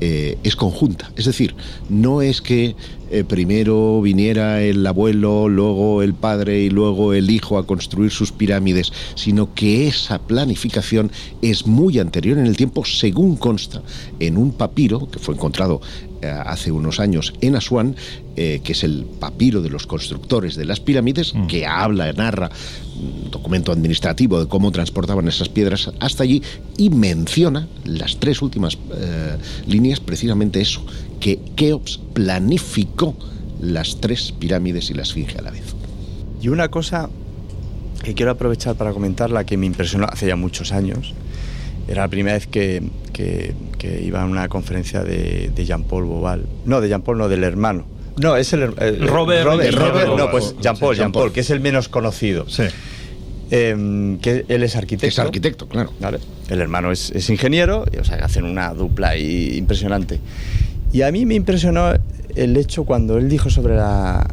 [0.00, 1.10] es conjunta.
[1.16, 1.54] Es decir,
[1.88, 2.76] no es que
[3.10, 8.32] eh, primero viniera el abuelo, luego el padre y luego el hijo a construir sus
[8.32, 11.12] pirámides, sino que esa planificación
[11.42, 13.82] es muy anterior en el tiempo, según consta
[14.20, 15.80] en un papiro que fue encontrado
[16.22, 17.96] eh, hace unos años en Asuán,
[18.36, 21.46] eh, que es el papiro de los constructores de las pirámides, mm.
[21.46, 22.50] que habla, narra
[22.96, 26.42] un documento administrativo de cómo transportaban esas piedras hasta allí
[26.78, 28.78] y menciona las tres últimas
[29.66, 30.86] líneas precisamente eso,
[31.24, 33.16] que Keops planificó
[33.58, 35.74] las tres pirámides y las esfinge a la vez.
[36.42, 37.08] Y una cosa
[38.02, 41.14] que quiero aprovechar para comentar, la que me impresionó hace ya muchos años,
[41.88, 42.82] era la primera vez que,
[44.02, 46.44] iba a una conferencia de, Jean-Paul Boval.
[46.66, 47.86] No, de Jean-Paul, no, del hermano.
[48.18, 48.76] No, es el,
[49.08, 52.46] Robert, Robert, no, pues Jean-Paul, Jean-Paul, que es el menos conocido.
[52.50, 52.64] Sí.
[53.50, 55.06] Em, que él es arquitecto.
[55.06, 55.90] Es arquitecto, claro.
[56.50, 60.20] El hermano es, es ingeniero, y, o sea, hacen una dupla impresionante.
[60.94, 61.92] Y a mí me impresionó
[62.36, 64.24] el hecho cuando él dijo sobre la,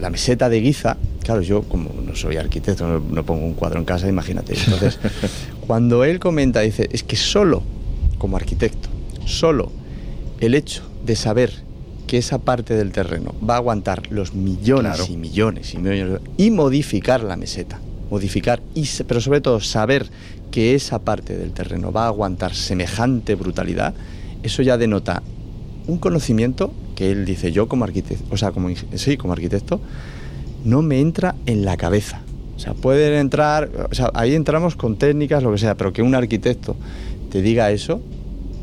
[0.00, 0.96] la meseta de Giza.
[1.24, 4.54] Claro, yo como no soy arquitecto, no, pongo un cuadro en casa, imagínate.
[4.54, 5.00] Entonces,
[5.66, 7.64] cuando él comenta, dice, es que solo
[8.18, 8.88] como arquitecto,
[9.26, 9.72] solo
[10.38, 11.50] el hecho de saber
[12.06, 16.52] que esa parte del terreno va a aguantar los millones y millones y millones y
[16.52, 17.80] modificar la meseta,
[18.10, 20.06] modificar, y, pero sobre todo saber
[20.52, 23.92] que esa parte del terreno va a aguantar semejante brutalidad,
[24.44, 25.22] eso ya denota
[25.86, 29.80] un conocimiento que él dice, yo como arquitecto, o sea, como, sí, como arquitecto,
[30.64, 32.22] no me entra en la cabeza.
[32.56, 36.02] O sea, pueden entrar, o sea, ahí entramos con técnicas, lo que sea, pero que
[36.02, 36.76] un arquitecto
[37.30, 38.00] te diga eso,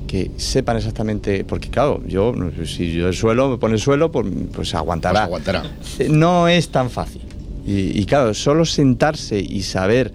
[0.08, 2.34] que sepan exactamente, porque claro, yo,
[2.66, 5.28] si yo el suelo, me pone el suelo, pues, pues aguantará.
[5.28, 5.64] Pues aguantará.
[6.00, 7.22] Eh, no es tan fácil.
[7.66, 10.12] Y, y, claro, solo sentarse y saber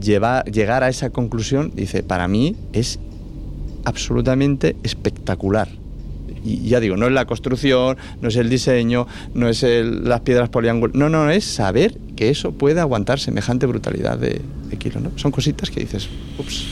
[0.00, 2.98] llevar, llegar a esa conclusión, dice, para mí es
[3.84, 5.68] absolutamente espectacular.
[6.44, 10.48] Y ya digo, no es la construcción, no es el diseño, no es las piedras
[10.48, 14.40] poliangulares, no, no, es saber que eso puede aguantar semejante brutalidad de,
[14.70, 15.00] de kilo.
[15.00, 15.10] ¿no?
[15.16, 16.64] Son cositas que dices, ups.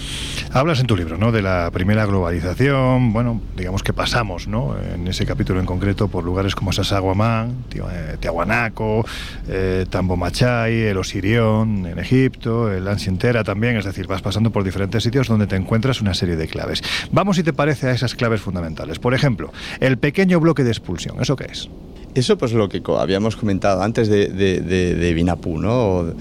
[0.53, 1.33] Hablas en tu libro, ¿no?
[1.33, 4.77] De la primera globalización, bueno, digamos que pasamos, ¿no?
[4.95, 9.05] En ese capítulo en concreto por lugares como Sasaguamán, eh, Tiahuanaco,
[9.49, 15.03] eh, Tambomachay, el Osirión en Egipto, el Ansientera también, es decir, vas pasando por diferentes
[15.03, 16.83] sitios donde te encuentras una serie de claves.
[17.11, 18.99] Vamos, si te parece, a esas claves fundamentales.
[18.99, 21.69] Por ejemplo, el pequeño bloque de expulsión, ¿eso qué es?
[22.15, 26.15] Eso pues lo que habíamos comentado antes de, de, de, Binapú, ¿no?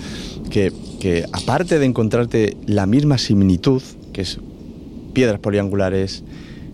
[0.51, 3.81] Que, que aparte de encontrarte la misma similitud,
[4.15, 4.39] que es
[5.11, 6.23] piedras poliangulares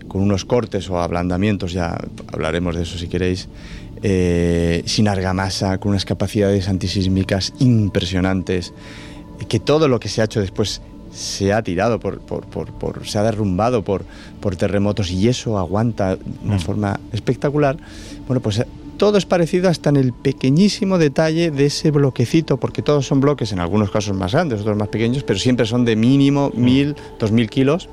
[0.06, 1.98] con unos cortes o ablandamientos, ya
[2.32, 3.48] hablaremos de eso si queréis,
[4.04, 8.72] eh, sin argamasa, con unas capacidades antisísmicas impresionantes,
[9.48, 10.82] que todo lo que se ha hecho después
[11.12, 14.04] se ha tirado, por, por, se ha derrumbado por,
[14.40, 16.60] por terremotos y eso aguanta de una mm.
[16.60, 17.76] forma espectacular.
[18.28, 18.64] Bueno, pues
[19.02, 23.50] todo es parecido hasta en el pequeñísimo detalle de ese bloquecito, porque todos son bloques,
[23.50, 26.60] en algunos casos más grandes, otros más pequeños, pero siempre son de mínimo mm.
[26.60, 27.88] mil, dos mil kilos.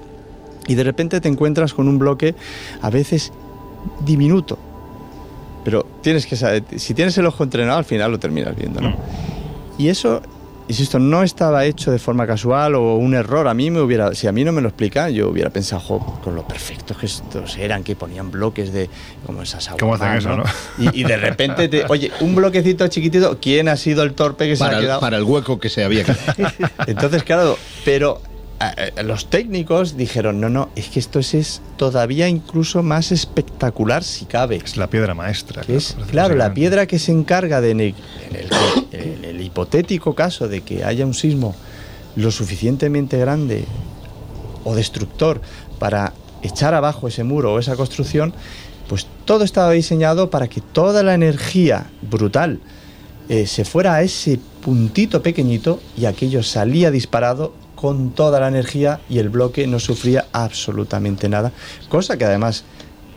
[0.67, 2.35] Y de repente te encuentras con un bloque
[2.83, 3.33] a veces
[4.05, 4.59] diminuto.
[5.63, 8.89] Pero tienes que saber, si tienes el ojo entrenado, al final lo terminas viendo, ¿no?
[8.89, 8.95] Mm.
[9.79, 10.21] Y eso
[10.69, 13.47] insisto, no estaba hecho de forma casual o un error.
[13.47, 16.35] A mí me hubiera, si a mí no me lo explica, yo hubiera pensado, con
[16.35, 18.89] lo perfectos que estos eran, que ponían bloques de
[19.25, 19.79] como esas aguas.
[19.79, 20.43] ¿Cómo hacen eso, no?
[20.77, 24.63] Y, de repente, te, oye, un bloquecito chiquitito, ¿quién ha sido el torpe que se
[24.63, 24.99] ha quedado?
[25.01, 26.53] Para el hueco que se había quedado.
[26.87, 28.21] Entonces, claro, pero
[29.03, 34.57] los técnicos dijeron, no, no, es que esto es, todavía incluso más espectacular si cabe.
[34.57, 35.61] Es la piedra maestra.
[35.61, 40.83] claro, es, claro la piedra que se encarga de, en el, hipotético caso de que
[40.83, 41.55] haya un sismo
[42.15, 43.63] lo suficientemente grande
[44.65, 45.41] o destructor
[45.79, 48.33] para echar abajo ese muro o esa construcción,
[48.89, 52.59] pues todo estaba diseñado para que toda la energía brutal
[53.29, 58.99] eh, se fuera a ese puntito pequeñito y aquello salía disparado con toda la energía
[59.09, 61.53] y el bloque no sufría absolutamente nada.
[61.87, 62.65] Cosa que además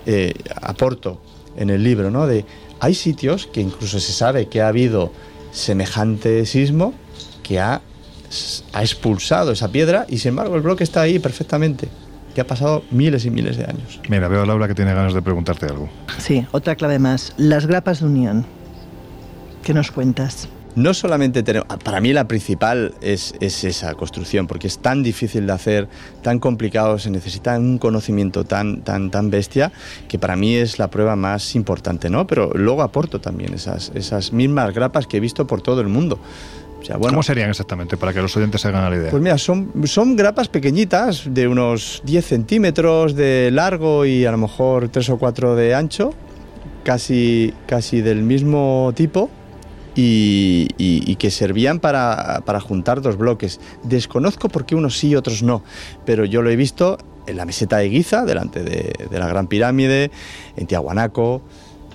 [0.06, 1.20] eh, aporto
[1.56, 2.28] en el libro, ¿no?
[2.28, 2.44] De
[2.78, 5.12] hay sitios que incluso se sabe que ha habido
[5.50, 6.94] semejante sismo
[7.42, 7.82] que ha,
[8.72, 11.88] ha expulsado esa piedra y sin embargo el bloque está ahí perfectamente
[12.32, 14.00] que ha pasado miles y miles de años.
[14.08, 15.90] Mira, veo a Laura que tiene ganas de preguntarte algo.
[16.18, 17.34] Sí, otra clave más.
[17.36, 18.46] Las grapas de unión.
[19.64, 20.48] ¿Qué nos cuentas?
[20.74, 25.52] No solamente tenemos, para mí la principal es, esa construcción, porque es tan difícil de
[25.52, 25.88] hacer,
[26.22, 29.72] tan complicado, se necesita un conocimiento tan, tan, tan bestia,
[30.08, 32.26] que para mí es la prueba más importante, ¿no?
[32.26, 36.18] Pero luego aporto también esas, esas mismas grapas que he visto por todo el mundo.
[37.00, 39.10] ¿Cómo serían exactamente para que los oyentes se hagan la idea?
[39.10, 44.38] Pues mira, son, son grapas pequeñitas, de unos 10 centímetros de largo y a lo
[44.38, 46.12] mejor 3 o 4 de ancho,
[46.82, 49.30] casi, casi del mismo tipo
[49.94, 53.60] y, que servían para, juntar dos bloques.
[53.82, 55.62] Desconozco por qué unos sí y otros no,
[56.04, 60.10] pero yo lo he visto en la meseta de Giza, delante de, la Gran Pirámide,
[60.56, 61.42] en Tiahuanaco,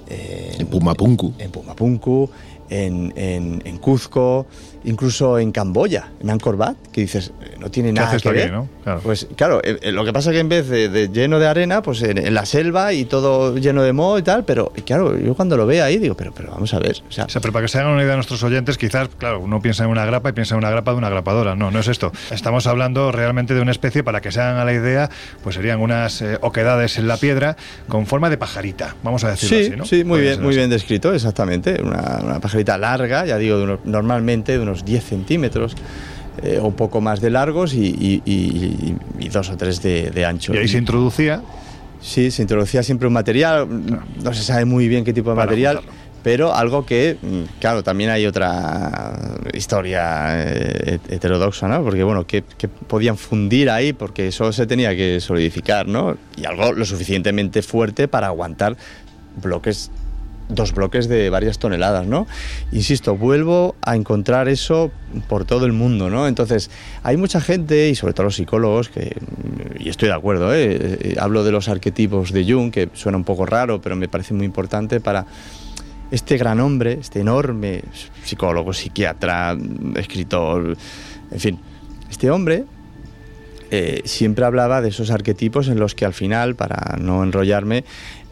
[0.09, 2.29] en Pumapunku, en, Pumapunku,
[2.69, 4.45] en, en Cuzco,
[4.83, 8.53] incluso en Camboya, en Angkor Wat, que dices, eh, no tiene nada que ver.
[9.03, 11.81] Pues claro, eh, eh, lo que pasa es que en vez de, lleno de arena,
[11.81, 15.57] pues en, la selva y todo lleno de moho y tal, pero claro, yo cuando
[15.57, 16.97] lo veo ahí digo, pero, pero vamos a ver.
[17.07, 19.83] O sea, pero para que se hagan una idea nuestros oyentes, quizás, claro, uno piensa
[19.83, 21.55] en una grapa y piensa en una grapa de una grapadora.
[21.55, 22.11] No, no es esto.
[22.31, 25.09] Estamos hablando realmente de una especie, para que se hagan a la idea,
[25.43, 29.63] pues serían unas oquedades en la piedra con forma de pajarita, vamos a decirlo sí,
[29.65, 29.85] así, ¿no?
[29.85, 31.81] Sí, muy bien, muy bien descrito, exactamente.
[31.81, 35.75] Una, una pajarita larga, ya digo, normalmente de unos 10 centímetros.
[36.43, 38.21] Eh, o un poco más de largos y,
[39.31, 40.53] dos o tres de, ancho.
[40.53, 41.41] ¿Y ahí se introducía?
[41.99, 43.67] Sí, se introducía siempre un material,
[44.23, 45.79] no se sabe muy bien qué tipo de material,
[46.21, 51.83] pero algo que, mm, claro, también hay otra historia eh, heterodoxa, ¿no?
[51.83, 56.17] Porque, bueno, que, que, podían fundir ahí porque eso se tenía que solidificar, ¿no?
[56.35, 58.77] Y algo lo suficientemente fuerte para aguantar
[59.41, 59.89] bloques
[60.49, 62.27] dos bloques de varias toneladas, ¿no?
[62.71, 64.91] Insisto, vuelvo a encontrar eso
[65.27, 66.27] por todo el mundo, ¿no?
[66.27, 66.69] Entonces,
[67.03, 69.15] hay mucha gente, y sobre todo los psicólogos, que,
[69.79, 70.77] y estoy de acuerdo, ¿eh?
[70.79, 74.33] Eh, hablo de los arquetipos de Jung, que suena un poco raro, pero me parece
[74.33, 75.25] muy importante para
[76.11, 77.83] este gran hombre, este enorme
[78.23, 79.57] psicólogo, psiquiatra,
[79.95, 80.77] escritor,
[81.31, 81.59] en fin,
[82.09, 82.63] este hombre
[83.69, 87.83] eh, siempre hablaba de esos arquetipos en los que al final, para no enrollarme,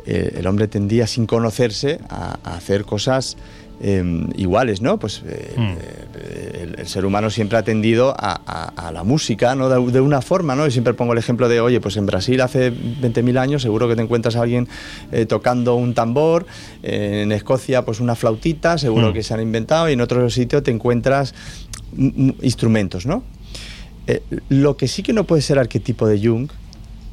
[0.07, 3.38] eh, el hombre tendía sin conocerse a, hacer cosas
[3.82, 4.99] em, iguales, ¿no?
[4.99, 5.73] Pues eh, mm.
[6.15, 9.68] eh, el, ser humano siempre ha tendido a, la música, ¿no?
[9.68, 10.68] De, una forma, ¿no?
[10.68, 13.95] Y siempre pongo el ejemplo de, oye, pues en Brasil hace 20.000 años seguro que
[13.95, 14.68] te encuentras a alguien
[15.27, 16.45] tocando un tambor,
[16.84, 19.14] en Escocia pues una flautita, seguro mm.
[19.14, 21.34] que se han inventado, y en otro sitio te encuentras
[21.98, 23.23] instrumentos, ¿no?
[24.49, 26.48] lo que sí que no puede ser arquetipo de Jung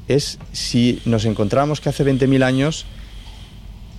[0.09, 2.87] es si nos encontramos que hace 20.000 años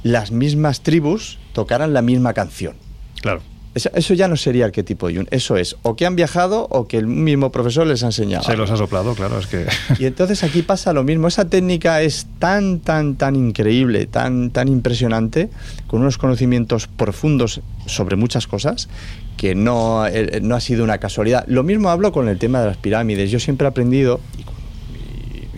[0.04, 2.76] las mismas tribus tocaran la misma canción.
[3.22, 3.42] Claro.
[3.76, 5.28] Eso, ya no sería arquetipo Jung.
[5.32, 8.44] Eso es, o que han viajado o que el mismo profesor les ha enseñado.
[8.44, 9.66] Se los ha soplado, claro, es que...
[10.00, 11.28] Y entonces aquí pasa lo mismo.
[11.28, 15.50] Esa técnica es tan, tan, tan increíble, tan, tan impresionante,
[15.88, 18.90] con unos conocimientos profundos sobre muchas cosas,
[19.38, 21.44] que no, eh, no ha sido una casualidad.
[21.48, 23.32] Lo mismo hablo con el tema de las pirámides.
[23.32, 24.20] Yo siempre he aprendido,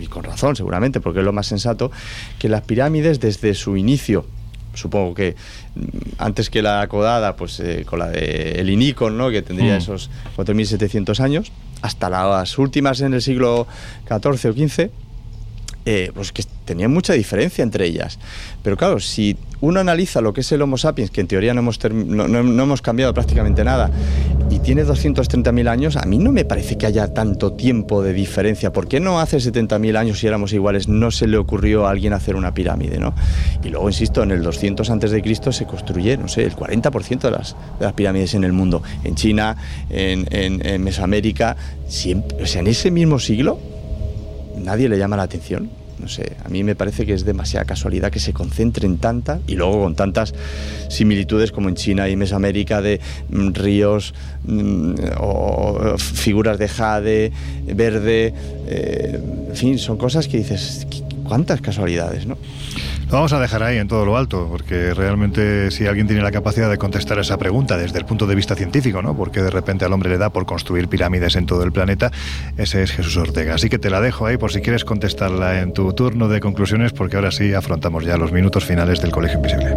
[0.08, 1.90] con razón seguramente, porque es lo más sensato,
[2.38, 4.26] que las pirámides desde su inicio,
[4.74, 5.34] supongo que
[5.74, 5.80] mm,
[6.18, 9.30] antes que la acodada, pues eh, con la de el Inicon, ¿no?
[9.30, 9.78] que tendría mm.
[9.78, 11.52] esos 4.700 años,
[11.82, 13.66] hasta las últimas en el siglo
[14.08, 14.90] XIV o XV,
[15.88, 18.18] eh, pues que tenían mucha diferencia entre ellas.
[18.64, 21.60] Pero claro, si uno analiza lo que es el Homo sapiens, que en teoría no
[21.60, 23.92] hemos, no, no, hemos cambiado prácticamente nada,
[24.50, 28.72] y tiene 230.000 años, a mí no me parece que haya tanto tiempo de diferencia.
[28.72, 32.12] ¿Por qué no hace 70.000 años, si éramos iguales, no se le ocurrió a alguien
[32.12, 32.98] hacer una pirámide?
[32.98, 33.14] ¿no?
[33.62, 37.20] Y luego, insisto, en el 200 antes de Cristo se construye, no sé, el 40%
[37.20, 38.82] de las, de las, pirámides en el mundo.
[39.04, 39.56] En China,
[39.88, 41.56] en, Mesoamérica,
[41.86, 43.75] siempre, o sea, en ese mismo siglo
[44.56, 45.70] nadie le llama la atención.
[45.98, 49.54] no sé, a mí me parece que es demasiada casualidad que se concentren tantas y
[49.54, 50.34] luego con tantas
[50.88, 53.00] similitudes como en China y Mesoamérica de
[53.30, 54.12] mm, ríos
[54.44, 57.32] mm, o figuras de jade,
[57.66, 58.34] verde,
[58.68, 60.86] eh, en fin, son cosas que dices,
[61.26, 62.36] cuántas casualidades, ¿no?
[63.08, 66.68] Vamos a dejar ahí en todo lo alto, porque realmente si alguien tiene la capacidad
[66.68, 69.16] de contestar esa pregunta desde el punto de vista científico, ¿no?
[69.16, 72.10] Porque de repente al hombre le da por construir pirámides en todo el planeta,
[72.56, 73.54] ese es Jesús Ortega.
[73.54, 76.92] Así que te la dejo ahí por si quieres contestarla en tu turno de conclusiones,
[76.92, 79.76] porque ahora sí afrontamos ya los minutos finales del Colegio Invisible.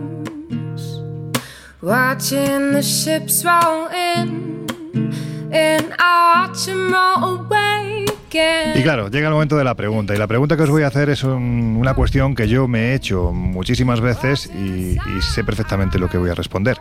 [8.75, 10.13] Y claro, llega el momento de la pregunta.
[10.13, 12.91] Y la pregunta que os voy a hacer es un- una cuestión que yo me
[12.91, 14.97] he hecho muchísimas veces y
[15.33, 16.77] sé perfectamente lo que voy a responder.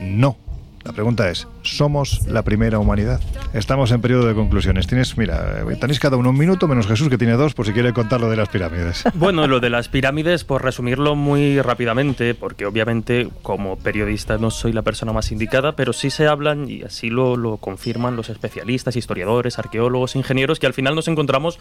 [0.00, 0.36] No.
[0.88, 3.20] La pregunta es, ¿somos la primera humanidad?
[3.52, 4.86] Estamos en periodo de conclusiones.
[4.86, 7.74] Tienes, mira, eh, tenéis cada uno un minuto, menos Jesús que tiene dos, por si
[7.74, 9.04] quiere contar lo de las pirámides.
[9.18, 14.72] Bueno, lo de las pirámides, por resumirlo muy rápidamente, porque obviamente como periodista no soy
[14.72, 18.96] la persona más indicada, pero sí se hablan, y así lo, lo confirman los especialistas,
[18.96, 21.58] historiadores, arqueólogos, ingenieros, que al final nos encontramos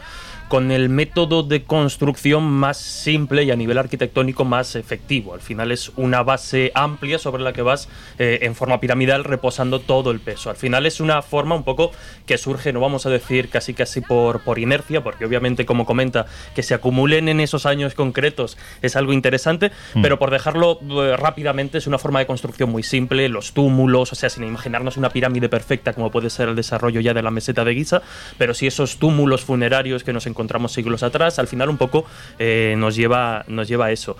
[0.47, 5.33] con el método de construcción más simple y a nivel arquitectónico más efectivo.
[5.33, 7.89] Al final es una base amplia sobre la que vas
[8.19, 10.49] eh, en forma piramidal reposando todo el peso.
[10.49, 11.91] Al final es una forma un poco
[12.25, 16.25] que surge, no vamos a decir casi casi por, por inercia, porque obviamente como comenta,
[16.55, 20.01] que se acumulen en esos años concretos es algo interesante, Mm.
[20.01, 24.15] pero por dejarlo eh, rápidamente es una forma de construcción muy simple, los túmulos, o
[24.15, 27.63] sea, sin imaginarnos una pirámide perfecta como puede ser el desarrollo ya de la meseta
[27.63, 28.01] de Giza,
[28.37, 32.05] pero sí esos túmulos funerarios que nos encontramos siglos atrás, al final un poco
[32.39, 34.17] eh, nos, lleva, nos lleva a eso.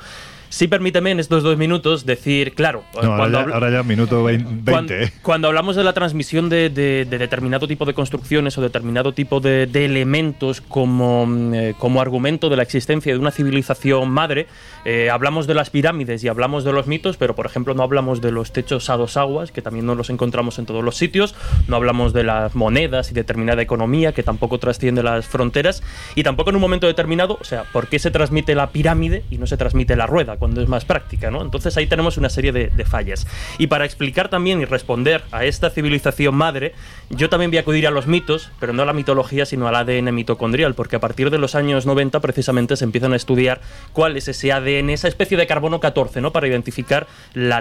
[0.50, 4.24] Sí, permíteme en estos dos minutos decir, claro, No, ahora, ya, hablo- ahora ya minuto
[4.24, 4.72] vein- 20.
[4.72, 5.14] cuando, ¿eh?
[5.22, 9.40] cuando hablamos de la transmisión de, de- de determinado tipo de construcciones o determinado tipo
[9.40, 14.48] de, de elementos como, mm, eh, como argumento de la existencia de una civilización madre,
[14.86, 18.22] eh, hablamos de las pirámides y hablamos de los mitos, pero por ejemplo no hablamos
[18.22, 21.36] de los techos a dos aguas, que también no los encontramos en todos los sitios,
[21.68, 25.84] no hablamos de las monedas y determinada economía, que tampoco trasciende las fronteras,
[26.16, 29.38] y tampoco en un momento determinado, o sea, ¿por qué se transmite la pirámide y
[29.38, 31.32] no se transmite la rueda cuando es más práctica?
[31.32, 31.42] ¿no?
[31.42, 33.28] Entonces ahí tenemos una serie de, fallas.
[33.58, 36.74] Y para explicar también y responder a esta civilización madre,
[37.10, 39.76] yo también voy a acudir a los mitos, pero no a la mitología, sino al
[39.76, 43.62] ADN mitocondrial, porque a partir de los años 90 precisamente se empiezan a estudiar
[43.94, 46.32] cuál es ese ADN, esa especie de carbono 14, ¿no?
[46.32, 47.08] Para identificar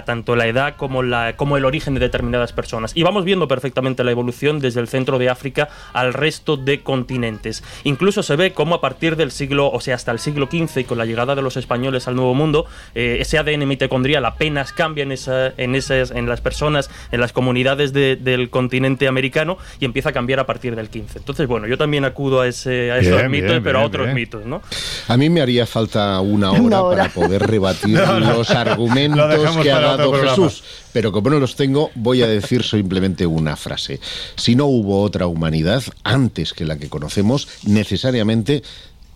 [0.05, 1.01] tanto la edad como,
[1.35, 2.91] como el origen de determinadas personas.
[2.95, 7.63] Y vamos viendo perfectamente la evolución desde el centro de África al resto de continentes.
[7.83, 10.83] Incluso se ve cómo a partir del siglo, o sea, hasta el siglo XV y
[10.83, 15.03] con la llegada de los españoles al Nuevo Mundo, eh, ese ADN mitocondrial apenas cambia
[15.03, 19.85] en, esa, en, esas, en las personas, en las comunidades de- del continente americano y
[19.85, 21.19] empieza a cambiar a partir del 15.
[21.19, 24.05] Entonces, bueno, yo también acudo a, ese, a esos Bien, mitos, bien, pero a otros
[24.07, 24.15] bien.
[24.15, 24.61] mitos, ¿no?
[25.07, 26.97] A mí me haría falta una hora, Una hora.
[27.03, 28.33] para poder rebatir No, no.
[28.37, 30.13] los Lo argumentos que ha dado.
[30.13, 30.63] Jesús.
[30.93, 33.99] Pero como no los tengo, voy a decir simplemente una frase.
[34.35, 38.63] Si no hubo otra humanidad antes que la que conocemos, necesariamente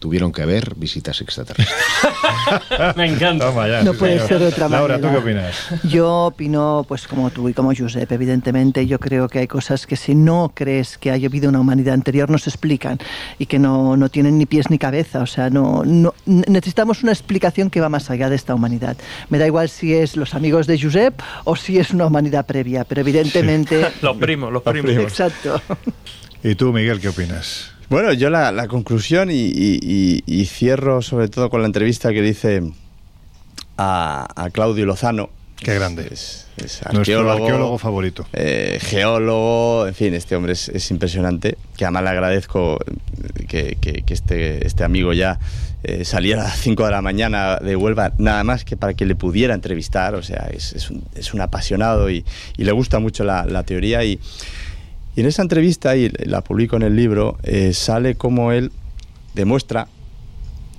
[0.01, 1.77] tuvieron que haber visitas extraterrestres.
[2.97, 3.45] Me encanta.
[3.45, 4.27] Toma ya, No sí, puede señor.
[4.27, 5.07] ser de otra Laura, manera.
[5.07, 5.55] ¿tú qué opinas?
[5.83, 9.95] Yo opino, pues como tú y como Josep, evidentemente, yo creo que hay cosas que
[9.95, 12.97] si no crees que haya habido una humanidad anterior no se explican
[13.37, 15.19] y que no, no tienen ni pies ni cabeza.
[15.19, 18.97] O sea, no, no necesitamos una explicación que va más allá de esta humanidad.
[19.29, 22.85] Me da igual si es los amigos de Josep o si es una humanidad previa,
[22.85, 23.85] pero evidentemente...
[24.01, 24.89] Los primos, los primos.
[24.93, 25.61] Exacto.
[26.43, 27.71] ¿Y tú, Miguel, qué opinas?
[27.91, 32.63] Bueno, yo la, la conclusión y, y- cierro sobre todo con la entrevista que dice
[33.77, 35.29] a, a Claudio Lozano.
[35.57, 36.07] Qué grande.
[36.09, 38.25] Es, es Nuestro arqueólogo, favorito.
[38.33, 41.57] eh, geólogo, en fin, este hombre es, es impresionante.
[41.77, 42.79] Que además le agradezco
[43.49, 45.37] que, que- que este, este amigo ya
[45.83, 49.05] eh, saliera a las 5 de la mañana de Huelva, nada más que para que
[49.05, 50.15] le pudiera entrevistar.
[50.15, 50.73] O sea, es,
[51.15, 52.23] es un, apasionado y,
[52.57, 54.03] y le gusta mucho la, la teoría.
[54.05, 54.19] Y,
[55.15, 58.71] y en esa entrevista, y la publico en el libro, eh, sale como él
[59.33, 59.87] demuestra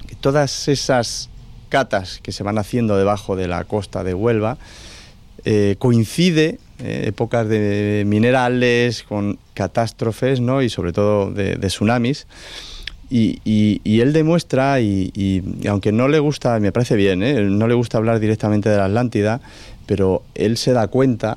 [0.06, 1.28] que todas esas
[1.68, 4.58] catas que se van haciendo debajo de la costa de Huelva,
[5.44, 10.62] eh, coincide eh, épocas de minerales con catástrofes ¿no?
[10.62, 12.26] y sobre todo de, tsunamis.
[13.10, 17.42] Y, él demuestra, y, aunque no le gusta, me parece bien, ¿eh?
[17.42, 19.42] no le gusta hablar directamente de la Atlántida,
[19.84, 21.36] pero él se da cuenta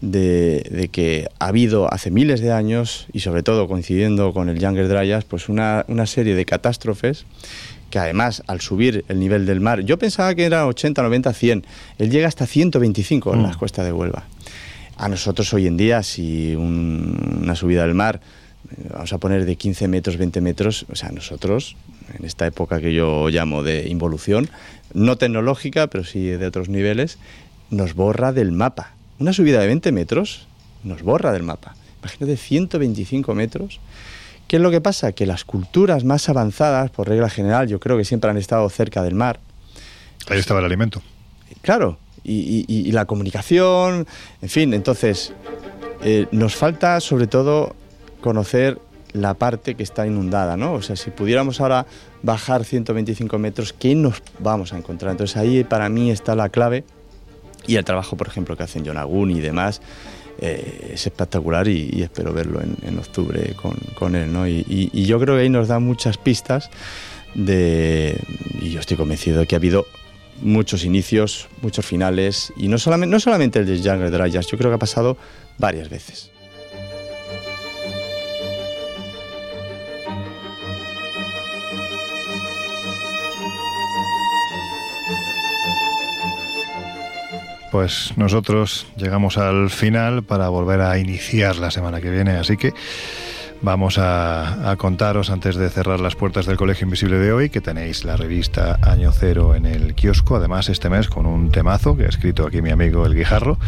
[0.00, 4.88] de, que ha habido hace miles de años, y sobre todo coincidiendo con el Younger
[4.88, 7.26] Dryas, pues una, una serie de catástrofes
[7.90, 11.66] que además al subir el nivel del mar, yo pensaba que era 80, 90, 100,
[11.98, 13.58] él llega hasta 125 en las mm.
[13.58, 14.24] cuestas de Huelva.
[14.96, 18.20] A nosotros hoy en día, si una subida del mar,
[18.92, 21.76] vamos a poner de 15 metros, 20 metros, o sea, nosotros,
[22.18, 24.50] en esta época que yo llamo de involución,
[24.92, 27.18] no tecnológica, pero sí de otros niveles,
[27.70, 28.97] nos borra del mapa.
[29.18, 30.46] Una subida de 20 metros
[30.84, 31.74] nos borra del mapa.
[32.00, 33.80] Imagínate 125 metros
[34.48, 35.12] ¿Qué es lo que pasa?
[35.12, 39.02] Que las culturas más avanzadas, por regla general, yo creo que siempre han estado cerca
[39.02, 39.40] del mar.
[40.26, 41.02] Ahí estaba el alimento.
[41.60, 44.06] Claro, y, la comunicación,
[44.40, 45.34] en fin, entonces
[46.02, 47.76] eh, nos falta sobre todo
[48.22, 48.80] conocer
[49.12, 50.72] la parte que está inundada, ¿no?
[50.72, 51.86] O sea, si pudiéramos ahora
[52.22, 55.10] bajar 125 metros, ¿qué nos vamos a encontrar?
[55.10, 56.84] Entonces ahí para mí está la clave
[57.68, 59.80] y el trabajo, por ejemplo, que hacen Yonagun y demás,
[60.40, 63.54] eh, es espectacular y, espero verlo en, octubre
[63.94, 64.32] con, él.
[64.32, 64.48] ¿no?
[64.48, 66.70] Y, yo creo que ahí nos da muchas pistas
[67.34, 68.18] de,
[68.60, 69.86] y yo estoy convencido de que ha habido
[70.40, 74.70] muchos inicios, muchos finales, y no solamente, no solamente el de Jungle Dryas, yo creo
[74.70, 75.18] que ha pasado
[75.58, 76.30] varias veces.
[87.70, 92.72] Pues nosotros llegamos al final para volver a iniciar la semana que viene, así que
[93.62, 98.04] vamos a, contaros antes de cerrar las puertas del Colegio Invisible de hoy que tenéis
[98.04, 102.08] la revista Año Cero en el kiosco, además este mes con un temazo que ha
[102.08, 103.58] escrito aquí mi amigo El Guijarro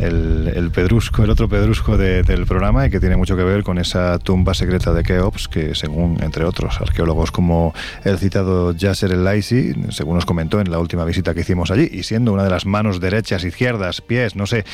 [0.00, 4.18] el, pedrusco, el otro pedrusco del programa y que tiene mucho que ver con esa
[4.18, 7.74] tumba secreta de Keops que según, entre otros, arqueólogos como
[8.04, 11.88] el citado Yasser El Laisi, según nos comentó en la última visita que hicimos allí,
[11.92, 14.64] y siendo una de las manos derechas, izquierdas, pies, no sé,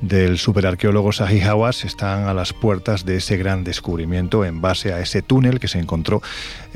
[0.00, 3.95] del superarqueólogo Sahi Hawass, están a las puertas de ese gran descubrimiento
[4.44, 6.22] en base a ese túnel que se encontró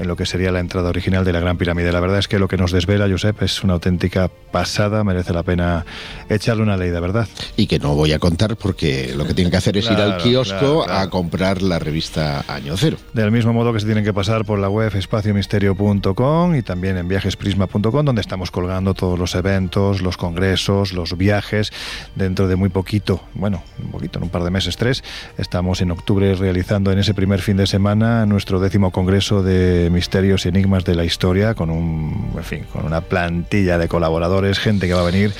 [0.00, 1.92] en lo que sería la entrada original de la Gran Pirámide.
[1.92, 5.42] La verdad es que lo que nos desvela, Josep, es una auténtica pasada, merece la
[5.42, 5.84] pena
[6.28, 7.28] echarle una ley, de verdad.
[7.56, 10.16] Y que no voy a contar porque lo que tienen que hacer es ir al
[10.16, 12.96] kiosco a comprar la revista Año Cero.
[13.12, 17.06] Del mismo modo que se tienen que pasar por la web espaciomisterio.com y también en
[17.06, 21.72] viajesprisma.com, donde estamos colgando todos los eventos, los congresos, los viajes.
[22.14, 25.04] Dentro de muy poquito, bueno, un poquito, en un par de meses, tres,
[25.36, 30.46] estamos en octubre realizando en ese primer fin de semana nuestro décimo congreso de misterios
[30.46, 34.86] y enigmas de la historia, con un, en fin, con una plantilla de colaboradores, gente
[34.86, 35.32] que va a venir.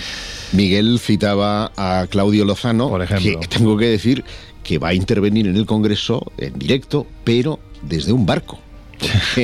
[0.52, 3.40] Miguel citaba a Claudio Lozano, por ejemplo.
[3.40, 4.24] Que tengo que decir
[4.62, 8.58] que va a intervenir en el Congreso en directo, pero desde un barco.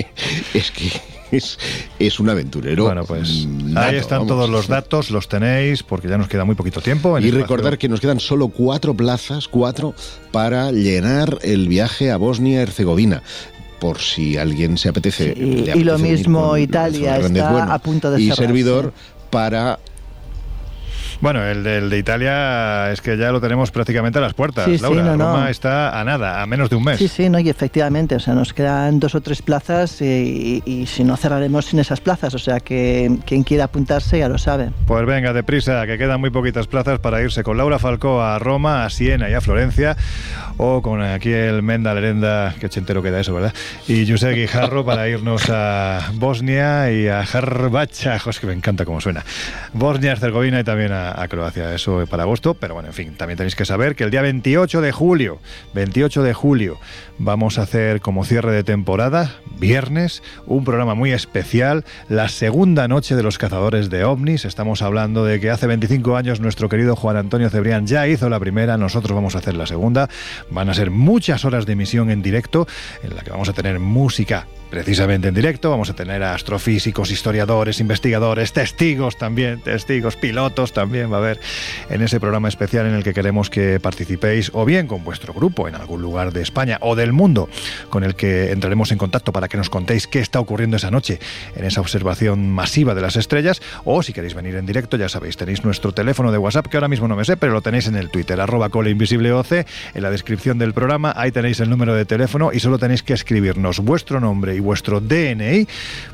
[0.54, 0.92] es que
[1.32, 1.58] es,
[1.98, 2.84] es, un aventurero.
[2.84, 6.80] Bueno, pues ahí están todos los datos, los tenéis, porque ya nos queda muy poquito
[6.80, 7.18] tiempo.
[7.18, 9.94] y recordar que nos quedan solo cuatro plazas, cuatro,
[10.30, 13.22] para llenar el viaje a Bosnia-Herzegovina
[13.78, 15.34] por si alguien se apetece.
[15.36, 18.92] y lo mismo Italia está a punto de Y servidor
[19.30, 19.78] para
[21.20, 24.66] bueno, el, de Italia es que ya lo tenemos prácticamente a las puertas.
[24.66, 26.98] Sí, Laura, sí, Roma está a nada, a menos de un mes.
[26.98, 31.04] Sí, sí, no, y efectivamente, o sea, nos quedan dos o tres plazas y, si
[31.04, 34.70] no cerraremos sin esas plazas, o sea que quien quiera apuntarse ya lo sabe.
[34.86, 38.84] Pues venga, deprisa, que quedan muy poquitas plazas para irse con Laura Falcó a Roma,
[38.84, 39.96] a Siena y a Florencia,
[40.56, 43.54] o con aquí el Menda Lerenda, que entero queda eso, ¿verdad?
[43.88, 49.00] Y José Guijarro para irnos a Bosnia y a Harbacha, es que me encanta cómo
[49.00, 49.24] suena.
[49.72, 53.36] Bosnia, Herzegovina y también a a, Croacia, eso para agosto, pero bueno, en fin, también
[53.36, 55.38] tenéis que saber que el día 28 de julio,
[55.74, 56.78] 28 de julio,
[57.18, 63.16] vamos a hacer como cierre de temporada, viernes, un programa muy especial, la segunda noche
[63.16, 64.44] de los cazadores de ovnis.
[64.44, 68.40] Estamos hablando de que hace 25 años nuestro querido Juan Antonio Cebrián ya hizo la
[68.40, 70.08] primera, nosotros vamos a hacer la segunda.
[70.50, 72.66] Van a ser muchas horas de emisión en directo
[73.02, 75.70] en la que vamos a tener música precisamente en directo.
[75.70, 81.40] Vamos a tener astrofísicos, historiadores, investigadores, testigos también, testigos, pilotos también va a haber
[81.88, 85.68] en ese programa especial en el que queremos que participéis o bien con vuestro grupo
[85.68, 87.48] en algún lugar de España o del mundo
[87.88, 91.20] con el que entraremos en contacto para que nos contéis qué está ocurriendo esa noche
[91.54, 95.36] en esa observación masiva de las estrellas o si queréis venir en directo ya sabéis
[95.36, 97.94] tenéis nuestro teléfono de WhatsApp que ahora mismo no me sé pero lo tenéis en
[97.94, 102.50] el Twitter arroba coleinvisibleoc en la descripción del programa ahí tenéis el número de teléfono
[102.52, 105.68] y solo tenéis que escribirnos vuestro nombre y vuestro DNI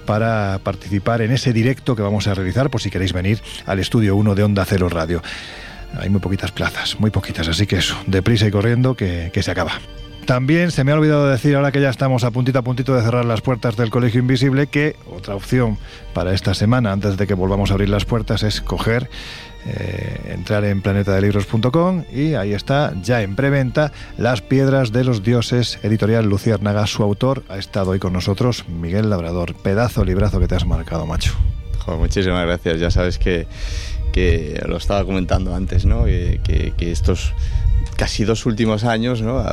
[0.05, 4.17] para participar en ese directo que vamos a realizar por si queréis venir al estudio
[4.17, 5.23] 1 de Onda Cero Radio.
[5.99, 9.51] Hay muy poquitas plazas, muy poquitas, así que eso, deprisa y corriendo que, que se
[9.51, 9.81] acaba.
[10.27, 13.03] También se me ha olvidado decir, ahora que ya estamos a puntito a puntito de
[13.03, 15.79] cerrar las puertas del Colegio Invisible, que otra opción
[16.15, 19.11] para esta semana, antes de que volvamos a abrir las puertas, es coger
[19.67, 25.81] eh, entrar en planetadelibros.com y ahí está, ya en preventa, Las Piedras de los Dioses,
[25.83, 26.87] editorial Luciérnaga.
[26.87, 29.55] Su autor ha estado hoy con nosotros, Miguel Labrador.
[29.55, 31.33] Pedazo librazo que te has marcado, macho.
[31.99, 32.79] muchísimas gracias.
[32.79, 33.49] Ya sabes que,
[34.13, 36.05] que lo estaba comentando antes, ¿no?
[36.05, 37.35] que estos
[38.03, 39.47] casi dos últimos años, ¿no?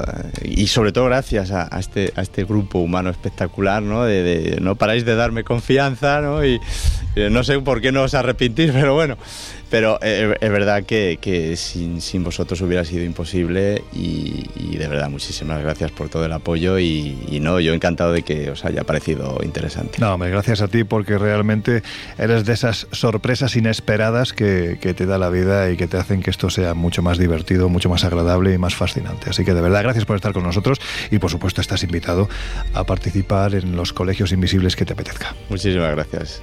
[0.44, 4.06] y sobre todo gracias a, este, a este grupo humano espectacular, ¿no?
[4.06, 6.44] De, no paráis de darme confianza, ¿no?
[6.44, 6.60] Y,
[7.16, 9.18] y no sé por qué no os arrepentís, pero bueno,
[9.70, 15.62] pero eh, es verdad que, sin, sin, vosotros hubiera sido imposible y, de verdad muchísimas
[15.62, 20.00] gracias por todo el apoyo y, no, yo encantado de que os haya parecido interesante.
[20.00, 21.84] No, gracias a ti porque realmente
[22.18, 26.22] eres de esas sorpresas inesperadas que, que te da la vida y que te hacen
[26.22, 29.30] que esto sea mucho más divertido, mucho más agradable y más fascinante.
[29.30, 30.80] Así que de verdad gracias por estar con nosotros
[31.12, 32.30] y por supuesto estás invitado
[32.74, 35.36] a participar en los colegios invisibles que te apetezca.
[35.50, 36.42] Muchísimas gracias.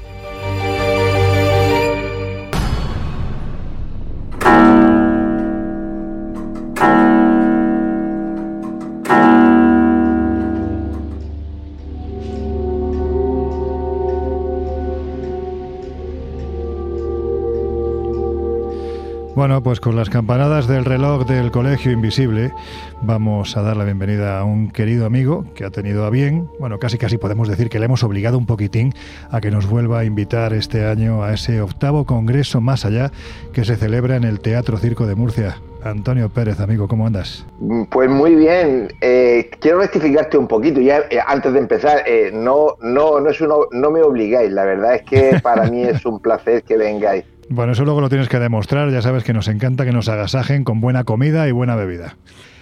[19.36, 22.54] Bueno, pues con las campanadas del reloj del Colegio Invisible
[23.02, 26.78] vamos a dar la bienvenida a un querido amigo que ha tenido a bien, bueno,
[26.78, 28.94] casi casi podemos decir que le hemos obligado un poquitín
[29.30, 33.12] a que nos vuelva a invitar este año a ese octavo congreso más allá
[33.52, 35.58] que se celebra en el Teatro Circo de Murcia.
[35.84, 37.44] Antonio Pérez, amigo, ¿cómo andas?
[37.90, 38.88] Pues muy bien.
[39.02, 42.04] Eh, quiero rectificarte un poquito ya eh, antes de empezar.
[42.06, 44.50] Eh, no, no, no es uno, no me obligáis.
[44.50, 47.24] La verdad es que para mí es un placer que vengáis.
[47.48, 48.90] Bueno, eso luego lo tienes que demostrar.
[48.90, 52.16] Ya sabes que nos encanta que nos agasajen con buena comida y buena bebida.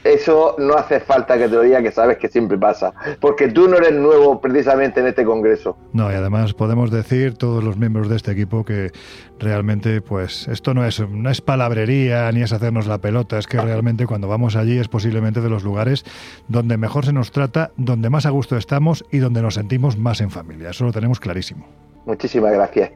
[0.04, 2.92] Eso no hace falta que te lo diga, que sabes que siempre pasa.
[3.20, 5.78] Porque tú no eres nuevo precisamente en este congreso.
[5.94, 8.90] No, y además podemos decir, todos los miembros de este equipo, que
[9.38, 13.38] realmente, pues, esto no es, no es palabrería ni es hacernos la pelota.
[13.38, 16.04] Es que realmente cuando vamos allí es posiblemente de los lugares
[16.48, 20.20] donde mejor se nos trata, donde más a gusto estamos y donde nos sentimos más
[20.20, 20.70] en familia.
[20.70, 21.66] Eso lo tenemos clarísimo.
[22.04, 22.90] Muchísimas gracias.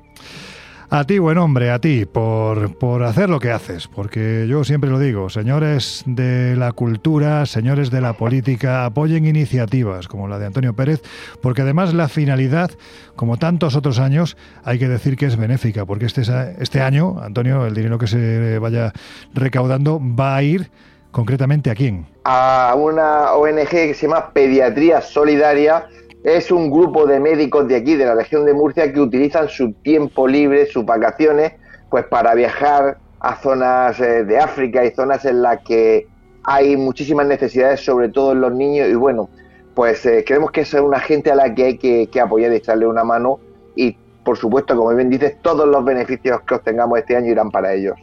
[0.90, 4.88] A ti, buen hombre, a ti, por, por, hacer lo que haces, porque yo siempre
[4.88, 10.46] lo digo, señores de la cultura, señores de la política, apoyen iniciativas como la de
[10.46, 11.02] Antonio Pérez,
[11.42, 12.70] porque además la finalidad,
[13.16, 16.22] como tantos otros años, hay que decir que es benéfica, porque este,
[16.58, 18.94] este año, Antonio, el dinero que se vaya
[19.34, 20.70] recaudando va a ir
[21.10, 22.06] concretamente a quién?
[22.24, 25.86] A una ONG que se llama Pediatría Solidaria
[26.24, 29.72] es un grupo de médicos de aquí, de la región de Murcia, que utilizan su
[29.72, 31.52] tiempo libre, sus vacaciones,
[31.90, 36.06] pues para viajar a zonas eh, de África y zonas en las que
[36.44, 38.88] hay muchísimas necesidades, sobre todo en los niños.
[38.88, 39.28] Y bueno,
[39.74, 42.56] pues eh, creemos que es una gente a la que hay que, que apoyar y
[42.56, 43.38] echarle una mano.
[43.76, 47.72] Y por supuesto, como bien dices, todos los beneficios que obtengamos este año irán para
[47.72, 47.96] ellos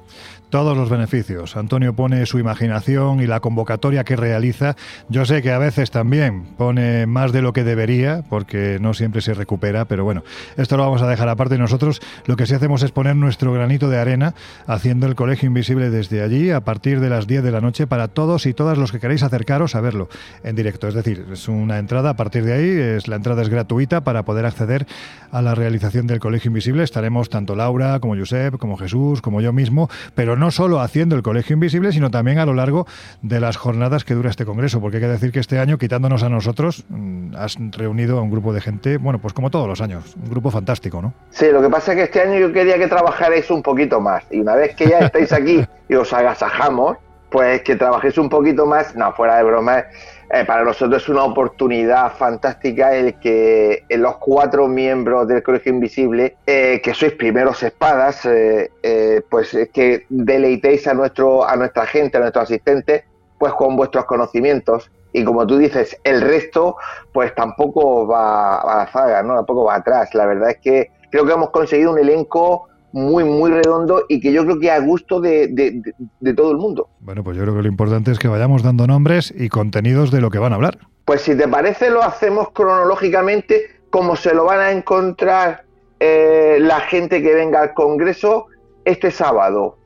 [0.49, 1.57] todos los beneficios.
[1.57, 4.75] Antonio pone su imaginación y la convocatoria que realiza.
[5.09, 9.21] Yo sé que a veces también pone más de lo que debería, porque no siempre
[9.21, 10.23] se recupera, pero bueno,
[10.57, 11.57] esto lo vamos a dejar aparte.
[11.57, 14.33] Nosotros lo que sí hacemos es poner nuestro granito de arena
[14.67, 18.07] haciendo el Colegio Invisible desde allí a partir de las 10 de la noche para
[18.07, 20.09] todos y todas los que queráis acercaros a verlo
[20.43, 20.87] en directo.
[20.87, 24.23] Es decir, es una entrada a partir de ahí, es, la entrada es gratuita para
[24.23, 24.85] poder acceder
[25.31, 26.83] a la realización del Colegio Invisible.
[26.83, 31.15] Estaremos tanto Laura como Josep, como Jesús, como yo mismo, pero no no solo haciendo
[31.15, 32.85] el Colegio Invisible, sino también a lo largo
[33.23, 36.21] de las jornadas que dura este Congreso, porque hay que decir que este año, quitándonos
[36.21, 39.81] a nosotros, mm, has reunido a un grupo de gente, bueno, pues como todos los
[39.81, 41.15] años, un grupo fantástico, ¿no?
[41.31, 44.23] Sí, lo que pasa es que este año yo quería que trabajarais un poquito más,
[44.29, 46.97] y una vez que ya estáis aquí y os agasajamos,
[47.31, 49.83] pues que trabajéis un poquito más, no, fuera de broma,
[50.29, 56.37] eh, para nosotros es una oportunidad fantástica el que los cuatro miembros del Colegio Invisible,
[56.47, 62.21] eh, que sois primeros espadas, eh, pues que deleitéis a, nuestro, a nuestra gente, a
[62.21, 63.03] nuestros asistentes,
[63.37, 64.89] pues con vuestros conocimientos.
[65.13, 66.75] Y como tú dices, el resto,
[67.13, 69.35] pues tampoco va a la zaga, ¿no?
[69.35, 70.13] Tampoco va atrás.
[70.13, 74.31] La verdad es que creo que hemos conseguido un elenco muy, muy redondo y que
[74.31, 75.81] yo creo que a gusto de, de,
[76.21, 76.87] de, todo el mundo.
[77.01, 80.21] Bueno, pues yo creo que lo importante es que vayamos dando nombres y contenidos de
[80.21, 80.77] lo que van a hablar.
[81.03, 85.65] Pues si te parece, lo hacemos cronológicamente, como se lo van a encontrar
[85.99, 88.45] eh, la gente que venga al Congreso
[88.85, 89.77] este sábado,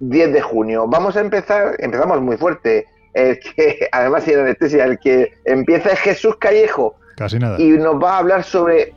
[0.00, 0.86] 10 de junio.
[0.86, 2.84] Vamos a empezar, empezamos muy fuerte.
[3.14, 6.94] El que, además, sin anestesia, el que empieza es Jesús Callejo.
[7.16, 7.58] Casi nada.
[7.58, 8.92] Y nos va a hablar sobre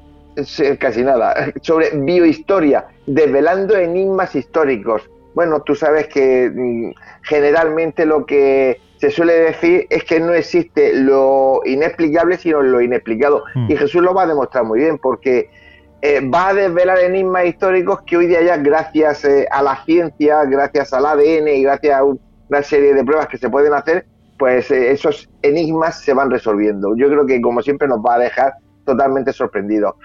[0.79, 5.09] casi nada, sobre biohistoria, desvelando enigmas históricos.
[5.33, 6.91] Bueno, tú sabes que mm,
[7.23, 13.43] generalmente lo que se suele decir es que no existe lo inexplicable, sino lo inexplicado.
[13.53, 13.69] Hmm.
[13.69, 15.49] Y Jesús lo va a demostrar muy bien, porque
[16.01, 20.43] eh, va a desvelar enigmas históricos que hoy día ya, gracias eh, a la ciencia,
[20.45, 24.05] gracias al ADN y gracias a una serie de pruebas que se pueden hacer,
[24.37, 26.95] pues eh, esos enigmas se van resolviendo.
[26.95, 28.53] Yo creo que, como siempre, nos va a dejar
[28.85, 29.95] totalmente sorprendidos.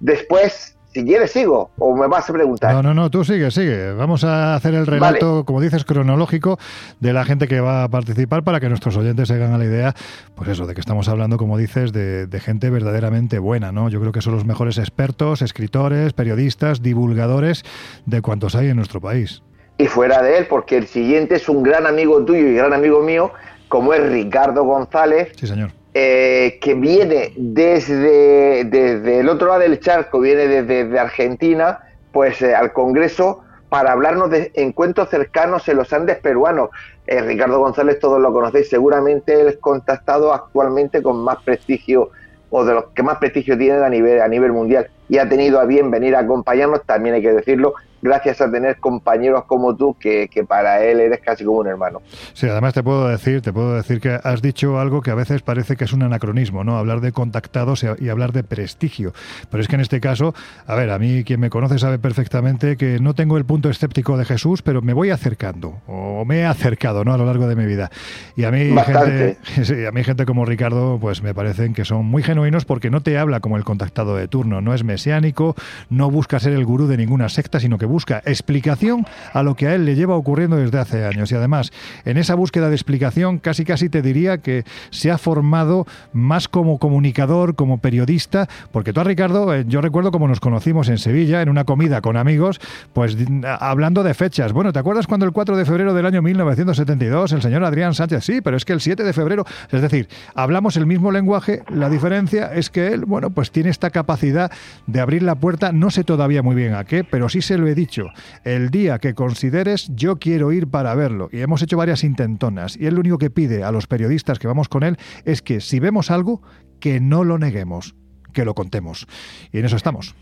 [0.00, 2.72] Después, si quieres, sigo o me vas a preguntar.
[2.72, 3.92] No, no, no, tú sigue, sigue.
[3.92, 6.58] Vamos a hacer el relato, como dices, cronológico
[7.00, 9.66] de la gente que va a participar para que nuestros oyentes se hagan a la
[9.66, 9.94] idea,
[10.34, 13.90] pues eso, de que estamos hablando, como dices, de, de gente verdaderamente buena, ¿no?
[13.90, 17.62] Yo creo que son los mejores expertos, escritores, periodistas, divulgadores
[18.06, 19.42] de cuantos hay en nuestro país.
[19.76, 23.02] Y fuera de él, porque el siguiente es un gran amigo tuyo y gran amigo
[23.02, 23.32] mío,
[23.68, 25.32] como es Ricardo González.
[25.36, 31.78] Sí, señor eh, que viene desde, desde, el otro lado del charco, viene desde, Argentina,
[32.12, 36.68] pues eh, al Congreso para hablarnos de encuentros cercanos en los Andes peruanos.
[37.06, 42.10] Eh, Ricardo González, todos lo conocéis, seguramente él es contactado actualmente con más prestigio
[42.50, 45.60] o de los que más prestigio tienen a nivel, a nivel mundial y ha tenido
[45.60, 49.96] a bien venir a acompañarnos, también hay que decirlo, gracias a tener compañeros como tú
[49.98, 52.02] que, para él eres casi como un hermano.
[52.32, 55.42] Sí, además te puedo decir, te puedo decir que has dicho algo que a veces
[55.42, 56.76] parece que es un anacronismo, ¿no?
[56.76, 59.12] Hablar de contactados y hablar de prestigio.
[59.50, 60.34] Pero es que en este caso,
[60.66, 64.16] a ver, a mí quien me conoce sabe perfectamente que no tengo el punto escéptico
[64.16, 67.12] de Jesús, pero me voy acercando o me he acercado, ¿no?
[67.12, 67.90] A lo largo de mi vida.
[68.36, 69.38] Y a mí gente,
[69.88, 73.18] a mí gente como Ricardo, pues me parecen que son muy genuinos porque no te
[73.18, 75.54] habla como el contactado de turno, no es mesiánico,
[75.90, 79.68] no busca ser el gurú de ninguna secta, sino que busca explicación a lo que
[79.68, 81.32] a él le lleva ocurriendo desde hace años.
[81.32, 81.72] Y además,
[82.04, 86.78] en esa búsqueda de explicación, casi casi te diría que se ha formado más como
[86.78, 91.48] comunicador, como periodista, porque tú Ricardo, eh, yo recuerdo como nos conocimos en Sevilla, en
[91.48, 92.60] una comida con amigos,
[92.92, 93.16] pues
[93.60, 94.52] hablando de fechas.
[94.52, 98.24] Bueno, ¿te acuerdas cuando el 4 de febrero del año 1972 el señor Adrián Sánchez,
[98.24, 101.88] sí, pero es que el 7 de febrero, es decir, hablamos el mismo lenguaje, la
[101.88, 104.50] diferencia es que él, bueno, pues tiene esta capacidad
[104.86, 107.68] de abrir la puerta, no sé todavía muy bien a qué, pero sí se lo
[107.68, 108.08] he dicho,
[108.42, 111.28] el día que consideres yo quiero ir para verlo.
[111.30, 112.76] Y hemos hecho varias intentonas.
[112.76, 115.60] Y él lo único que pide a los periodistas que vamos con él es que
[115.60, 116.42] si vemos algo,
[116.80, 117.94] que no lo neguemos,
[118.32, 119.06] que lo contemos.
[119.52, 120.16] Y en eso estamos.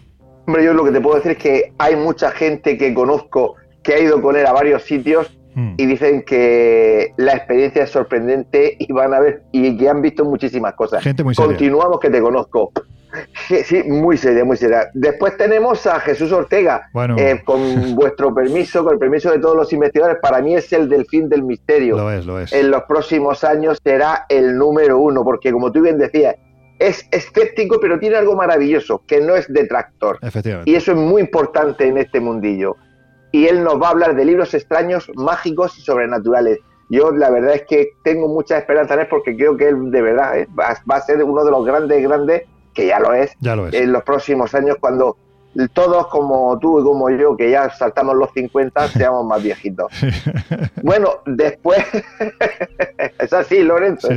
[0.47, 3.95] Hombre, yo lo que te puedo decir es que hay mucha gente que conozco que
[3.95, 5.75] ha ido con él a varios sitios hmm.
[5.79, 10.25] y dicen que la experiencia es sorprendente y van a ver y que han visto
[10.25, 11.03] muchísimas cosas.
[11.03, 12.73] Gente muy Continuamos que te conozco.
[13.49, 14.91] Sí, muy seria, muy seria.
[14.95, 17.61] Después tenemos a Jesús Ortega, eh, con
[17.95, 21.43] vuestro permiso, con el permiso de todos los investigadores, para mí es el delfín del
[21.43, 21.97] misterio.
[21.97, 22.53] Lo es, lo es.
[22.53, 26.37] En los próximos años será el número uno, porque como tú bien decías,
[26.79, 30.19] es escéptico, pero tiene algo maravilloso, que no es detractor.
[30.23, 30.71] Efectivamente.
[30.71, 32.77] Y eso es muy importante en este mundillo.
[33.33, 36.59] Y él nos va a hablar de libros extraños, mágicos y sobrenaturales.
[36.91, 40.03] Yo la verdad es que tengo mucha esperanza en él porque creo que él de
[40.03, 42.43] verdad eh, va, va, a ser uno de los grandes, grandes
[42.75, 45.17] que ya lo es, en los próximos años cuando
[45.73, 49.93] todos como tú y como yo, que ya saltamos los 50, seamos más viejitos.
[50.83, 51.85] Bueno, después,
[53.19, 54.09] es así, Lorenzo.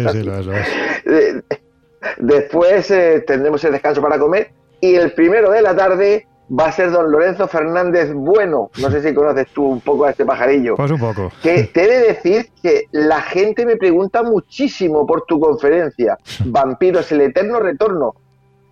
[2.17, 6.71] Después eh, tendremos el descanso para comer y el primero de la tarde va a
[6.71, 8.69] ser don Lorenzo Fernández Bueno.
[8.79, 10.75] No sé si conoces tú un poco a este pajarillo.
[10.75, 11.31] Pues un poco.
[11.41, 16.17] Que te he de decir que la gente me pregunta muchísimo por tu conferencia.
[16.45, 18.13] Vampiros, el eterno retorno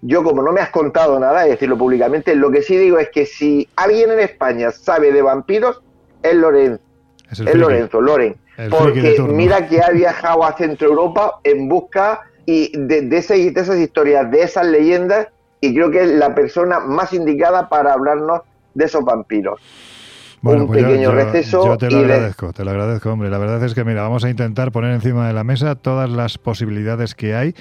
[0.07, 3.09] yo como no me has contado nada, es decirlo públicamente, lo que sí digo es
[3.09, 5.81] que si alguien en España sabe de vampiros,
[6.21, 6.83] es Lorenzo.
[7.31, 8.35] Es, Lorenzo, Loren.
[8.69, 14.29] Porque mira que ha viajado a Centro Europa en busca y de, de, esas historias,
[14.29, 15.27] de esas leyendas,
[15.59, 18.41] y creo que es la persona más indicada para hablarnos
[18.75, 19.59] de esos vampiros.
[20.41, 21.65] Bueno, un pues pequeño receso.
[21.65, 23.31] Yo te lo agradezco, te lo agradezco, hombre.
[23.31, 26.37] La verdad es que, mira, vamos a intentar poner encima de la mesa todas las
[26.37, 27.55] posibilidades que hay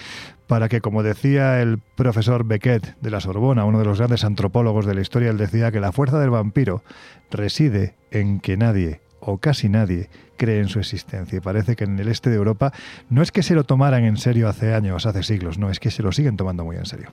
[0.47, 4.87] para que, como decía el profesor Beckett de la Sorbona, uno de los grandes antropólogos
[4.87, 6.83] de la historia, él decía que la fuerza del vampiro
[7.31, 11.39] reside en que nadie o casi nadie cree en su existencia.
[11.39, 12.73] Y parece que en el este de Europa
[13.09, 15.91] no es que se lo tomaran en serio hace años, hace siglos, no, es que
[15.91, 17.11] se lo siguen tomando muy en serio.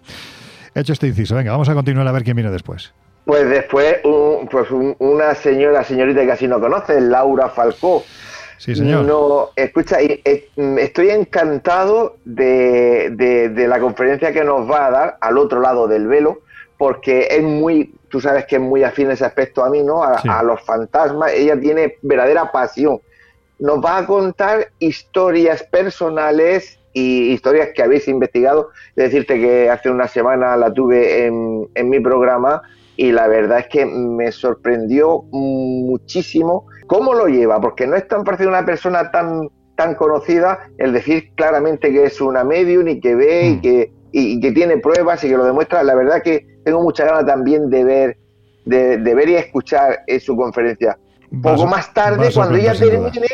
[0.76, 2.94] Hecho este inciso, venga, vamos a continuar a ver quién viene después.
[3.26, 3.98] Pues después
[4.49, 4.68] pues
[4.99, 8.03] una señora, señorita que casi no conoce, Laura Falcó.
[8.62, 9.06] Sí, señor.
[9.06, 10.48] No, escucha, eh,
[10.78, 16.06] estoy encantado de, de, la conferencia que nos va a dar al otro lado del
[16.06, 16.42] velo,
[16.78, 20.04] porque es muy, tú sabes que es muy afín ese aspecto a mí, ¿no?
[20.04, 23.00] A, los fantasmas, ella tiene verdadera pasión.
[23.58, 28.70] Nos va a contar historias personales y historias que habéis investigado.
[28.96, 32.62] Decirte que hace una semana la tuve en, en mi programa
[32.96, 38.26] y la verdad es que me sorprendió muchísimo cómo lo lleva, porque no es tan
[38.26, 39.47] parecido una persona tan,
[39.77, 43.61] tan conocida el decir claramente que es una medium y que ve y, mm.
[43.61, 45.84] que, y, que tiene pruebas y que lo demuestra.
[45.84, 48.18] La verdad que tengo mucha ganas también de ver,
[48.65, 50.97] de, ver y escuchar en su conferencia.
[51.41, 53.27] Poco más tarde, cuando ella termine,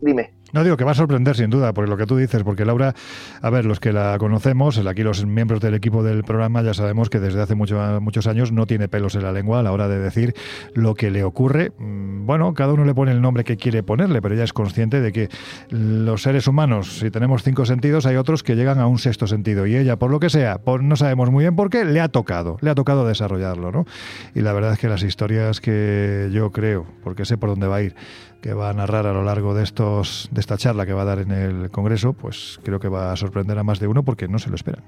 [0.00, 0.34] dime.
[0.52, 2.94] No digo que va a sorprender sin duda, por lo que tú dices, porque Laura,
[3.40, 7.08] a ver, los que la conocemos, aquí los miembros del equipo del programa ya sabemos
[7.08, 9.98] que desde hace muchos años no tiene pelos en la lengua a la hora de
[9.98, 10.34] decir
[10.74, 11.72] lo que le ocurre.
[11.78, 15.00] Mm, bueno, cada uno le pone el nombre que quiere ponerle, pero ella es consciente
[15.00, 15.28] de que
[15.70, 19.66] los seres humanos, si tenemos cinco sentidos, hay otros que llegan a un sexto sentido.
[19.66, 22.58] Y ella, por lo que sea, no sabemos muy bien por qué, le ha tocado,
[22.60, 23.86] le ha tocado desarrollarlo, ¿no?
[24.34, 27.76] Y la verdad es que las historias que yo creo, porque sé por dónde va
[27.76, 27.94] a ir,
[28.42, 31.04] que va a narrar a lo largo de estos de esta charla que va a
[31.06, 34.28] dar en el Congreso, pues creo que va a sorprender a más de uno porque
[34.28, 34.82] no se lo esperan.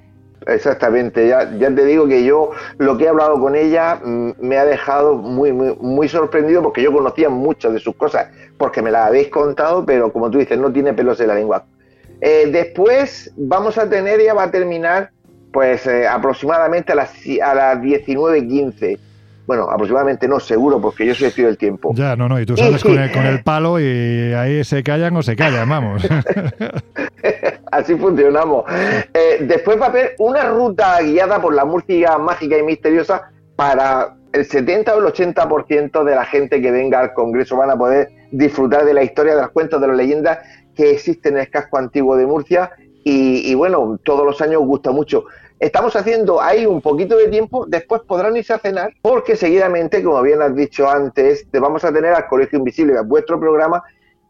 [0.47, 4.59] Exactamente, ya, ya te digo que yo lo que he hablado con ella mm, me
[4.59, 8.28] ha dejado muy, muy, sorprendido porque yo conocía muchas de sus cosas,
[8.59, 11.64] porque me las habéis contado, pero como tú dices, no tiene pelos en la lengua.
[12.20, 15.12] Eh, después vamos a tener, ya va a terminar,
[15.52, 17.12] pues eh, aproximadamente a las,
[17.43, 18.98] a las 19.15
[19.46, 21.92] bueno, aproximadamente no, seguro, porque yo soy tío del tiempo.
[21.94, 25.36] Ya, no, no, y tú sales con, el, palo y ahí se callan o se
[25.36, 26.02] callan, vamos.
[27.72, 28.64] Así funcionamos.
[29.12, 34.16] Eh, después va a haber una ruta guiada por la Murcia mágica y misteriosa para
[34.32, 38.08] el 70 o el 80% de la gente que venga al Congreso van a poder
[38.30, 40.38] disfrutar de la historia, de los cuentos, de las leyendas
[40.74, 42.70] que existen en el casco antiguo de Murcia
[43.04, 45.24] y, y bueno, todos los años gusta mucho.
[45.60, 50.20] Estamos haciendo ahí un poquito de tiempo, después podrán irse a cenar, porque seguidamente, como
[50.20, 53.82] bien has dicho antes, te vamos a tener al Colegio Invisible, a vuestro programa,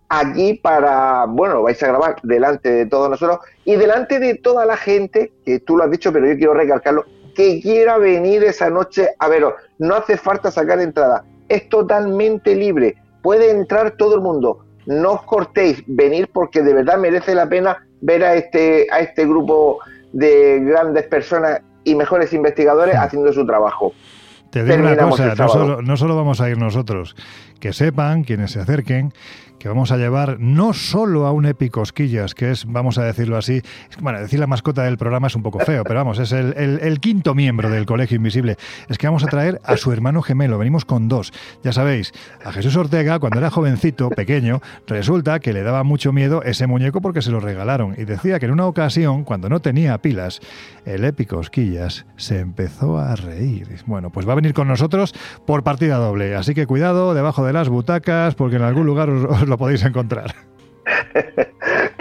[0.09, 4.77] aquí para, bueno, vais a grabar delante de todos nosotros y delante de toda la
[4.77, 9.09] gente, que tú lo has dicho, pero yo quiero recalcarlo, que quiera venir esa noche
[9.19, 9.55] a veros.
[9.79, 14.65] No hace falta sacar entrada, es totalmente libre, puede entrar todo el mundo.
[14.87, 19.25] No os cortéis, venir porque de verdad merece la pena ver a este, a este
[19.25, 19.79] grupo
[20.15, 23.93] de grandes personas y mejores investigadores haciendo su trabajo.
[24.55, 27.17] Te digo una cosa, no solo, no solo vamos a ir nosotros,
[27.59, 29.13] que sepan quienes se acerquen
[29.65, 33.63] que vamos a llevar no solo a un Epicosquillas, que es, vamos a decirlo así,
[33.91, 37.01] es, bueno, decir la mascota del programa es un poco feo, pero vamos, es el,
[37.01, 38.59] quinto miembro del Colegio Invisible.
[38.91, 41.33] Es que vamos a traer a su hermano gemelo, venimos con dos.
[41.63, 42.13] Ya sabéis,
[42.45, 47.01] a Jesús Ortega, cuando era jovencito, pequeño, resulta que le daba mucho miedo ese muñeco
[47.01, 47.95] porque se lo regalaron.
[47.97, 50.41] Y decía que en una ocasión, cuando no tenía pilas,
[50.85, 53.67] el Epicosquillas se empezó a reír.
[53.87, 55.15] Bueno, pues va a venir con nosotros
[55.47, 56.35] por partida doble.
[56.35, 60.35] Así que cuidado debajo de las butacas, porque en algún lugar os, lo podéis encontrar.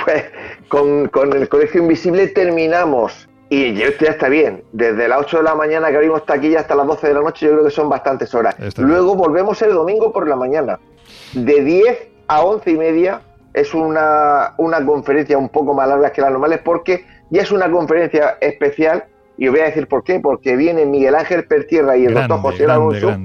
[0.04, 0.26] pues
[0.68, 3.30] con, el Colegio Invisible terminamos.
[3.50, 4.64] Y ya está bien.
[4.72, 7.46] Desde las 8 de la mañana que abrimos taquilla hasta las 12 de la noche,
[7.46, 8.56] yo creo que son bastantes horas.
[8.78, 10.80] Luego volvemos el domingo por la mañana.
[11.34, 13.22] De 10 a 11 y media
[13.54, 17.70] es una, una conferencia un poco más larga que las normales porque ya es una
[17.70, 19.06] conferencia especial
[19.38, 22.40] y os voy a decir por qué, porque viene Miguel Ángel Pertierra y el doctor
[22.40, 23.16] José Alonso.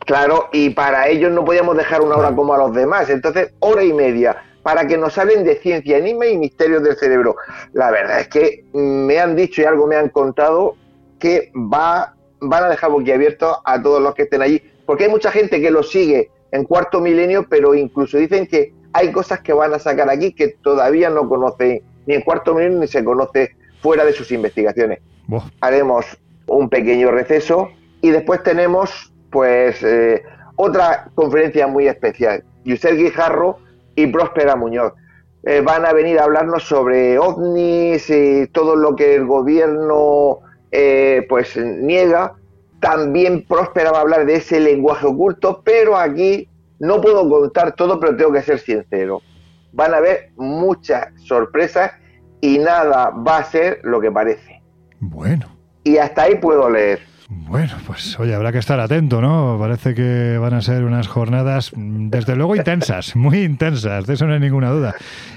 [0.00, 3.10] Claro, y para ellos no podíamos dejar una hora como a los demás.
[3.10, 7.36] Entonces, hora y media para que nos hablen de ciencia, enigma y misterios del cerebro.
[7.72, 10.76] La verdad es que me han dicho y algo me han contado
[11.18, 15.30] que va, van a dejar boquiabiertos a todos los que estén allí, porque hay mucha
[15.30, 19.72] gente que lo sigue en cuarto milenio, pero incluso dicen que hay cosas que van
[19.72, 24.04] a sacar aquí que todavía no conocen ni en cuarto milenio ni se conoce fuera
[24.04, 25.00] de sus investigaciones.
[25.60, 26.06] Haremos
[26.46, 27.68] un pequeño receso
[28.00, 30.22] y después tenemos pues eh,
[30.56, 32.44] otra conferencia muy especial.
[32.64, 33.58] Yusel Guijarro
[33.94, 34.92] y Próspera Muñoz.
[35.44, 40.40] Eh, van a venir a hablarnos sobre ovnis y todo lo que el gobierno
[40.70, 42.34] eh, pues niega.
[42.80, 46.48] También Próspera va a hablar de ese lenguaje oculto, pero aquí
[46.78, 49.20] no puedo contar todo, pero tengo que ser sincero.
[49.72, 51.92] Van a haber muchas sorpresas
[52.40, 54.62] y nada va a ser lo que parece.
[55.00, 55.46] Bueno.
[55.84, 57.00] Y hasta ahí puedo leer.
[57.30, 59.58] Bueno, pues oye, habrá que estar atento, ¿no?
[59.60, 64.26] Parece que van a ser unas jornadas, mm, desde luego, intensas, muy intensas, de eso
[64.26, 64.94] no hay ninguna duda.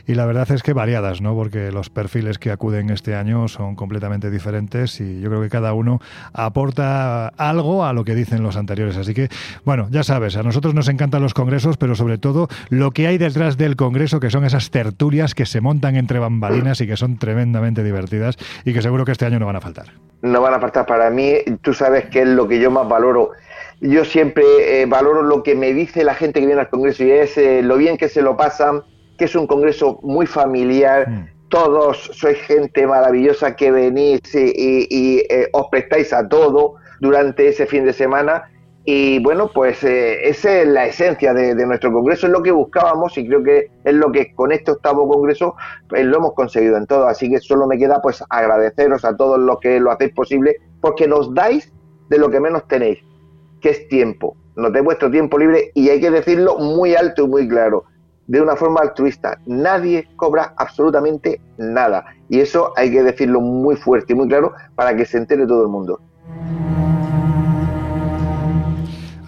[0.08, 1.36] Y la verdad es que variadas, ¿no?
[1.36, 5.74] Porque los perfiles que acuden este año son completamente diferentes y yo creo que cada
[5.74, 6.00] uno
[6.32, 8.96] aporta algo a lo que dicen los anteriores.
[8.96, 9.28] Así que,
[9.66, 13.18] bueno, ya sabes, a nosotros nos encantan los congresos, pero sobre todo lo que hay
[13.18, 17.18] detrás del congreso, que son esas tertulias que se montan entre bambalinas y que son
[17.18, 20.60] tremendamente divertidas y que seguro que este año no van a faltar no van a
[20.60, 21.36] faltar para mí.
[21.62, 23.32] Tú sabes que es lo que yo más valoro.
[23.80, 24.44] Yo siempre
[24.82, 27.62] eh, valoro lo que me dice la gente que viene al Congreso y es eh,
[27.64, 28.84] lo bien que se lo pasan,
[29.18, 31.10] que es un Congreso muy familiar.
[31.10, 31.30] Mm.
[31.50, 37.86] Todos sois gente maravillosa que venís y, eh, os prestáis a todo durante ese fin
[37.86, 38.51] de semana
[38.84, 43.16] y bueno, pues eh, esa es la esencia de, nuestro Congreso, es lo que buscábamos
[43.16, 45.56] y creo que es lo que con este octavo Congreso
[45.88, 47.06] pues, lo hemos conseguido en todo.
[47.08, 51.08] Así que solo me queda pues agradeceros a todos los que lo hacéis posible porque
[51.08, 51.72] nos dais
[52.10, 53.00] de lo que menos tenéis,
[53.62, 54.36] que es tiempo.
[54.56, 57.84] Nos dais vuestro tiempo libre y hay que decirlo muy alto y muy claro,
[58.26, 59.38] de una forma altruista.
[59.46, 64.96] Nadie cobra absolutamente nada y eso hay que decirlo muy fuerte y muy claro para
[64.96, 66.00] que se entere todo el mundo.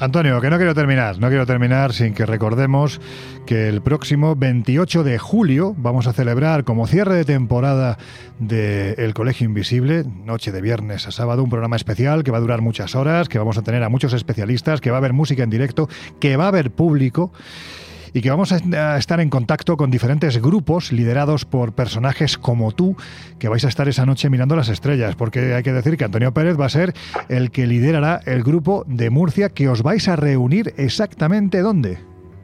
[0.04, 3.00] Antonio, que no quiero terminar, no quiero terminar sin que recordemos
[3.46, 7.98] que el próximo 28 de julio vamos a celebrar como cierre de temporada
[8.38, 12.42] del El Colegio Invisible, noche de viernes a sábado, un programa especial que va a
[12.42, 15.42] durar muchas horas, que vamos a tener a muchos especialistas, que va a haber música
[15.44, 15.88] en directo,
[16.20, 17.32] que va a haber público
[18.14, 22.96] y que vamos a estar en contacto con diferentes grupos liderados por personajes como tú,
[23.40, 26.34] que vais a estar esa noche mirando las estrellas, porque hay que decir que Antonio
[26.34, 26.94] Pérez va a ser
[27.30, 31.98] el que liderará el grupo de Murcia que os vais a reunir exactamente dónde.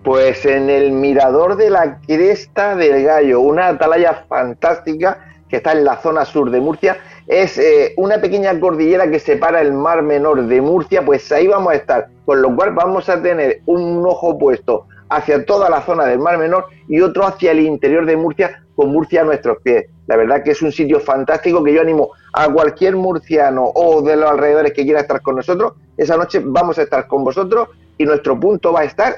[0.03, 5.83] Pues en el mirador de la Cresta del Gallo, una atalaya fantástica que está en
[5.83, 6.97] la zona sur de Murcia.
[7.27, 11.73] Es eh, una pequeña cordillera que separa el mar menor de Murcia, pues ahí vamos
[11.73, 16.05] a estar, con lo cual vamos a tener un ojo puesto hacia toda la zona
[16.05, 19.87] del Mar Menor y otro hacia el interior de Murcia, con Murcia a nuestros pies.
[20.07, 24.15] La verdad que es un sitio fantástico que yo animo a cualquier murciano o de
[24.15, 25.73] los alrededores que quiera estar con nosotros.
[25.97, 29.17] Esa noche vamos a estar con vosotros y nuestro punto va a estar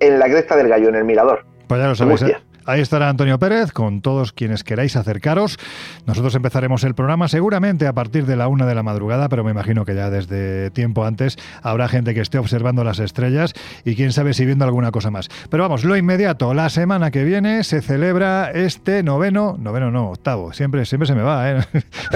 [0.00, 1.44] en la cresta del gallo, en el mirador.
[1.68, 2.36] Pues ya lo sabéis, ¿eh?
[2.66, 5.58] Ahí estará Antonio Pérez con todos quienes queráis acercaros.
[6.06, 9.50] Nosotros empezaremos el programa seguramente a partir de la una de la madrugada, pero me
[9.50, 13.52] imagino que ya desde tiempo antes habrá gente que esté observando las estrellas
[13.84, 15.28] y quién sabe si viendo alguna cosa más.
[15.50, 20.54] Pero vamos, lo inmediato, la semana que viene se celebra este noveno, noveno no, octavo,
[20.54, 21.58] siempre, siempre se me va, ¿eh?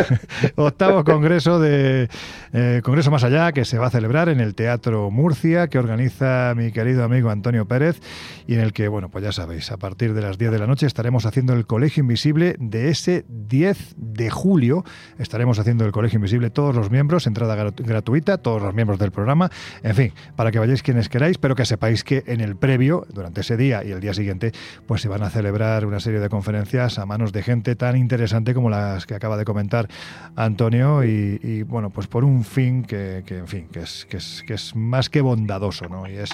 [0.57, 2.09] octavo congreso de
[2.55, 6.55] eh, Congreso Más Allá que se va a celebrar en el Teatro Murcia, que organiza
[6.57, 8.01] mi querido amigo Antonio Pérez
[8.47, 10.69] y en el que, bueno, pues ya sabéis, a partir de las 10 de la
[10.69, 14.85] noche estaremos haciendo el Colegio Invisible de ese 10 de julio.
[15.19, 19.51] Estaremos haciendo el Colegio Invisible todos los miembros, entrada gratuita, todos los miembros del programa.
[19.83, 23.41] En fin, para que vayáis quienes queráis, pero que sepáis que en el previo, durante
[23.41, 24.53] ese día y el día siguiente,
[24.87, 28.55] pues se van a celebrar una serie de conferencias a manos de gente tan interesante
[28.55, 29.89] como las que acaba de comentar
[30.37, 34.55] Antonio y, bueno, pues por un fin que, en fin, que es, que es, que
[34.55, 36.09] es más que bondadoso, ¿no?
[36.09, 36.31] Y es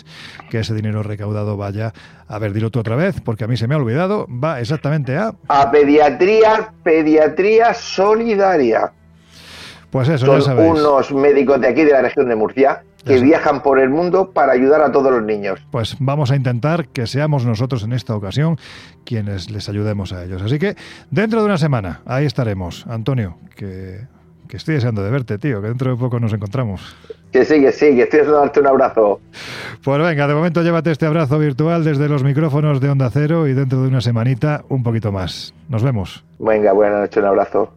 [0.51, 1.94] que ese dinero recaudado vaya,
[2.28, 5.16] a ver, dilo tú otra vez, porque a mí se me ha olvidado va exactamente
[5.16, 5.32] a...
[5.48, 8.92] A pediatría, pediatría solidaria.
[9.90, 10.70] Pues eso, Son ya sabéis.
[10.72, 14.52] unos médicos de aquí, de la región de Murcia, que viajan por el mundo para
[14.52, 15.60] ayudar a todos los niños.
[15.70, 18.59] Pues vamos a intentar que seamos nosotros en esta ocasión
[19.05, 20.42] quienes les ayudemos a ellos.
[20.42, 20.74] Así que
[21.10, 22.86] dentro de una semana, ahí estaremos.
[22.88, 24.01] Antonio, que
[24.55, 26.97] que estoy deseando de verte, tío, que dentro de poco nos encontramos.
[27.32, 29.20] Que sí, que sí, que estoy deseando darte un abrazo.
[29.82, 33.52] Pues venga, de momento llévate este abrazo virtual desde los micrófonos de Onda Cero y
[33.52, 35.52] dentro de una semanita un poquito más.
[35.68, 36.24] Nos vemos.
[36.39, 37.74] Venga, buenas noches, un abrazo.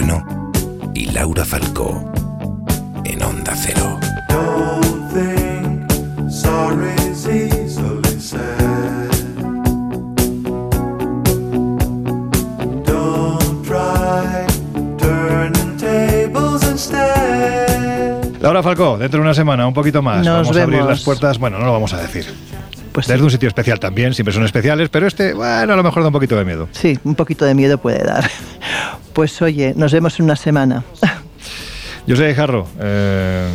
[0.00, 0.24] Bueno
[0.94, 2.10] y Laura Falcó
[3.04, 3.98] en Onda Cero.
[18.40, 20.26] Laura Falcó, dentro de una semana, un poquito más.
[20.26, 21.38] vamos a abrir las puertas.
[21.38, 22.49] Bueno, no lo vamos a decir.
[22.92, 26.02] Pues Desde un sitio especial también, siempre son especiales, pero este, bueno, a lo mejor
[26.02, 26.68] da un poquito de miedo.
[26.72, 28.28] Sí, un poquito de miedo puede dar.
[29.12, 30.84] Pues oye, nos vemos en una semana.
[32.06, 33.46] Yo sé, Jarro, eh,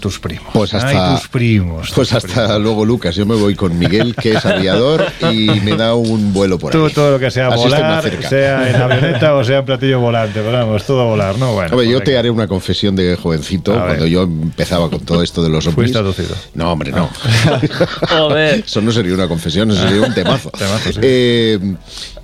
[0.00, 0.48] tus primos.
[0.52, 1.90] Pues hasta, Ay, tus primos.
[1.94, 2.60] Pues hasta primos.
[2.62, 3.14] luego, Lucas.
[3.14, 6.86] Yo me voy con Miguel, que es aviador, y me da un vuelo por Tú
[6.86, 6.92] ahí.
[6.92, 10.52] todo lo que sea Así volar, sea en avioneta o sea en platillo volante, pero
[10.52, 11.52] vamos, todo volar, ¿no?
[11.52, 13.86] Bueno, Hombre, yo pues te haré una confesión de jovencito, A ver.
[13.86, 15.74] cuando yo empezaba con todo esto de los ovnis.
[15.74, 16.34] Fuiste aducido.
[16.54, 17.08] No, hombre, no.
[18.08, 18.64] Joder.
[18.66, 20.50] Eso no sería una confesión, eso sería un temazo.
[20.58, 20.98] Temazo, sí.
[21.02, 21.58] Eh,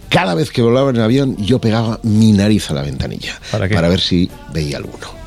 [0.09, 3.39] cada vez que volaba en avión, yo pegaba mi nariz a la ventanilla.
[3.53, 3.77] ¿Para qué?
[3.77, 5.26] ver si veía alguno.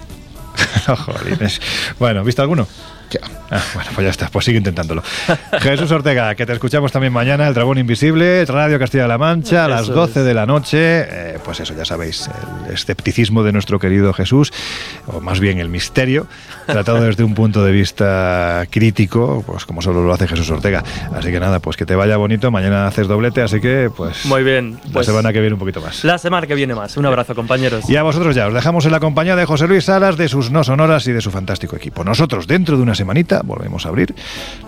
[2.00, 2.68] Bueno, ¿viste alguno?
[3.12, 3.20] Ya.
[3.52, 5.02] Ah, bueno, pues ya está, pues sigue intentándolo.
[5.62, 9.84] Jesús Ortega, que te escuchamos también mañana, El Dragón Invisible, Radio Castilla-La Mancha, a las
[9.84, 10.26] Eso 12 es.
[10.26, 10.78] de la noche.
[10.80, 12.30] Eh, pues eso, ya sabéis,
[12.68, 14.54] el escepticismo de nuestro querido Jesús,
[15.08, 16.28] o más bien el misterio,
[16.68, 20.84] tratado desde un punto de vista crítico, pues como solo lo hace Jesús Ortega.
[21.16, 24.44] Así que nada, pues que te vaya bonito, mañana haces doblete, así que pues Muy
[24.44, 24.80] bien.
[24.86, 26.04] la Pues semana que viene un poquito más.
[26.04, 26.96] la semana que viene más.
[26.98, 27.90] Un abrazo, compañeros.
[27.90, 30.52] Y a vosotros ya, os dejamos en la compañía de José Luis Salas, de sus
[30.52, 32.04] no sonoras y de su fantástico equipo.
[32.04, 34.14] Nosotros, dentro de una semanita, volvemos a abrir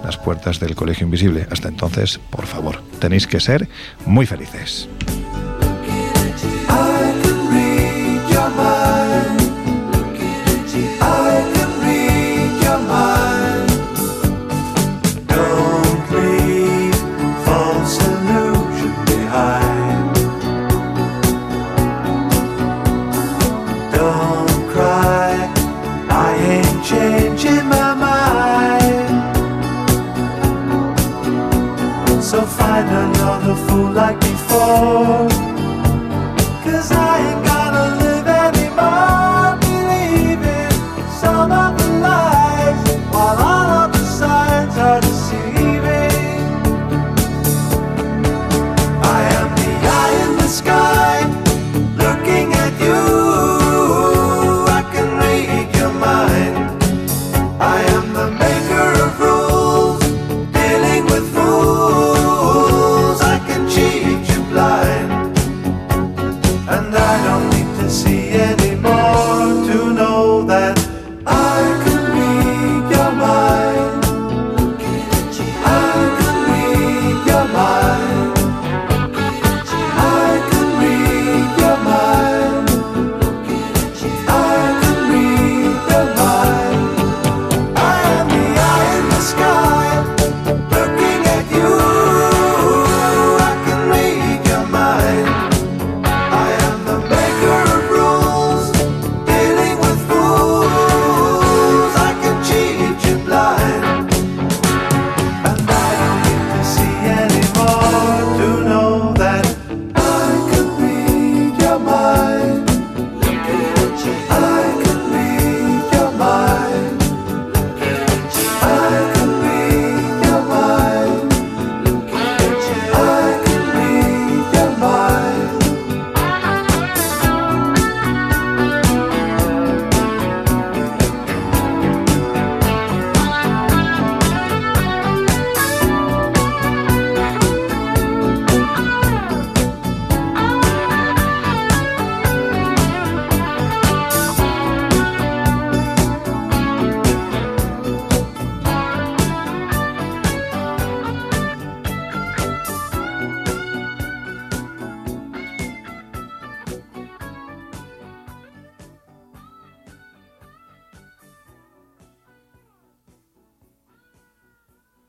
[0.03, 1.45] las puertas del Colegio Invisible.
[1.51, 3.67] Hasta entonces, por favor, tenéis que ser
[4.05, 4.87] muy felices.